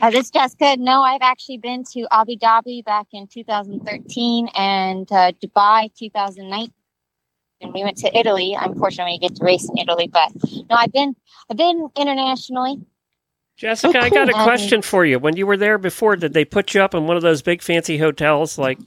Uh, 0.00 0.10
this 0.10 0.26
is 0.26 0.30
Jessica. 0.30 0.76
No, 0.76 1.02
I've 1.02 1.22
actually 1.22 1.58
been 1.58 1.82
to 1.92 2.06
Abu 2.12 2.36
Dhabi 2.36 2.84
back 2.84 3.06
in 3.12 3.26
2013 3.26 4.48
and 4.54 5.10
uh, 5.10 5.32
Dubai 5.42 5.90
2019. 5.98 6.72
And 7.62 7.72
we 7.72 7.82
went 7.82 7.96
to 7.98 8.16
Italy. 8.16 8.56
Unfortunately, 8.58 9.14
we 9.14 9.28
get 9.28 9.36
to 9.36 9.44
race 9.44 9.68
in 9.68 9.78
Italy, 9.78 10.08
but 10.12 10.30
no, 10.44 10.76
I've 10.76 10.92
been 10.92 11.16
I've 11.50 11.56
been 11.56 11.88
internationally. 11.96 12.76
Jessica, 13.56 13.98
Oh, 13.98 14.02
I 14.02 14.10
got 14.10 14.28
a 14.28 14.32
question 14.32 14.82
for 14.82 15.04
you. 15.06 15.18
When 15.18 15.36
you 15.36 15.46
were 15.46 15.56
there 15.56 15.78
before, 15.78 16.16
did 16.16 16.34
they 16.34 16.44
put 16.44 16.74
you 16.74 16.82
up 16.82 16.94
in 16.94 17.06
one 17.06 17.16
of 17.16 17.22
those 17.22 17.40
big 17.42 17.62
fancy 17.62 17.96
hotels 17.96 18.58
like 18.58 18.78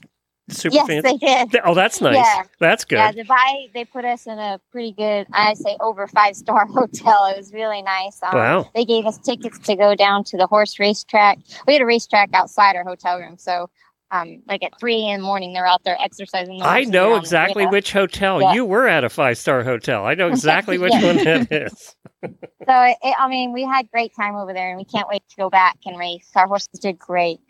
super 0.48 0.74
yes, 0.76 0.86
fancy? 0.86 1.00
they 1.02 1.16
did. 1.16 1.60
Oh, 1.64 1.74
that's 1.74 2.00
nice. 2.00 2.14
Yeah. 2.16 2.42
That's 2.60 2.84
good. 2.84 2.96
Yeah, 2.96 3.12
Dubai. 3.12 3.72
They 3.74 3.84
put 3.84 4.04
us 4.04 4.26
in 4.26 4.38
a 4.38 4.60
pretty 4.70 4.92
good, 4.92 5.26
I 5.32 5.54
say, 5.54 5.76
over 5.80 6.06
five 6.06 6.36
star 6.36 6.66
hotel. 6.70 7.26
It 7.26 7.36
was 7.38 7.52
really 7.52 7.82
nice. 7.82 8.20
Um, 8.22 8.30
Wow. 8.34 8.70
They 8.74 8.84
gave 8.84 9.06
us 9.06 9.18
tickets 9.18 9.58
to 9.60 9.74
go 9.74 9.94
down 9.96 10.22
to 10.24 10.36
the 10.36 10.46
horse 10.46 10.78
racetrack. 10.78 11.38
We 11.66 11.72
had 11.72 11.82
a 11.82 11.86
racetrack 11.86 12.30
outside 12.32 12.76
our 12.76 12.84
hotel 12.84 13.18
room, 13.18 13.38
so 13.38 13.70
um, 14.12 14.42
like 14.48 14.62
at 14.62 14.78
three 14.80 15.04
in 15.08 15.20
the 15.20 15.24
morning, 15.26 15.52
they're 15.52 15.66
out 15.66 15.84
there 15.84 15.96
exercising. 16.00 16.58
the 16.58 16.64
I 16.64 16.84
know 16.84 17.16
exactly 17.16 17.66
which 17.66 17.92
hotel. 17.92 18.40
Yeah. 18.40 18.54
You 18.54 18.64
were 18.64 18.86
at 18.88 19.04
a 19.04 19.08
five 19.08 19.38
star 19.38 19.62
hotel. 19.62 20.04
I 20.04 20.14
know 20.14 20.28
exactly 20.36 20.78
which 20.78 20.92
Yeah. 20.94 21.04
one 21.06 21.16
that 21.24 21.52
is. 21.52 21.94
So 22.66 22.82
it, 22.82 22.96
it- 23.02 23.16
I 23.18 23.28
mean, 23.28 23.52
we 23.52 23.64
had 23.64 23.90
great 23.90 24.14
time 24.14 24.36
over 24.36 24.52
there, 24.52 24.68
and 24.70 24.76
we 24.78 24.84
can't 24.84 25.08
wait 25.08 25.22
to 25.30 25.36
go 25.36 25.48
back 25.48 25.78
and 25.86 25.98
race. 25.98 26.28
Our 26.36 26.46
horses 26.46 26.68
did 26.80 26.98
great, 26.98 27.40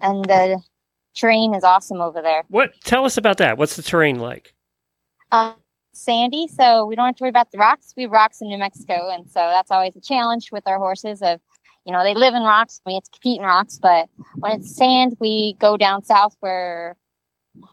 and 0.00 0.24
the 0.24 0.60
terrain 1.16 1.54
is 1.54 1.64
awesome 1.64 2.00
over 2.00 2.22
there. 2.22 2.44
What? 2.48 2.70
Tell 2.84 3.04
us 3.04 3.16
about 3.16 3.38
that. 3.38 3.58
What's 3.58 3.74
the 3.76 3.82
terrain 3.82 4.20
like? 4.20 4.54
Um, 5.32 5.54
sandy, 5.92 6.46
so 6.46 6.86
we 6.86 6.94
don't 6.94 7.06
have 7.06 7.16
to 7.16 7.24
worry 7.24 7.30
about 7.30 7.50
the 7.50 7.58
rocks. 7.58 7.92
We 7.96 8.04
have 8.04 8.12
rocks 8.12 8.40
in 8.40 8.48
New 8.48 8.58
Mexico, 8.58 9.10
and 9.10 9.26
so 9.28 9.40
that's 9.40 9.70
always 9.72 9.96
a 9.96 10.00
challenge 10.00 10.50
with 10.52 10.66
our 10.68 10.78
horses. 10.78 11.20
Of 11.20 11.40
you 11.88 11.94
know, 11.94 12.04
they 12.04 12.12
live 12.12 12.34
in 12.34 12.42
rocks, 12.42 12.82
we 12.84 12.92
have 12.92 13.02
to 13.04 13.10
compete 13.12 13.38
in 13.38 13.46
rocks. 13.46 13.78
But 13.80 14.10
when 14.34 14.60
it's 14.60 14.76
sand, 14.76 15.16
we 15.20 15.56
go 15.58 15.78
down 15.78 16.04
south 16.04 16.36
where 16.40 16.96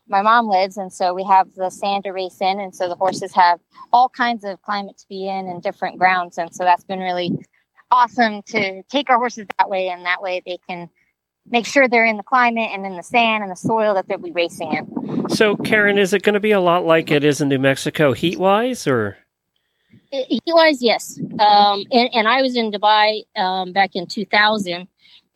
my 0.07 0.22
mom 0.22 0.47
lives, 0.47 0.78
and 0.78 0.91
so 0.91 1.13
we 1.13 1.26
have 1.26 1.53
the 1.55 1.70
sand 1.70 2.05
to 2.05 2.11
race 2.11 2.38
in, 2.39 2.61
and 2.61 2.74
so 2.74 2.88
the 2.88 2.95
horses 2.95 3.36
have 3.36 3.59
all 3.91 4.07
kinds 4.07 4.45
of 4.45 4.61
climate 4.61 4.97
to 4.99 5.05
be 5.09 5.28
in 5.28 5.49
and 5.49 5.61
different 5.61 5.99
grounds, 5.99 6.38
and 6.38 6.55
so 6.55 6.63
that's 6.63 6.86
been 6.86 6.99
really 6.99 7.30
awesome 7.91 8.41
to 8.43 8.82
take 8.84 9.09
our 9.09 9.18
horses 9.18 9.47
that 9.59 9.70
way, 9.70 9.89
and 9.89 10.05
that 10.05 10.22
way 10.22 10.41
they 10.45 10.59
can 10.68 10.89
make 11.45 11.66
sure 11.66 11.89
they're 11.89 12.05
in 12.05 12.16
the 12.16 12.24
climate 12.24 12.70
and 12.72 12.86
in 12.86 12.95
the 12.95 13.03
sand 13.03 13.43
and 13.43 13.51
the 13.51 13.55
soil 13.55 13.93
that 13.93 14.07
they'll 14.07 14.18
be 14.18 14.32
racing 14.32 14.72
in. 14.72 15.30
So, 15.30 15.57
Karen, 15.57 15.97
is 15.97 16.13
it 16.13 16.24
going 16.24 16.36
to 16.36 16.39
be 16.39 16.51
a 16.51 16.61
lot 16.61 16.86
like 16.86 17.11
it 17.11 17.26
is 17.26 17.41
in 17.41 17.49
New 17.49 17.59
Mexico 17.59 18.13
heat 18.13 18.39
wise, 18.39 18.88
or? 18.88 19.18
He 20.28 20.41
was, 20.47 20.82
yes. 20.82 21.20
Um, 21.39 21.84
and, 21.91 22.09
and 22.13 22.28
I 22.28 22.41
was 22.41 22.55
in 22.55 22.72
Dubai 22.72 23.24
um, 23.36 23.74
back 23.74 23.95
in 23.95 24.07
2000, 24.07 24.88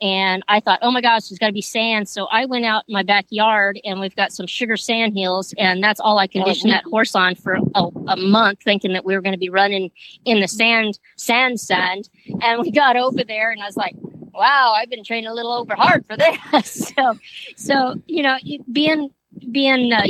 and 0.02 0.44
I 0.48 0.60
thought, 0.62 0.80
oh 0.82 0.92
my 0.92 1.02
gosh, 1.02 1.28
there's 1.28 1.40
got 1.40 1.48
to 1.48 1.54
be 1.54 1.62
sand. 1.62 2.08
So 2.08 2.26
I 2.28 2.46
went 2.46 2.66
out 2.66 2.86
in 2.88 2.94
my 2.94 3.04
backyard, 3.04 3.80
and 3.84 4.00
we've 4.00 4.16
got 4.16 4.32
some 4.32 4.48
sugar 4.48 4.78
sand 4.78 5.18
hills, 5.18 5.54
and 5.58 5.84
that's 5.84 6.00
all 6.00 6.20
I 6.20 6.28
conditioned 6.28 6.72
that 6.72 6.86
horse 6.86 7.16
on 7.16 7.36
for 7.36 7.58
a, 7.76 7.84
a 8.08 8.16
month, 8.16 8.60
thinking 8.64 8.94
that 8.94 9.04
we 9.04 9.14
were 9.14 9.22
going 9.22 9.34
to 9.34 9.40
be 9.40 9.50
running 9.50 9.92
in 10.26 10.40
the 10.40 10.48
sand, 10.48 11.00
sand, 11.18 11.60
sand. 11.60 12.10
And 12.42 12.62
we 12.62 12.72
got 12.72 12.96
over 12.96 13.24
there, 13.24 13.52
and 13.52 13.62
I 13.62 13.66
was 13.66 13.76
like, 13.76 13.96
wow, 14.34 14.74
I've 14.76 14.90
been 14.90 15.04
training 15.04 15.30
a 15.30 15.34
little 15.34 15.52
over 15.52 15.76
hard 15.76 16.06
for 16.06 16.16
this. 16.16 16.88
so, 16.96 17.18
so 17.58 18.02
you 18.08 18.24
know, 18.24 18.38
being 18.72 19.10
being 19.52 19.92
uh, 19.92 20.08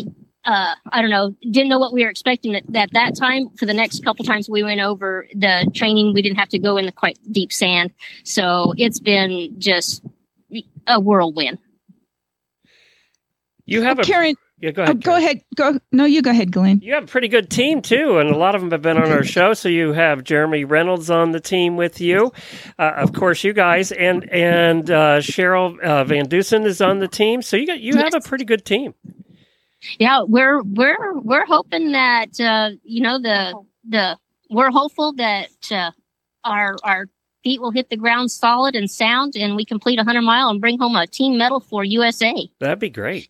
uh, 0.49 0.73
I 0.91 1.01
don't 1.01 1.11
know, 1.11 1.35
didn't 1.51 1.69
know 1.69 1.77
what 1.77 1.93
we 1.93 2.03
were 2.03 2.09
expecting 2.09 2.55
at, 2.55 2.63
at 2.75 2.91
that 2.93 3.15
time. 3.15 3.49
For 3.55 3.67
the 3.67 3.73
next 3.73 4.03
couple 4.03 4.25
times 4.25 4.49
we 4.49 4.63
went 4.63 4.81
over 4.81 5.27
the 5.35 5.69
training, 5.75 6.15
we 6.15 6.23
didn't 6.23 6.39
have 6.39 6.49
to 6.49 6.59
go 6.59 6.77
in 6.77 6.87
the 6.87 6.91
quite 6.91 7.19
deep 7.31 7.53
sand. 7.53 7.91
So 8.23 8.73
it's 8.75 8.99
been 8.99 9.59
just 9.59 10.03
a 10.87 10.99
whirlwind. 10.99 11.59
You 13.65 13.83
have 13.83 13.99
a 13.99 14.01
Karen, 14.01 14.35
yeah. 14.59 14.71
Go 14.71 14.81
oh, 14.81 14.85
ahead. 14.85 15.03
go 15.03 15.11
Karen. 15.11 15.23
ahead. 15.23 15.43
Go. 15.55 15.79
No, 15.91 16.05
you 16.05 16.23
go 16.23 16.31
ahead, 16.31 16.51
Glenn. 16.51 16.79
You 16.81 16.95
have 16.95 17.03
a 17.03 17.07
pretty 17.07 17.27
good 17.27 17.51
team 17.51 17.83
too, 17.83 18.17
and 18.17 18.31
a 18.31 18.35
lot 18.35 18.55
of 18.55 18.61
them 18.61 18.71
have 18.71 18.81
been 18.81 18.97
on 18.97 19.11
our 19.11 19.23
show. 19.23 19.53
So 19.53 19.69
you 19.69 19.93
have 19.93 20.23
Jeremy 20.23 20.65
Reynolds 20.65 21.11
on 21.11 21.31
the 21.31 21.39
team 21.39 21.77
with 21.77 22.01
you, 22.01 22.33
uh, 22.79 22.93
of 22.95 23.13
course, 23.13 23.43
you 23.43 23.53
guys, 23.53 23.91
and 23.91 24.27
and 24.31 24.89
uh, 24.89 25.19
Cheryl 25.19 25.79
uh, 25.79 26.03
Van 26.05 26.27
Deusen 26.27 26.65
is 26.65 26.81
on 26.81 26.97
the 26.97 27.07
team. 27.07 27.43
So 27.43 27.55
you 27.55 27.67
got 27.67 27.79
you 27.79 27.97
have 27.97 28.15
a 28.15 28.21
pretty 28.21 28.45
good 28.45 28.65
team. 28.65 28.95
Yeah, 29.99 30.23
we're 30.23 30.61
we're 30.63 31.19
we're 31.19 31.45
hoping 31.45 31.91
that 31.93 32.39
uh, 32.39 32.71
you 32.83 33.01
know 33.01 33.19
the 33.19 33.53
the 33.87 34.17
we're 34.49 34.71
hopeful 34.71 35.13
that 35.13 35.49
uh, 35.71 35.91
our 36.43 36.75
our 36.83 37.07
feet 37.43 37.61
will 37.61 37.71
hit 37.71 37.89
the 37.89 37.97
ground 37.97 38.31
solid 38.31 38.75
and 38.75 38.89
sound, 38.89 39.35
and 39.35 39.55
we 39.55 39.65
complete 39.65 39.99
a 39.99 40.03
hundred 40.03 40.21
mile 40.23 40.49
and 40.49 40.59
bring 40.59 40.77
home 40.77 40.95
a 40.95 41.07
team 41.07 41.37
medal 41.37 41.59
for 41.59 41.83
USA. 41.83 42.49
That'd 42.59 42.79
be 42.79 42.89
great. 42.89 43.29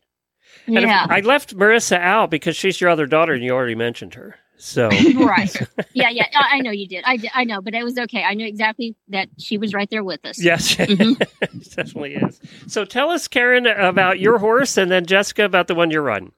And 0.66 0.80
Yeah. 0.82 1.06
I 1.10 1.22
left 1.22 1.56
Marissa 1.56 2.00
out 2.00 2.30
because 2.30 2.56
she's 2.56 2.82
your 2.82 2.90
other 2.90 3.06
daughter, 3.06 3.34
and 3.34 3.44
you 3.44 3.52
already 3.52 3.76
mentioned 3.76 4.16
her. 4.16 4.36
So 4.62 4.90
right. 5.16 5.56
Yeah, 5.94 6.10
yeah. 6.10 6.26
I, 6.36 6.58
I 6.58 6.60
know 6.60 6.70
you 6.72 6.88
did. 6.88 7.04
I 7.08 7.18
I 7.34 7.44
know, 7.46 7.62
but 7.62 7.74
it 7.74 7.84
was 7.84 7.98
okay. 7.98 8.24
I 8.24 8.34
knew 8.36 8.46
exactly 8.46 8.96
that 9.08 9.28
she 9.40 9.58
was 9.58 9.74
right 9.74 9.90
there 9.90 10.04
with 10.04 10.24
us. 10.26 10.42
yes, 10.42 10.76
Mhm. 10.76 11.20
it 11.42 11.76
definitely 11.76 12.14
is. 12.16 12.40
So 12.68 12.86
tell 12.86 13.10
us, 13.10 13.28
Karen, 13.28 13.66
about 13.66 14.20
your 14.20 14.38
horse, 14.38 14.78
and 14.78 14.92
then 14.92 15.06
Jessica 15.06 15.46
about 15.46 15.68
the 15.68 15.76
one 15.76 15.90
you're 15.90 16.04
riding. 16.04 16.32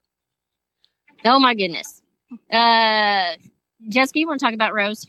Oh 1.26 1.40
my 1.40 1.54
goodness. 1.54 2.02
Uh, 2.52 3.34
Jessica, 3.90 4.20
you 4.20 4.28
want 4.28 4.40
to 4.40 4.46
talk 4.46 4.54
about 4.54 4.74
Rose? 4.74 5.06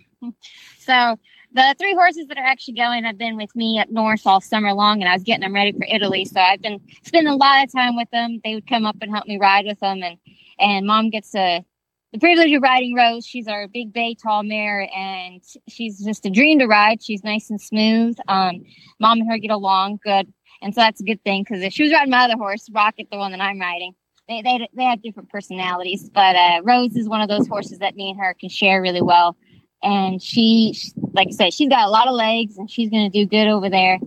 So 0.81 1.19
the 1.53 1.75
three 1.79 1.95
horses 1.95 2.27
that 2.29 2.39
are 2.39 2.45
actually 2.45 2.75
going 2.75 3.05
have 3.05 3.19
been 3.19 3.37
with 3.37 3.55
me 3.55 3.79
up 3.79 3.89
north 3.91 4.27
all 4.27 4.41
summer 4.41 4.73
long, 4.75 5.01
and 5.03 5.09
I 5.09 5.15
was 5.15 5.23
getting 5.23 5.43
them 5.43 5.55
ready 5.55 5.73
for 5.73 5.87
Italy. 5.89 6.25
So 6.25 6.41
I've 6.41 6.63
been 6.63 6.81
spending 7.05 7.33
a 7.33 7.37
lot 7.37 7.65
of 7.65 7.73
time 7.73 7.97
with 7.97 8.11
them. 8.11 8.41
They 8.45 8.55
would 8.55 8.67
come 8.67 8.85
up 8.87 8.97
and 9.01 9.11
help 9.11 9.27
me 9.27 9.39
ride 9.39 9.67
with 9.67 9.79
them, 9.81 10.03
and 10.03 10.19
and 10.59 10.87
mom 10.87 11.11
gets 11.11 11.35
a 11.35 11.65
the 12.13 12.19
privilege 12.19 12.53
of 12.53 12.63
riding 12.63 12.95
Rose. 12.95 13.27
She's 13.27 13.49
our 13.49 13.69
big 13.69 13.93
bay 13.93 14.15
tall 14.15 14.43
mare, 14.43 14.89
and 14.95 15.43
she's 15.69 16.05
just 16.05 16.27
a 16.27 16.31
dream 16.31 16.59
to 16.59 16.67
ride. 16.67 17.03
She's 17.03 17.25
nice 17.25 17.51
and 17.51 17.61
smooth. 17.61 18.17
Um, 18.29 18.65
mom 19.01 19.21
and 19.21 19.31
her 19.31 19.39
get 19.39 19.51
along 19.51 20.01
good, 20.05 20.33
and 20.61 20.75
so 20.75 20.81
that's 20.81 21.01
a 21.01 21.05
good 21.05 21.23
thing 21.25 21.43
because 21.43 21.63
if 21.63 21.73
she 21.73 21.85
was 21.85 21.93
riding 21.93 22.11
my 22.11 22.25
other 22.25 22.37
horse, 22.37 22.69
Rocket, 22.73 23.09
the 23.11 23.19
one 23.19 23.33
that 23.33 23.41
I'm 23.41 23.61
riding. 23.61 23.95
They, 24.29 24.41
they, 24.41 24.69
they 24.77 24.85
have 24.85 25.03
different 25.03 25.31
personalities, 25.31 26.09
but 26.09 26.37
uh, 26.37 26.61
Rose 26.63 26.95
is 26.95 27.09
one 27.09 27.21
of 27.21 27.29
those 27.29 27.49
horses 27.49 27.81
that 27.81 27.97
me 27.97 28.11
and 28.11 28.21
her 28.21 28.35
can 28.39 28.49
share 28.49 28.81
really 28.81 29.03
well 29.03 29.37
and 29.83 30.23
she, 30.23 30.77
like 31.13 31.29
I 31.29 31.33
said, 31.33 31.55
she's 31.55 31.69
got 31.69 31.87
a 31.87 31.91
lot 31.91 32.07
of 32.07 32.15
legs, 32.15 32.57
and 32.57 32.71
she's 32.71 32.89
going 32.89 33.11
to 33.11 33.19
do 33.19 33.27
good 33.27 33.49
over 33.49 33.69
there. 33.69 33.99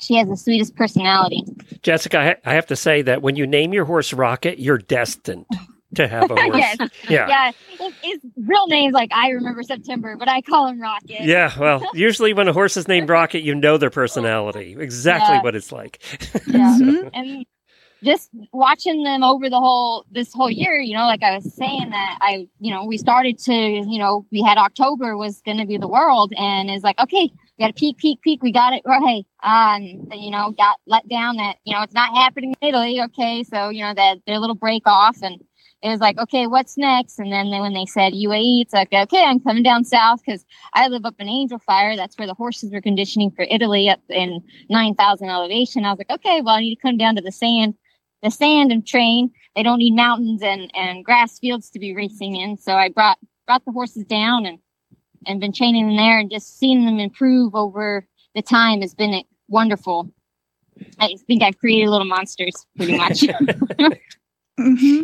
She 0.00 0.14
has 0.16 0.28
the 0.28 0.36
sweetest 0.36 0.76
personality. 0.76 1.42
Jessica, 1.82 2.36
I 2.44 2.54
have 2.54 2.66
to 2.66 2.76
say 2.76 3.02
that 3.02 3.22
when 3.22 3.36
you 3.36 3.46
name 3.46 3.72
your 3.72 3.84
horse 3.84 4.12
Rocket, 4.12 4.58
you're 4.58 4.78
destined 4.78 5.46
to 5.94 6.08
have 6.08 6.30
a 6.30 6.34
horse. 6.40 6.56
yes, 6.56 6.78
Yeah. 7.08 7.28
yeah. 7.28 7.52
His, 7.78 7.92
his 8.02 8.18
real 8.36 8.66
name's 8.66 8.94
like 8.94 9.10
I 9.12 9.30
remember 9.30 9.62
September, 9.62 10.16
but 10.16 10.28
I 10.28 10.40
call 10.42 10.66
him 10.68 10.80
Rocket. 10.80 11.22
Yeah, 11.22 11.52
well, 11.58 11.82
usually 11.94 12.32
when 12.32 12.48
a 12.48 12.52
horse 12.52 12.76
is 12.76 12.88
named 12.88 13.08
Rocket, 13.08 13.40
you 13.42 13.54
know 13.54 13.76
their 13.78 13.90
personality, 13.90 14.76
exactly 14.78 15.36
Yeah. 15.36 15.42
what 15.42 15.54
it's 15.54 15.72
like. 15.72 16.00
Yeah. 16.46 16.78
Mhm. 16.80 17.10
and 17.14 17.46
just 18.02 18.28
watching 18.52 19.02
them 19.02 19.22
over 19.22 19.48
the 19.48 19.58
whole 19.58 20.04
this 20.10 20.30
whole 20.34 20.50
year 20.50 20.78
you 20.78 20.92
know 20.94 21.06
like 21.06 21.22
i 21.22 21.34
was 21.36 21.54
saying 21.54 21.88
that 21.88 22.18
i 22.20 22.46
you 22.60 22.70
know 22.70 22.84
we 22.84 22.98
started 22.98 23.38
to 23.38 23.54
you 23.54 23.98
know 23.98 24.26
we 24.30 24.42
had 24.42 24.58
october 24.58 25.16
was 25.16 25.40
going 25.46 25.56
to 25.56 25.64
be 25.64 25.78
the 25.78 25.88
world 25.88 26.30
and 26.36 26.68
it's 26.68 26.84
like 26.84 26.98
okay 27.00 27.30
we 27.32 27.62
got 27.62 27.68
to 27.68 27.72
peak 27.72 27.96
peak 27.96 28.20
peak 28.20 28.42
we 28.42 28.52
got 28.52 28.74
it 28.74 28.82
right 28.84 29.24
um 29.42 29.80
you 30.12 30.30
know 30.30 30.50
got 30.50 30.76
let 30.86 31.08
down 31.08 31.36
that 31.36 31.56
you 31.64 31.72
know 31.74 31.80
it's 31.82 31.94
not 31.94 32.14
happening 32.14 32.54
in 32.60 32.68
italy 32.68 33.00
okay 33.00 33.42
so 33.42 33.70
you 33.70 33.82
know 33.82 33.94
that 33.94 34.18
their 34.26 34.38
little 34.38 34.56
break 34.56 34.82
off 34.86 35.16
and 35.22 35.40
it 35.84 35.88
was 35.88 36.00
like 36.00 36.18
okay 36.18 36.48
what's 36.48 36.76
next 36.76 37.18
and 37.20 37.32
then 37.32 37.50
when 37.50 37.74
they 37.74 37.86
said 37.86 38.12
uae 38.12 38.62
it's 38.62 38.72
like 38.72 38.92
okay 38.92 39.22
i'm 39.22 39.38
coming 39.38 39.62
down 39.62 39.84
south 39.84 40.20
because 40.24 40.44
i 40.72 40.88
live 40.88 41.04
up 41.04 41.14
in 41.20 41.28
angel 41.28 41.58
fire 41.60 41.94
that's 41.94 42.18
where 42.18 42.26
the 42.26 42.34
horses 42.34 42.72
were 42.72 42.80
conditioning 42.80 43.30
for 43.30 43.46
italy 43.48 43.88
up 43.88 44.00
in 44.08 44.42
9000 44.70 45.28
elevation 45.28 45.84
i 45.84 45.90
was 45.90 45.98
like 45.98 46.10
okay 46.10 46.40
well 46.40 46.56
i 46.56 46.60
need 46.60 46.74
to 46.74 46.82
come 46.82 46.96
down 46.96 47.14
to 47.14 47.22
the 47.22 47.30
sand 47.30 47.74
the 48.24 48.30
sand 48.30 48.72
and 48.72 48.84
train. 48.84 49.30
They 49.54 49.62
don't 49.62 49.78
need 49.78 49.94
mountains 49.94 50.42
and, 50.42 50.70
and 50.74 51.04
grass 51.04 51.38
fields 51.38 51.70
to 51.70 51.78
be 51.78 51.94
racing 51.94 52.34
in. 52.34 52.56
So 52.56 52.72
I 52.72 52.88
brought 52.88 53.18
brought 53.46 53.64
the 53.66 53.72
horses 53.72 54.04
down 54.06 54.46
and 54.46 54.58
and 55.26 55.40
been 55.40 55.52
training 55.52 55.86
them 55.86 55.96
there 55.96 56.18
and 56.18 56.30
just 56.30 56.58
seeing 56.58 56.84
them 56.84 56.98
improve 56.98 57.54
over 57.54 58.06
the 58.34 58.42
time 58.42 58.80
has 58.80 58.94
been 58.94 59.22
wonderful. 59.48 60.10
I 60.98 61.14
think 61.26 61.42
I've 61.42 61.58
created 61.58 61.88
little 61.88 62.06
monsters 62.06 62.54
pretty 62.76 62.96
much. 62.96 63.24
hmm 64.58 65.02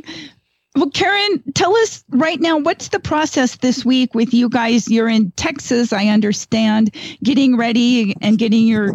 Well, 0.76 0.90
Karen, 0.90 1.42
tell 1.54 1.76
us 1.76 2.04
right 2.10 2.40
now 2.40 2.56
what's 2.58 2.88
the 2.88 3.00
process 3.00 3.56
this 3.56 3.84
week 3.84 4.14
with 4.14 4.32
you 4.32 4.48
guys? 4.48 4.88
You're 4.88 5.08
in 5.08 5.32
Texas, 5.32 5.92
I 5.92 6.06
understand, 6.06 6.94
getting 7.24 7.56
ready 7.56 8.14
and 8.20 8.38
getting 8.38 8.68
your 8.68 8.92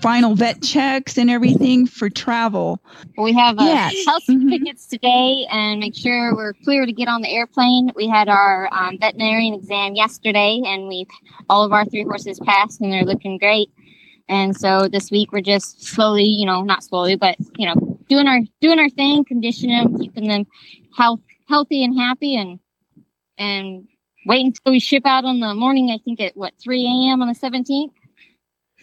final 0.00 0.34
vet 0.34 0.62
checks 0.62 1.16
and 1.16 1.30
everything 1.30 1.86
for 1.86 2.10
travel. 2.10 2.82
We 3.16 3.32
have 3.34 3.56
uh, 3.58 3.64
Yes. 3.64 4.04
health 4.04 4.24
Mhm. 4.26 4.88
today 4.88 5.46
and 5.50 5.78
make 5.78 5.94
sure 5.94 6.34
we're 6.34 6.54
clear 6.64 6.84
to 6.84 6.92
get 6.92 7.06
on 7.06 7.22
the 7.22 7.30
airplane. 7.30 7.92
We 7.94 8.08
had 8.08 8.28
our 8.28 8.68
um, 8.72 8.98
veterinarian 8.98 9.54
exam 9.54 9.94
yesterday 9.94 10.60
and 10.66 10.88
we 10.88 11.06
all 11.48 11.62
of 11.62 11.72
our 11.72 11.84
three 11.84 12.02
horses 12.02 12.40
passed 12.40 12.80
and 12.80 12.92
they're 12.92 13.04
looking 13.04 13.38
great. 13.38 13.68
And 14.28 14.56
so 14.56 14.88
this 14.88 15.12
week 15.12 15.30
we're 15.30 15.40
just 15.40 15.84
slowly, 15.84 16.24
you 16.24 16.46
know, 16.46 16.62
not 16.62 16.82
slowly, 16.82 17.14
but 17.14 17.36
you 17.56 17.66
know, 17.66 17.98
doing 18.08 18.26
our 18.26 18.40
doing 18.60 18.80
our 18.80 18.88
thing, 18.90 19.24
conditioning 19.24 19.76
them, 19.76 19.98
keeping 20.00 20.26
them 20.26 20.46
health 20.96 21.20
healthy 21.48 21.84
and 21.84 21.98
happy, 21.98 22.36
and 22.36 22.58
and 23.38 23.86
wait 24.26 24.46
until 24.46 24.72
we 24.72 24.80
ship 24.80 25.04
out 25.06 25.24
on 25.24 25.40
the 25.40 25.54
morning. 25.54 25.90
I 25.90 25.98
think 26.04 26.20
at 26.20 26.36
what 26.36 26.54
3 26.62 26.84
a.m. 26.84 27.22
on 27.22 27.28
the 27.28 27.34
17th. 27.34 27.92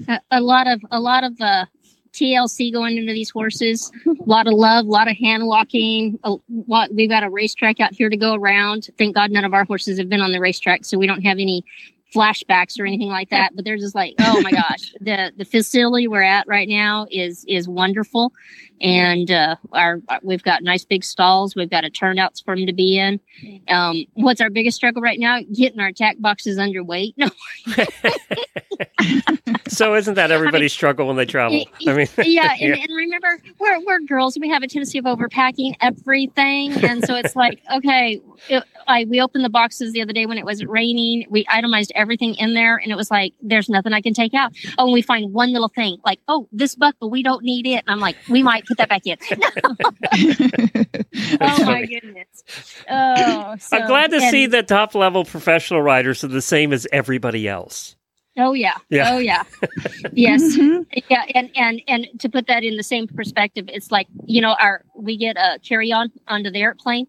A, 0.08 0.20
a 0.32 0.42
lot 0.42 0.68
of 0.68 0.82
a 0.92 1.00
lot 1.00 1.24
of 1.24 1.40
uh, 1.40 1.66
TLC 2.14 2.72
going 2.72 2.98
into 2.98 3.14
these 3.14 3.30
horses. 3.30 3.92
A 4.08 4.12
lot 4.26 4.48
of 4.48 4.54
love, 4.54 4.86
a 4.86 4.90
lot 4.90 5.10
of 5.10 5.18
hand 5.18 5.46
walking. 5.46 6.20
A 6.24 6.36
lot, 6.68 6.94
we've 6.94 7.10
got 7.10 7.24
a 7.24 7.30
racetrack 7.30 7.80
out 7.80 7.94
here 7.94 8.10
to 8.10 8.18
go 8.18 8.36
around. 8.36 8.90
Thank 8.98 9.16
God 9.16 9.32
none 9.32 9.46
of 9.46 9.54
our 9.54 9.66
horses 9.66 9.98
have 9.98 10.10
been 10.10 10.22
on 10.22 10.32
the 10.32 10.40
racetrack, 10.40 10.86
so 10.86 10.98
we 10.98 11.08
don't 11.08 11.24
have 11.24 11.38
any 11.40 11.64
flashbacks 12.14 12.80
or 12.80 12.86
anything 12.86 13.10
like 13.10 13.30
that. 13.30 13.56
But 13.56 13.66
they're 13.66 13.78
just 13.78 13.96
like, 13.96 14.16
oh 14.20 14.42
my 14.42 14.52
gosh, 14.52 14.94
the 15.00 15.32
the 15.36 15.46
facility 15.46 16.08
we're 16.08 16.22
at 16.22 16.48
right 16.48 16.68
now 16.68 17.08
is 17.10 17.46
is 17.48 17.68
wonderful, 17.68 18.34
and 18.82 19.30
uh, 19.32 19.56
our 19.72 20.00
we've 20.22 20.44
got 20.44 20.64
nice 20.64 20.86
big 20.86 21.04
stalls. 21.04 21.56
We've 21.56 21.70
got 21.70 21.86
a 21.86 21.90
turnouts 21.90 22.44
for 22.44 22.56
them 22.56 22.66
to 22.68 22.74
be 22.74 23.00
in. 23.00 23.20
Um, 23.68 24.06
what's 24.14 24.42
our 24.42 24.50
biggest 24.50 24.78
struggle 24.78 25.02
right 25.02 25.20
now? 25.20 25.40
Getting 25.54 25.80
our 25.80 25.92
tack 25.92 26.18
boxes 26.20 26.58
underweight. 26.58 27.14
No, 27.24 27.30
so 29.68 29.96
isn't 29.96 30.16
that 30.16 30.32
everybody's 30.38 30.74
struggle 30.74 31.08
when 31.08 31.16
they 31.16 31.26
travel? 31.26 31.66
I 31.88 31.94
mean, 31.94 32.08
yeah, 32.24 32.56
and, 32.60 32.74
and 32.74 32.90
remember, 32.96 33.42
we're 33.60 33.80
we're 33.86 34.00
girls. 34.02 34.38
We 34.40 34.50
have 34.50 34.64
a 34.64 34.68
tendency 34.68 34.98
of 34.98 35.06
overpacking 35.06 35.76
everything, 35.82 36.74
and 36.84 37.04
so 37.06 37.16
it's 37.16 37.36
like, 37.36 37.62
okay, 37.76 38.22
it, 38.50 38.64
I 38.88 39.06
we 39.10 39.22
opened 39.22 39.46
the 39.46 39.50
boxes 39.50 39.94
the 39.94 40.02
other 40.02 40.14
day 40.14 40.26
when 40.26 40.38
it 40.38 40.46
was 40.46 40.66
raining. 40.66 41.26
We 41.30 41.46
itemized 41.50 41.92
everything 41.96 42.36
in 42.36 42.54
there, 42.54 42.78
and 42.78 42.92
it 42.92 42.96
was 42.96 43.10
like, 43.12 43.34
there's 43.42 43.70
nothing 43.70 43.94
I 43.94 44.02
can 44.02 44.14
take 44.14 44.34
out. 44.34 44.54
Oh, 44.78 44.86
and 44.86 44.94
we 44.94 45.02
find 45.02 45.34
one 45.34 45.52
little 45.54 45.70
thing, 45.70 45.98
like, 46.06 46.20
oh, 46.28 46.48
this 46.52 46.76
buckle, 46.76 47.10
we 47.10 47.24
don't 47.24 47.44
need 47.44 47.66
it. 47.66 47.84
And 47.86 47.90
I'm 47.90 48.00
like, 48.00 48.16
we 48.30 48.44
might 48.44 48.66
put 48.66 48.78
that 48.78 48.90
back 48.90 49.06
in. 49.06 49.18
Oh 51.42 51.66
my 51.66 51.86
goodness. 51.86 52.28
Oh, 52.90 53.56
so- 53.60 53.78
I'm 53.78 53.88
glad 53.88 54.12
to 54.12 54.18
and- 54.18 54.32
see 54.32 54.46
that 54.48 54.68
top 54.68 54.96
level 54.96 55.26
professional 55.26 55.82
riders 55.82 56.24
are 56.24 56.28
the 56.28 56.42
same 56.42 56.74
as 56.74 56.88
everybody 56.92 57.48
else. 57.48 57.96
Oh 58.38 58.54
yeah. 58.54 58.78
Yeah. 58.90 59.12
Oh 59.12 59.18
yeah. 59.20 59.44
yes. 60.14 60.42
Mhm. 60.58 60.86
Yeah, 61.10 61.24
and 61.36 61.52
and 61.56 61.82
and 61.88 62.08
to 62.20 62.30
put 62.30 62.48
that 62.48 62.64
in 62.64 62.78
the 62.78 62.84
same 62.84 63.08
perspective, 63.08 63.66
it's 63.68 63.92
like 63.92 64.08
you 64.26 64.42
know, 64.42 64.56
our 64.60 64.84
we 64.96 65.18
get 65.18 65.38
a 65.38 65.60
carry 65.68 65.92
on 65.92 66.12
onto 66.28 66.50
the 66.50 66.60
airplane. 66.62 67.06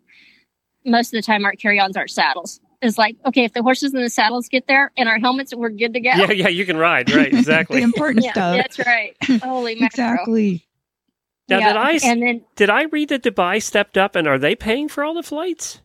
Most 0.84 1.08
of 1.08 1.12
the 1.18 1.22
time, 1.22 1.44
our 1.46 1.52
carry 1.52 1.80
ons 1.80 1.96
aren't 1.96 2.10
saddles. 2.10 2.60
It's 2.82 2.98
like 2.98 3.16
okay, 3.24 3.44
if 3.44 3.54
the 3.54 3.62
horses 3.62 3.94
and 3.94 4.02
the 4.04 4.10
saddles 4.10 4.48
get 4.48 4.66
there 4.66 4.92
and 4.98 5.08
our 5.08 5.18
helmets, 5.18 5.54
we're 5.54 5.70
good 5.70 5.94
to 5.94 6.00
go. 6.00 6.10
Yeah, 6.10 6.30
yeah, 6.30 6.48
you 6.48 6.66
can 6.66 6.76
ride, 6.76 7.10
right? 7.10 7.32
Exactly. 7.32 7.78
the 7.78 7.84
important 7.84 8.22
Yeah, 8.24 8.32
stuff. 8.32 8.56
that's 8.58 8.78
right. 8.86 9.16
Holy 9.42 9.76
mackerel. 9.76 10.10
Exactly. 10.12 10.66
Now, 11.48 11.58
Yeah, 11.60 11.68
did 11.68 11.76
I 11.76 11.92
s- 11.94 12.04
And 12.04 12.22
then 12.22 12.44
did 12.56 12.68
I 12.68 12.82
read 12.84 13.08
that 13.08 13.22
Dubai 13.22 13.62
stepped 13.62 13.96
up 13.96 14.14
and 14.14 14.28
are 14.28 14.38
they 14.38 14.54
paying 14.54 14.88
for 14.88 15.02
all 15.04 15.14
the 15.14 15.22
flights? 15.22 15.80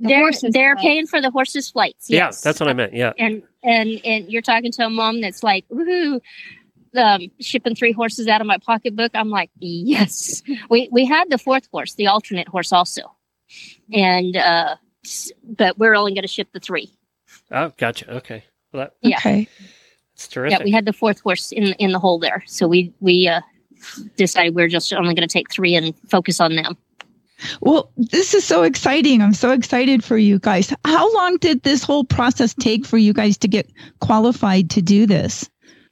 they're 0.00 0.30
they're 0.50 0.74
flights. 0.74 0.82
paying 0.82 1.06
for 1.06 1.20
the 1.20 1.30
horses' 1.30 1.70
flights. 1.70 2.10
Yeah, 2.10 2.26
Yes. 2.26 2.42
that's 2.42 2.58
what 2.60 2.68
I 2.68 2.72
meant. 2.72 2.92
Yeah. 2.94 3.12
and 3.18 3.42
and 3.62 4.00
and 4.04 4.30
you're 4.30 4.42
talking 4.42 4.72
to 4.72 4.86
a 4.86 4.90
mom 4.90 5.20
that's 5.20 5.42
like, 5.42 5.64
woohoo, 5.68 6.20
um, 6.96 7.22
shipping 7.40 7.74
three 7.74 7.92
horses 7.92 8.26
out 8.28 8.40
of 8.40 8.46
my 8.46 8.58
pocketbook. 8.58 9.12
I'm 9.14 9.30
like, 9.30 9.50
yes. 9.58 10.42
We 10.68 10.88
we 10.90 11.04
had 11.04 11.30
the 11.30 11.38
fourth 11.38 11.68
horse, 11.72 11.94
the 11.94 12.06
alternate 12.06 12.48
horse, 12.48 12.72
also, 12.72 13.02
and 13.92 14.36
uh, 14.36 14.76
but 15.44 15.78
we're 15.78 15.94
only 15.94 16.12
going 16.12 16.22
to 16.22 16.28
ship 16.28 16.48
the 16.52 16.60
three. 16.60 16.90
Oh, 17.50 17.72
gotcha. 17.76 18.16
Okay. 18.16 18.44
Well, 18.72 18.84
that, 18.84 18.94
Yeah. 19.02 19.16
Okay. 19.18 19.48
that's 20.14 20.28
terrific. 20.28 20.58
Yeah, 20.58 20.64
we 20.64 20.70
had 20.70 20.84
the 20.84 20.92
fourth 20.92 21.20
horse 21.20 21.52
in 21.52 21.72
in 21.74 21.92
the 21.92 21.98
hole 21.98 22.18
there, 22.18 22.42
so 22.46 22.66
we 22.66 22.92
we 23.00 23.28
uh, 23.28 23.40
decided 24.16 24.54
we're 24.54 24.68
just 24.68 24.92
only 24.92 25.14
going 25.14 25.26
to 25.26 25.32
take 25.32 25.50
three 25.50 25.74
and 25.74 25.94
focus 26.08 26.40
on 26.40 26.56
them. 26.56 26.76
Well, 27.60 27.90
this 27.96 28.34
is 28.34 28.44
so 28.44 28.62
exciting. 28.62 29.22
I'm 29.22 29.34
so 29.34 29.52
excited 29.52 30.04
for 30.04 30.18
you 30.18 30.38
guys. 30.38 30.74
How 30.84 31.12
long 31.14 31.36
did 31.38 31.62
this 31.62 31.82
whole 31.82 32.04
process 32.04 32.54
take 32.54 32.86
for 32.86 32.98
you 32.98 33.12
guys 33.12 33.38
to 33.38 33.48
get 33.48 33.70
qualified 34.00 34.70
to 34.70 34.82
do 34.82 35.06
this? 35.06 35.48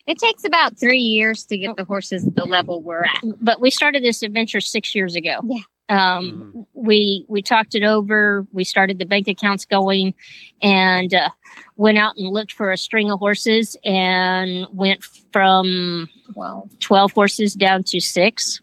It 0.06 0.18
takes 0.18 0.44
about 0.44 0.78
three 0.78 1.00
years 1.00 1.44
to 1.46 1.58
get 1.58 1.76
the 1.76 1.84
horses 1.84 2.24
the 2.24 2.46
level 2.46 2.80
we're 2.80 3.04
at. 3.04 3.22
But 3.40 3.60
we 3.60 3.70
started 3.70 4.02
this 4.02 4.22
adventure 4.22 4.60
six 4.60 4.94
years 4.94 5.14
ago. 5.14 5.40
Yeah. 5.44 5.60
Um, 5.90 6.66
we 6.74 7.24
we 7.28 7.42
talked 7.42 7.74
it 7.74 7.82
over. 7.82 8.46
We 8.52 8.64
started 8.64 8.98
the 8.98 9.06
bank 9.06 9.26
accounts 9.26 9.64
going, 9.64 10.14
and 10.60 11.12
uh, 11.14 11.30
went 11.76 11.98
out 11.98 12.16
and 12.16 12.28
looked 12.28 12.52
for 12.52 12.72
a 12.72 12.76
string 12.76 13.10
of 13.10 13.18
horses, 13.18 13.76
and 13.84 14.66
went 14.70 15.02
from 15.32 16.08
Well, 16.34 16.68
twelve 16.80 17.12
horses 17.12 17.54
down 17.54 17.84
to 17.84 18.00
six 18.00 18.60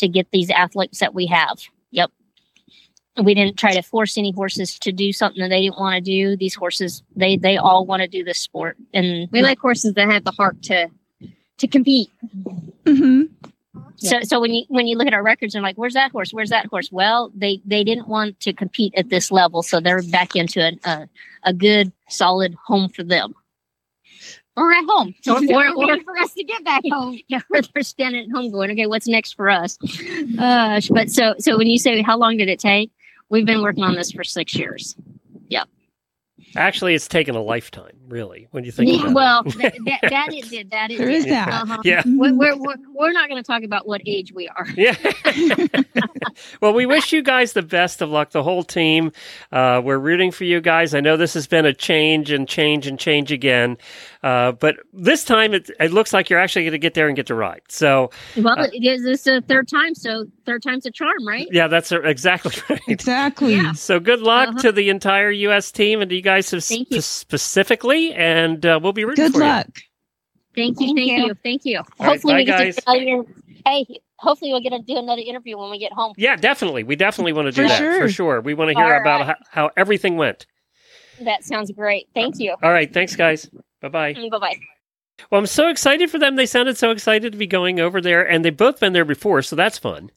to 0.00 0.08
get 0.08 0.30
these 0.32 0.50
athletes 0.50 0.98
that 0.98 1.14
we 1.14 1.26
have. 1.26 1.58
Yep. 1.92 2.10
We 3.22 3.34
didn't 3.34 3.58
try 3.58 3.74
to 3.74 3.82
force 3.82 4.16
any 4.16 4.32
horses 4.32 4.78
to 4.80 4.92
do 4.92 5.12
something 5.12 5.40
that 5.42 5.48
they 5.48 5.62
didn't 5.62 5.78
want 5.78 5.96
to 5.96 6.00
do. 6.00 6.36
These 6.36 6.54
horses, 6.54 7.02
they 7.16 7.36
they 7.36 7.56
all 7.56 7.84
want 7.84 8.02
to 8.02 8.08
do 8.08 8.24
this 8.24 8.38
sport, 8.38 8.76
and 8.94 9.28
we 9.30 9.42
like 9.42 9.58
horses 9.58 9.94
that 9.94 10.10
have 10.10 10.24
the 10.24 10.30
heart 10.30 10.62
to 10.64 10.88
to 11.58 11.66
compete. 11.66 12.10
hmm 12.86 13.24
So, 13.96 14.20
so 14.22 14.40
when 14.40 14.52
you 14.52 14.64
when 14.68 14.86
you 14.86 14.96
look 14.96 15.06
at 15.06 15.12
our 15.12 15.22
records 15.22 15.54
and 15.54 15.62
like, 15.62 15.76
where's 15.76 15.94
that 15.94 16.12
horse? 16.12 16.32
Where's 16.32 16.50
that 16.50 16.66
horse? 16.66 16.90
Well, 16.90 17.30
they 17.34 17.60
they 17.66 17.84
didn't 17.84 18.08
want 18.08 18.40
to 18.40 18.52
compete 18.52 18.94
at 18.96 19.10
this 19.10 19.30
level, 19.30 19.62
so 19.62 19.80
they're 19.80 20.02
back 20.02 20.34
into 20.34 20.60
a 20.60 20.72
a, 20.88 21.08
a 21.44 21.52
good 21.52 21.92
solid 22.08 22.54
home 22.66 22.88
for 22.88 23.02
them. 23.02 23.34
Or 24.56 24.72
at 24.72 24.84
home. 24.86 25.14
Or- 25.28 25.34
or- 25.34 25.68
Or, 25.76 25.92
or- 25.94 26.00
for 26.02 26.18
us 26.18 26.32
to 26.34 26.44
get 26.44 26.64
back 26.64 26.82
home. 26.90 27.18
Yeah, 27.28 27.40
where 27.48 27.62
they're 27.62 27.82
standing 27.82 28.24
at 28.24 28.30
home 28.36 28.50
going, 28.50 28.70
okay, 28.72 28.86
what's 28.86 29.06
next 29.08 29.34
for 29.34 29.48
us? 29.50 29.78
Uh, 30.38 30.80
but 30.90 31.10
so 31.10 31.34
so 31.38 31.56
when 31.56 31.66
you 31.68 31.78
say 31.78 32.02
how 32.02 32.18
long 32.18 32.36
did 32.36 32.48
it 32.48 32.58
take? 32.58 32.90
We've 33.28 33.46
been 33.46 33.62
working 33.62 33.84
on 33.84 33.94
this 33.94 34.10
for 34.10 34.24
six 34.24 34.54
years. 34.56 34.96
Yep. 35.48 35.68
Actually, 36.56 36.94
it's 36.94 37.06
taken 37.06 37.36
a 37.36 37.40
lifetime, 37.42 37.96
really, 38.08 38.48
when 38.50 38.64
you 38.64 38.72
think 38.72 38.90
Yeah, 38.90 39.02
about 39.10 39.14
well, 39.14 39.42
it. 39.46 39.54
that, 39.58 39.74
that, 39.84 40.10
that 40.10 40.28
it 40.34 40.48
did. 40.50 40.70
That 40.72 40.90
it 40.90 40.98
There 40.98 41.06
did. 41.06 41.14
is 41.16 41.26
that. 41.26 41.48
Uh-huh. 41.48 41.78
Yeah. 41.84 42.02
We're, 42.04 42.34
we're, 42.34 42.56
we're, 42.56 42.74
we're 42.92 43.12
not 43.12 43.28
going 43.28 43.40
to 43.40 43.46
talk 43.46 43.62
about 43.62 43.86
what 43.86 44.00
age 44.04 44.32
we 44.32 44.48
are. 44.48 44.66
Yeah. 44.76 44.96
well, 46.60 46.72
we 46.72 46.86
wish 46.86 47.12
you 47.12 47.22
guys 47.22 47.52
the 47.52 47.62
best 47.62 48.02
of 48.02 48.10
luck, 48.10 48.30
the 48.30 48.42
whole 48.42 48.62
team. 48.62 49.12
Uh, 49.52 49.80
we're 49.84 49.98
rooting 49.98 50.30
for 50.30 50.44
you 50.44 50.60
guys. 50.60 50.94
I 50.94 51.00
know 51.00 51.16
this 51.16 51.34
has 51.34 51.46
been 51.46 51.66
a 51.66 51.72
change 51.74 52.30
and 52.30 52.48
change 52.48 52.86
and 52.86 52.98
change 52.98 53.32
again. 53.32 53.76
Uh, 54.22 54.52
but 54.52 54.76
this 54.92 55.24
time 55.24 55.54
it, 55.54 55.70
it 55.80 55.92
looks 55.92 56.12
like 56.12 56.28
you're 56.28 56.38
actually 56.38 56.62
going 56.64 56.72
to 56.72 56.78
get 56.78 56.94
there 56.94 57.06
and 57.08 57.16
get 57.16 57.26
to 57.28 57.34
ride. 57.34 57.62
So, 57.68 58.10
Well, 58.36 58.58
Uh, 58.58 58.68
it 58.72 58.84
is 58.84 59.02
this 59.02 59.22
the 59.22 59.42
third 59.48 59.66
time, 59.68 59.94
so 59.94 60.26
third 60.44 60.62
time's 60.62 60.84
a 60.86 60.90
charm, 60.90 61.26
right? 61.26 61.46
yeah, 61.50 61.68
that's 61.68 61.90
uh, 61.92 62.02
exactly 62.02 62.52
right. 62.70 62.80
Exactly. 62.88 63.54
Yeah. 63.54 63.72
So, 63.72 63.98
good 64.00 64.20
luck 64.20 64.48
Uh-huh. 64.50 64.58
to 64.62 64.72
the 64.72 64.90
entire 64.90 65.30
U.S. 65.30 65.70
team 65.72 66.00
and 66.02 66.08
to 66.10 66.16
you 66.16 66.22
guys 66.22 66.50
have 66.50 66.62
Thank 66.64 66.90
you. 66.90 67.00
specifically. 67.00 68.12
And 68.14 68.64
uh, 68.66 68.78
we'll 68.82 68.92
be 68.92 69.04
rooting 69.04 69.24
Good 69.26 69.32
for 69.32 69.38
you. 69.40 69.44
luck. 69.44 69.68
Thank 70.54 70.80
you, 70.80 70.86
Thank 70.88 70.98
thank 70.98 71.10
you. 71.10 71.26
you, 71.26 71.34
thank 71.42 71.64
you. 71.64 71.78
right, 71.78 72.08
hopefully 72.10 72.34
bye, 72.34 72.38
we 72.38 72.44
get 72.44 72.58
guys. 72.58 72.76
to 72.76 72.82
do 72.86 72.90
another, 72.92 73.28
hey, 73.64 73.86
hopefully 74.20 74.52
we'll 74.52 74.60
get 74.60 74.70
to 74.70 74.80
do 74.80 74.96
another 74.96 75.22
interview 75.22 75.56
when 75.58 75.70
we 75.70 75.78
get 75.78 75.92
home. 75.92 76.12
Yeah, 76.16 76.36
definitely. 76.36 76.84
We 76.84 76.96
definitely 76.96 77.32
want 77.32 77.46
to 77.46 77.52
do 77.52 77.62
For 77.62 77.68
that 77.68 77.78
sure. 77.78 78.00
for 78.00 78.08
sure. 78.08 78.40
We 78.40 78.54
want 78.54 78.70
to 78.70 78.74
hear 78.76 78.94
All 78.94 79.00
about 79.00 79.20
right. 79.26 79.36
how, 79.50 79.64
how 79.66 79.70
everything 79.76 80.16
went. 80.16 80.46
That 81.20 81.44
sounds 81.44 81.70
great. 81.72 82.08
Thank 82.14 82.38
you. 82.38 82.54
All 82.62 82.72
right. 82.72 82.92
Thanks, 82.92 83.16
guys. 83.16 83.46
Bye 83.80 83.88
mm, 83.88 83.92
bye. 83.92 84.12
Bye 84.30 84.38
bye. 84.38 84.56
Well, 85.30 85.38
I'm 85.38 85.46
so 85.46 85.68
excited 85.68 86.10
for 86.10 86.18
them. 86.18 86.36
They 86.36 86.46
sounded 86.46 86.78
so 86.78 86.90
excited 86.90 87.32
to 87.32 87.38
be 87.38 87.46
going 87.46 87.78
over 87.78 88.00
there, 88.00 88.26
and 88.26 88.44
they've 88.44 88.56
both 88.56 88.80
been 88.80 88.92
there 88.94 89.04
before, 89.04 89.42
so 89.42 89.54
that's 89.54 89.76
fun. 89.76 90.10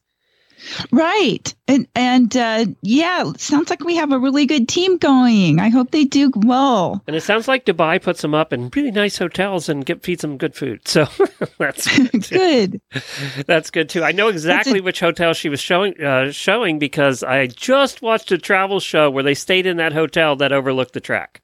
Right. 0.91 1.53
And 1.67 1.87
and 1.95 2.35
uh, 2.35 2.65
yeah, 2.81 3.31
sounds 3.37 3.69
like 3.69 3.83
we 3.83 3.95
have 3.95 4.11
a 4.11 4.19
really 4.19 4.45
good 4.45 4.67
team 4.67 4.97
going. 4.97 5.59
I 5.59 5.69
hope 5.69 5.91
they 5.91 6.05
do 6.05 6.31
well. 6.35 7.01
And 7.07 7.15
it 7.15 7.21
sounds 7.21 7.47
like 7.47 7.65
Dubai 7.65 8.01
puts 8.01 8.21
them 8.21 8.33
up 8.33 8.53
in 8.53 8.69
really 8.75 8.91
nice 8.91 9.17
hotels 9.17 9.69
and 9.69 9.85
get, 9.85 10.03
feeds 10.03 10.21
them 10.21 10.37
good 10.37 10.55
food. 10.55 10.87
So 10.87 11.07
that's 11.57 11.97
good. 11.97 12.29
good. 12.29 12.81
that's 13.47 13.71
good 13.71 13.89
too. 13.89 14.03
I 14.03 14.11
know 14.11 14.27
exactly 14.27 14.81
which 14.81 14.99
hotel 14.99 15.33
she 15.33 15.49
was 15.49 15.59
showing 15.59 16.01
uh, 16.01 16.31
showing 16.31 16.79
because 16.79 17.23
I 17.23 17.47
just 17.47 18.01
watched 18.01 18.31
a 18.31 18.37
travel 18.37 18.79
show 18.79 19.09
where 19.09 19.23
they 19.23 19.35
stayed 19.35 19.65
in 19.65 19.77
that 19.77 19.93
hotel 19.93 20.35
that 20.37 20.51
overlooked 20.51 20.93
the 20.93 21.01
track. 21.01 21.41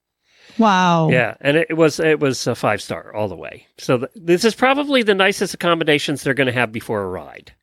Wow. 0.57 1.09
Yeah, 1.09 1.35
and 1.39 1.55
it, 1.55 1.67
it 1.69 1.75
was 1.75 1.99
it 1.99 2.19
was 2.19 2.45
a 2.45 2.55
five 2.55 2.81
star 2.81 3.15
all 3.15 3.29
the 3.29 3.35
way. 3.35 3.67
So 3.77 3.99
th- 3.99 4.11
this 4.15 4.43
is 4.43 4.53
probably 4.55 5.03
the 5.03 5.15
nicest 5.15 5.53
accommodations 5.53 6.23
they're 6.23 6.33
going 6.33 6.47
to 6.47 6.53
have 6.53 6.71
before 6.71 7.01
a 7.01 7.07
ride. 7.07 7.53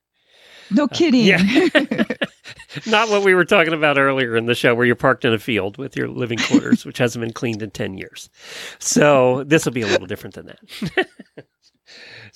No 0.71 0.85
uh, 0.85 0.89
kidding. 0.89 1.25
Yeah. 1.25 1.43
Not 2.87 3.09
what 3.09 3.25
we 3.25 3.35
were 3.35 3.45
talking 3.45 3.73
about 3.73 3.99
earlier 3.99 4.37
in 4.37 4.47
the 4.47 4.55
show, 4.55 4.75
where 4.75 4.87
you're 4.87 4.97
parked 4.97 5.25
in 5.25 5.33
a 5.33 5.39
field 5.39 5.79
with 5.79 5.97
your 5.97 6.09
living 6.09 6.39
quarters, 6.39 6.85
which 6.85 6.99
hasn't 6.99 7.23
been 7.23 7.33
cleaned 7.33 7.62
in 7.62 7.71
10 7.71 7.97
years. 7.97 8.29
So 8.79 9.45
this 9.45 9.64
will 9.64 9.73
be 9.73 9.83
a 9.83 9.87
little 9.87 10.07
different 10.07 10.35
than 10.35 10.47
that. 10.47 11.09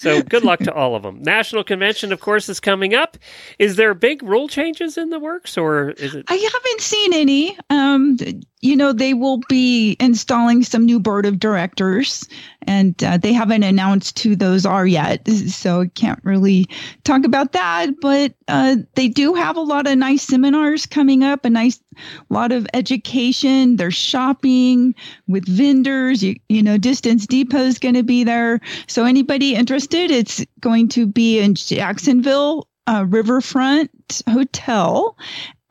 so 0.00 0.22
good 0.22 0.44
luck 0.44 0.60
to 0.60 0.72
all 0.72 0.96
of 0.96 1.02
them. 1.02 1.22
National 1.22 1.62
Convention, 1.62 2.12
of 2.12 2.20
course, 2.20 2.48
is 2.48 2.58
coming 2.58 2.94
up. 2.94 3.18
Is 3.58 3.76
there 3.76 3.92
big 3.92 4.22
rule 4.22 4.48
changes 4.48 4.96
in 4.96 5.10
the 5.10 5.18
works, 5.18 5.58
or 5.58 5.90
is 5.90 6.14
it? 6.14 6.24
I 6.28 6.34
haven't 6.34 6.80
seen 6.80 7.12
any. 7.12 7.58
Um, 7.68 8.16
you 8.62 8.76
know, 8.76 8.92
they 8.92 9.14
will 9.14 9.40
be 9.48 9.96
installing 10.00 10.62
some 10.62 10.84
new 10.84 11.00
board 11.00 11.24
of 11.26 11.38
directors, 11.38 12.28
and 12.62 13.02
uh, 13.04 13.16
they 13.16 13.32
haven't 13.32 13.62
announced 13.62 14.18
who 14.18 14.36
those 14.36 14.66
are 14.66 14.86
yet. 14.86 15.26
So 15.28 15.86
can't 15.94 16.20
really 16.24 16.66
talk 17.04 17.24
about 17.24 17.52
that. 17.52 17.88
But 18.00 18.34
uh, 18.48 18.76
they 18.94 19.08
do 19.08 19.34
have 19.34 19.56
a 19.56 19.62
lot 19.62 19.86
of 19.86 19.96
nice 19.96 20.22
seminars 20.22 20.86
coming 20.86 21.24
up, 21.24 21.44
a 21.44 21.50
nice 21.50 21.80
lot 22.28 22.52
of 22.52 22.66
education. 22.74 23.76
They're 23.76 23.90
shopping 23.90 24.94
with 25.26 25.48
vendors. 25.48 26.22
You, 26.22 26.36
you 26.48 26.62
know, 26.62 26.76
Distance 26.76 27.26
Depot 27.26 27.58
is 27.58 27.78
going 27.78 27.94
to 27.94 28.02
be 28.02 28.24
there. 28.24 28.60
So 28.86 29.04
anybody 29.04 29.54
interested, 29.54 29.89
it's 29.94 30.44
going 30.60 30.88
to 30.90 31.06
be 31.06 31.38
in 31.38 31.54
Jacksonville 31.54 32.68
uh, 32.86 33.04
Riverfront 33.08 33.90
Hotel 34.28 35.16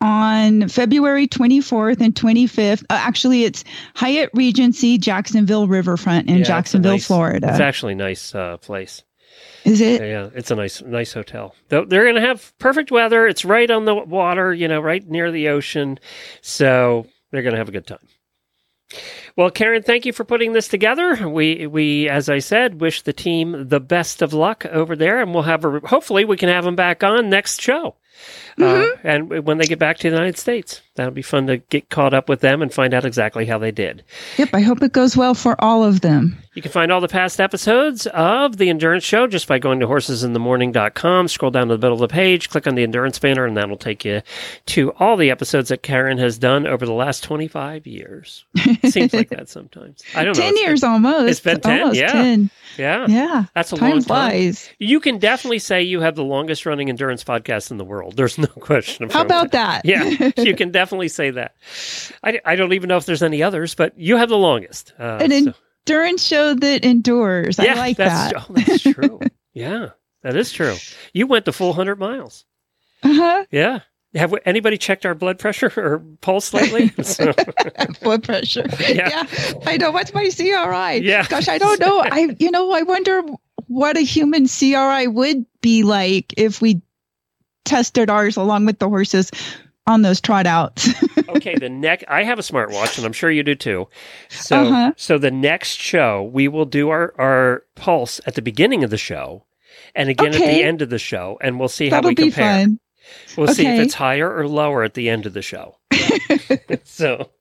on 0.01 0.69
February 0.69 1.27
24th 1.27 1.99
and 1.99 2.15
25th. 2.15 2.83
Uh, 2.83 2.85
actually, 2.91 3.43
it's 3.43 3.63
Hyatt 3.95 4.29
Regency 4.33 4.97
Jacksonville 4.97 5.67
Riverfront 5.67 6.29
in 6.29 6.37
Yeah, 6.37 6.43
Jacksonville, 6.43 6.93
nice- 6.93 7.07
Florida. 7.07 7.49
It's 7.49 7.59
actually 7.59 7.93
a 7.93 7.97
nice 7.97 8.33
uh, 8.33 8.57
place. 8.57 9.03
Is 9.65 9.81
it? 9.81 10.01
Yeah, 10.01 10.29
it's 10.33 10.51
a 10.51 10.55
nice, 10.55 10.81
nice 10.81 11.11
hotel. 11.11 11.53
They're 11.67 11.85
going 11.85 12.15
to 12.15 12.21
have 12.21 12.57
perfect 12.59 12.91
weather. 12.91 13.27
It's 13.27 13.43
right 13.43 13.69
on 13.69 13.83
the 13.85 13.93
water, 13.93 14.53
you 14.53 14.67
know, 14.69 14.79
right 14.79 15.05
near 15.07 15.31
the 15.31 15.49
ocean. 15.49 15.99
So 16.41 17.07
they're 17.31 17.41
going 17.41 17.53
to 17.53 17.57
have 17.59 17.67
a 17.69 17.73
good 17.73 17.85
time. 17.85 17.99
Well, 19.39 19.51
Karen, 19.51 19.83
thank 19.83 20.05
you 20.05 20.11
for 20.11 20.25
putting 20.25 20.51
this 20.51 20.67
together. 20.67 21.25
We, 21.29 21.65
we, 21.65 22.09
as 22.09 22.27
I 22.27 22.39
said, 22.39 22.81
wish 22.81 23.03
the 23.03 23.13
team 23.13 23.69
the 23.69 23.79
best 23.79 24.21
of 24.21 24.33
luck 24.33 24.65
over 24.65 24.97
there, 24.97 25.21
and 25.21 25.33
we'll 25.33 25.43
have 25.43 25.63
a. 25.63 25.79
Hopefully, 25.79 26.25
we 26.25 26.35
can 26.35 26.49
have 26.49 26.65
them 26.65 26.75
back 26.75 27.05
on 27.05 27.29
next 27.29 27.61
show, 27.61 27.95
uh, 28.59 28.87
and 29.03 29.29
when 29.45 29.57
they 29.57 29.65
get 29.65 29.79
back 29.79 29.97
to 29.97 30.09
the 30.09 30.15
United 30.15 30.37
States, 30.37 30.81
that'll 30.95 31.11
be 31.13 31.21
fun 31.21 31.47
to 31.47 31.57
get 31.57 31.89
caught 31.89 32.13
up 32.13 32.27
with 32.29 32.41
them 32.41 32.61
and 32.61 32.73
find 32.73 32.93
out 32.93 33.05
exactly 33.05 33.45
how 33.45 33.57
they 33.57 33.71
did. 33.71 34.03
Yep. 34.37 34.49
I 34.53 34.61
hope 34.61 34.81
it 34.83 34.91
goes 34.93 35.15
well 35.15 35.33
for 35.33 35.55
all 35.63 35.83
of 35.83 36.01
them. 36.01 36.37
You 36.53 36.61
can 36.61 36.71
find 36.71 36.91
all 36.91 36.99
the 36.99 37.07
past 37.07 37.39
episodes 37.39 38.05
of 38.07 38.57
The 38.57 38.69
Endurance 38.69 39.03
Show 39.05 39.27
just 39.27 39.47
by 39.47 39.59
going 39.59 39.79
to 39.79 39.87
horsesinthemorning.com. 39.87 41.27
Scroll 41.27 41.51
down 41.51 41.67
to 41.69 41.75
the 41.77 41.81
middle 41.85 41.93
of 42.03 42.09
the 42.09 42.13
page, 42.13 42.49
click 42.49 42.67
on 42.67 42.75
the 42.75 42.83
Endurance 42.83 43.17
banner, 43.19 43.45
and 43.45 43.55
that'll 43.55 43.77
take 43.77 44.03
you 44.03 44.21
to 44.67 44.91
all 44.93 45.15
the 45.15 45.31
episodes 45.31 45.69
that 45.69 45.83
Karen 45.83 46.17
has 46.17 46.37
done 46.37 46.67
over 46.67 46.85
the 46.85 46.93
last 46.93 47.23
25 47.23 47.87
years. 47.87 48.45
Seems 48.85 49.13
like 49.13 49.29
that 49.29 49.47
sometimes. 49.49 50.03
I 50.15 50.25
don't 50.25 50.35
know. 50.35 50.41
10 50.43 50.49
It's 50.49 50.59
been- 50.59 50.67
years 50.67 50.83
almost. 50.83 51.29
it's 51.29 51.39
been 51.39 51.61
10, 51.61 51.79
Almost 51.81 51.99
yeah. 51.99 52.11
10. 52.11 52.49
Yeah. 52.77 53.05
Yeah. 53.07 53.45
That's 53.55 53.71
a 53.71 53.77
Time 53.77 53.89
long 53.91 53.99
time. 53.99 54.05
flies. 54.07 54.69
You 54.79 54.99
can 54.99 55.17
definitely 55.19 55.59
say 55.59 55.81
you 55.83 56.01
have 56.01 56.15
the 56.15 56.23
longest 56.25 56.65
running 56.65 56.89
endurance 56.89 57.23
podcast 57.23 57.71
in 57.71 57.77
the 57.77 57.85
world. 57.85 58.17
There's 58.17 58.37
no 58.37 58.47
question 58.59 59.09
How 59.09 59.21
about 59.21 59.51
that? 59.51 59.85
Yeah, 59.85 60.31
you 60.37 60.55
can 60.55 60.71
definitely 60.71 61.07
say 61.09 61.31
that. 61.31 61.55
I, 62.23 62.39
I 62.45 62.55
don't 62.55 62.73
even 62.73 62.87
know 62.87 62.97
if 62.97 63.05
there's 63.05 63.23
any 63.23 63.43
others, 63.43 63.75
but 63.75 63.97
you 63.97 64.17
have 64.17 64.29
the 64.29 64.37
longest. 64.37 64.93
Uh, 64.99 65.19
An 65.21 65.31
so- 65.31 65.53
endurance 65.87 66.25
show 66.25 66.53
that 66.55 66.85
endures. 66.85 67.59
I 67.59 67.73
like 67.73 67.97
that's, 67.97 68.33
that. 68.33 68.45
Oh, 68.49 68.53
that's 68.53 68.81
true. 68.93 69.19
yeah, 69.53 69.89
that 70.23 70.35
is 70.35 70.51
true. 70.51 70.75
You 71.13 71.27
went 71.27 71.45
the 71.45 71.53
full 71.53 71.69
100 71.69 71.97
miles. 71.99 72.45
Uh-huh. 73.03 73.45
Yeah. 73.51 73.79
Have 74.15 74.31
we- 74.31 74.39
anybody 74.45 74.77
checked 74.77 75.05
our 75.05 75.13
blood 75.15 75.37
pressure 75.39 75.71
or 75.77 75.99
pulse 76.21 76.53
lately? 76.53 76.89
So- 77.03 77.33
Blood 78.01 78.23
pressure. 78.23 78.65
Yeah. 78.79 79.09
Yeah. 79.09 79.53
I 79.65 79.77
know. 79.77 79.91
What's 79.91 80.13
my 80.13 80.29
CRI? 80.29 80.97
Yeah. 81.07 81.25
Gosh, 81.27 81.47
I 81.47 81.57
don't 81.57 81.79
know. 81.79 81.99
I, 82.01 82.35
you 82.39 82.51
know, 82.51 82.71
I 82.71 82.81
wonder 82.81 83.21
what 83.67 83.97
a 83.97 84.01
human 84.01 84.47
CRI 84.47 85.07
would 85.07 85.45
be 85.61 85.83
like 85.83 86.33
if 86.37 86.59
we 86.61 86.81
tested 87.65 88.09
ours 88.09 88.37
along 88.37 88.65
with 88.65 88.79
the 88.79 88.89
horses 88.89 89.31
on 89.87 90.01
those 90.03 90.21
trot 90.21 90.45
outs. 90.45 90.89
okay, 91.29 91.55
the 91.55 91.69
next 91.69 92.05
I 92.07 92.23
have 92.23 92.37
a 92.39 92.43
smartwatch 92.43 92.97
and 92.97 93.05
I'm 93.05 93.13
sure 93.13 93.31
you 93.31 93.43
do 93.43 93.55
too. 93.55 93.87
So 94.29 94.63
Uh-huh. 94.67 94.93
so 94.97 95.17
the 95.17 95.31
next 95.31 95.79
show 95.79 96.23
we 96.23 96.47
will 96.47 96.65
do 96.65 96.89
our 96.89 97.13
our 97.17 97.63
pulse 97.75 98.21
at 98.27 98.35
the 98.35 98.41
beginning 98.41 98.83
of 98.83 98.89
the 98.91 98.97
show 98.97 99.45
and 99.95 100.09
again 100.09 100.33
at 100.33 100.39
the 100.39 100.63
end 100.63 100.81
of 100.81 100.89
the 100.89 100.99
show 100.99 101.37
and 101.41 101.59
we'll 101.59 101.69
see 101.69 101.89
how 101.89 101.97
That'll 101.97 102.09
we 102.09 102.15
be 102.15 102.23
compare. 102.23 102.61
fun. 102.65 102.79
We'll 103.37 103.47
see 103.47 103.65
if 103.65 103.79
it's 103.79 103.93
higher 103.95 104.31
or 104.31 104.47
lower 104.47 104.83
at 104.83 104.93
the 104.93 105.09
end 105.09 105.25
of 105.25 105.33
the 105.33 105.41
show. 105.41 105.77
so 106.83 107.31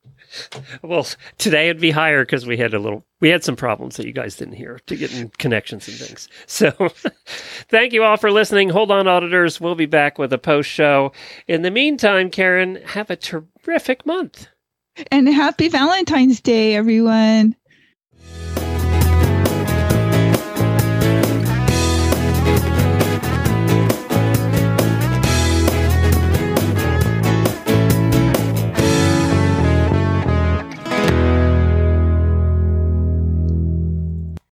well 0.82 1.06
today 1.38 1.68
it'd 1.68 1.80
be 1.80 1.90
higher 1.90 2.24
because 2.24 2.46
we 2.46 2.56
had 2.56 2.74
a 2.74 2.78
little 2.78 3.04
we 3.20 3.28
had 3.28 3.44
some 3.44 3.56
problems 3.56 3.96
that 3.96 4.06
you 4.06 4.12
guys 4.12 4.36
didn't 4.36 4.54
hear 4.54 4.78
to 4.86 4.96
getting 4.96 5.30
connections 5.38 5.88
and 5.88 5.96
things. 5.96 6.28
So 6.46 6.70
thank 7.68 7.92
you 7.92 8.04
all 8.04 8.16
for 8.16 8.30
listening. 8.30 8.68
Hold 8.68 8.90
on 8.90 9.08
auditors. 9.08 9.60
We'll 9.60 9.74
be 9.74 9.86
back 9.86 10.18
with 10.18 10.32
a 10.32 10.38
post 10.38 10.70
show 10.70 11.12
in 11.46 11.62
the 11.62 11.70
meantime 11.70 12.30
karen 12.30 12.76
have 12.86 13.10
a 13.10 13.16
terrific 13.16 14.06
month. 14.06 14.48
And 15.10 15.28
happy 15.28 15.68
Valentine's 15.68 16.40
Day, 16.40 16.74
everyone. 16.74 17.54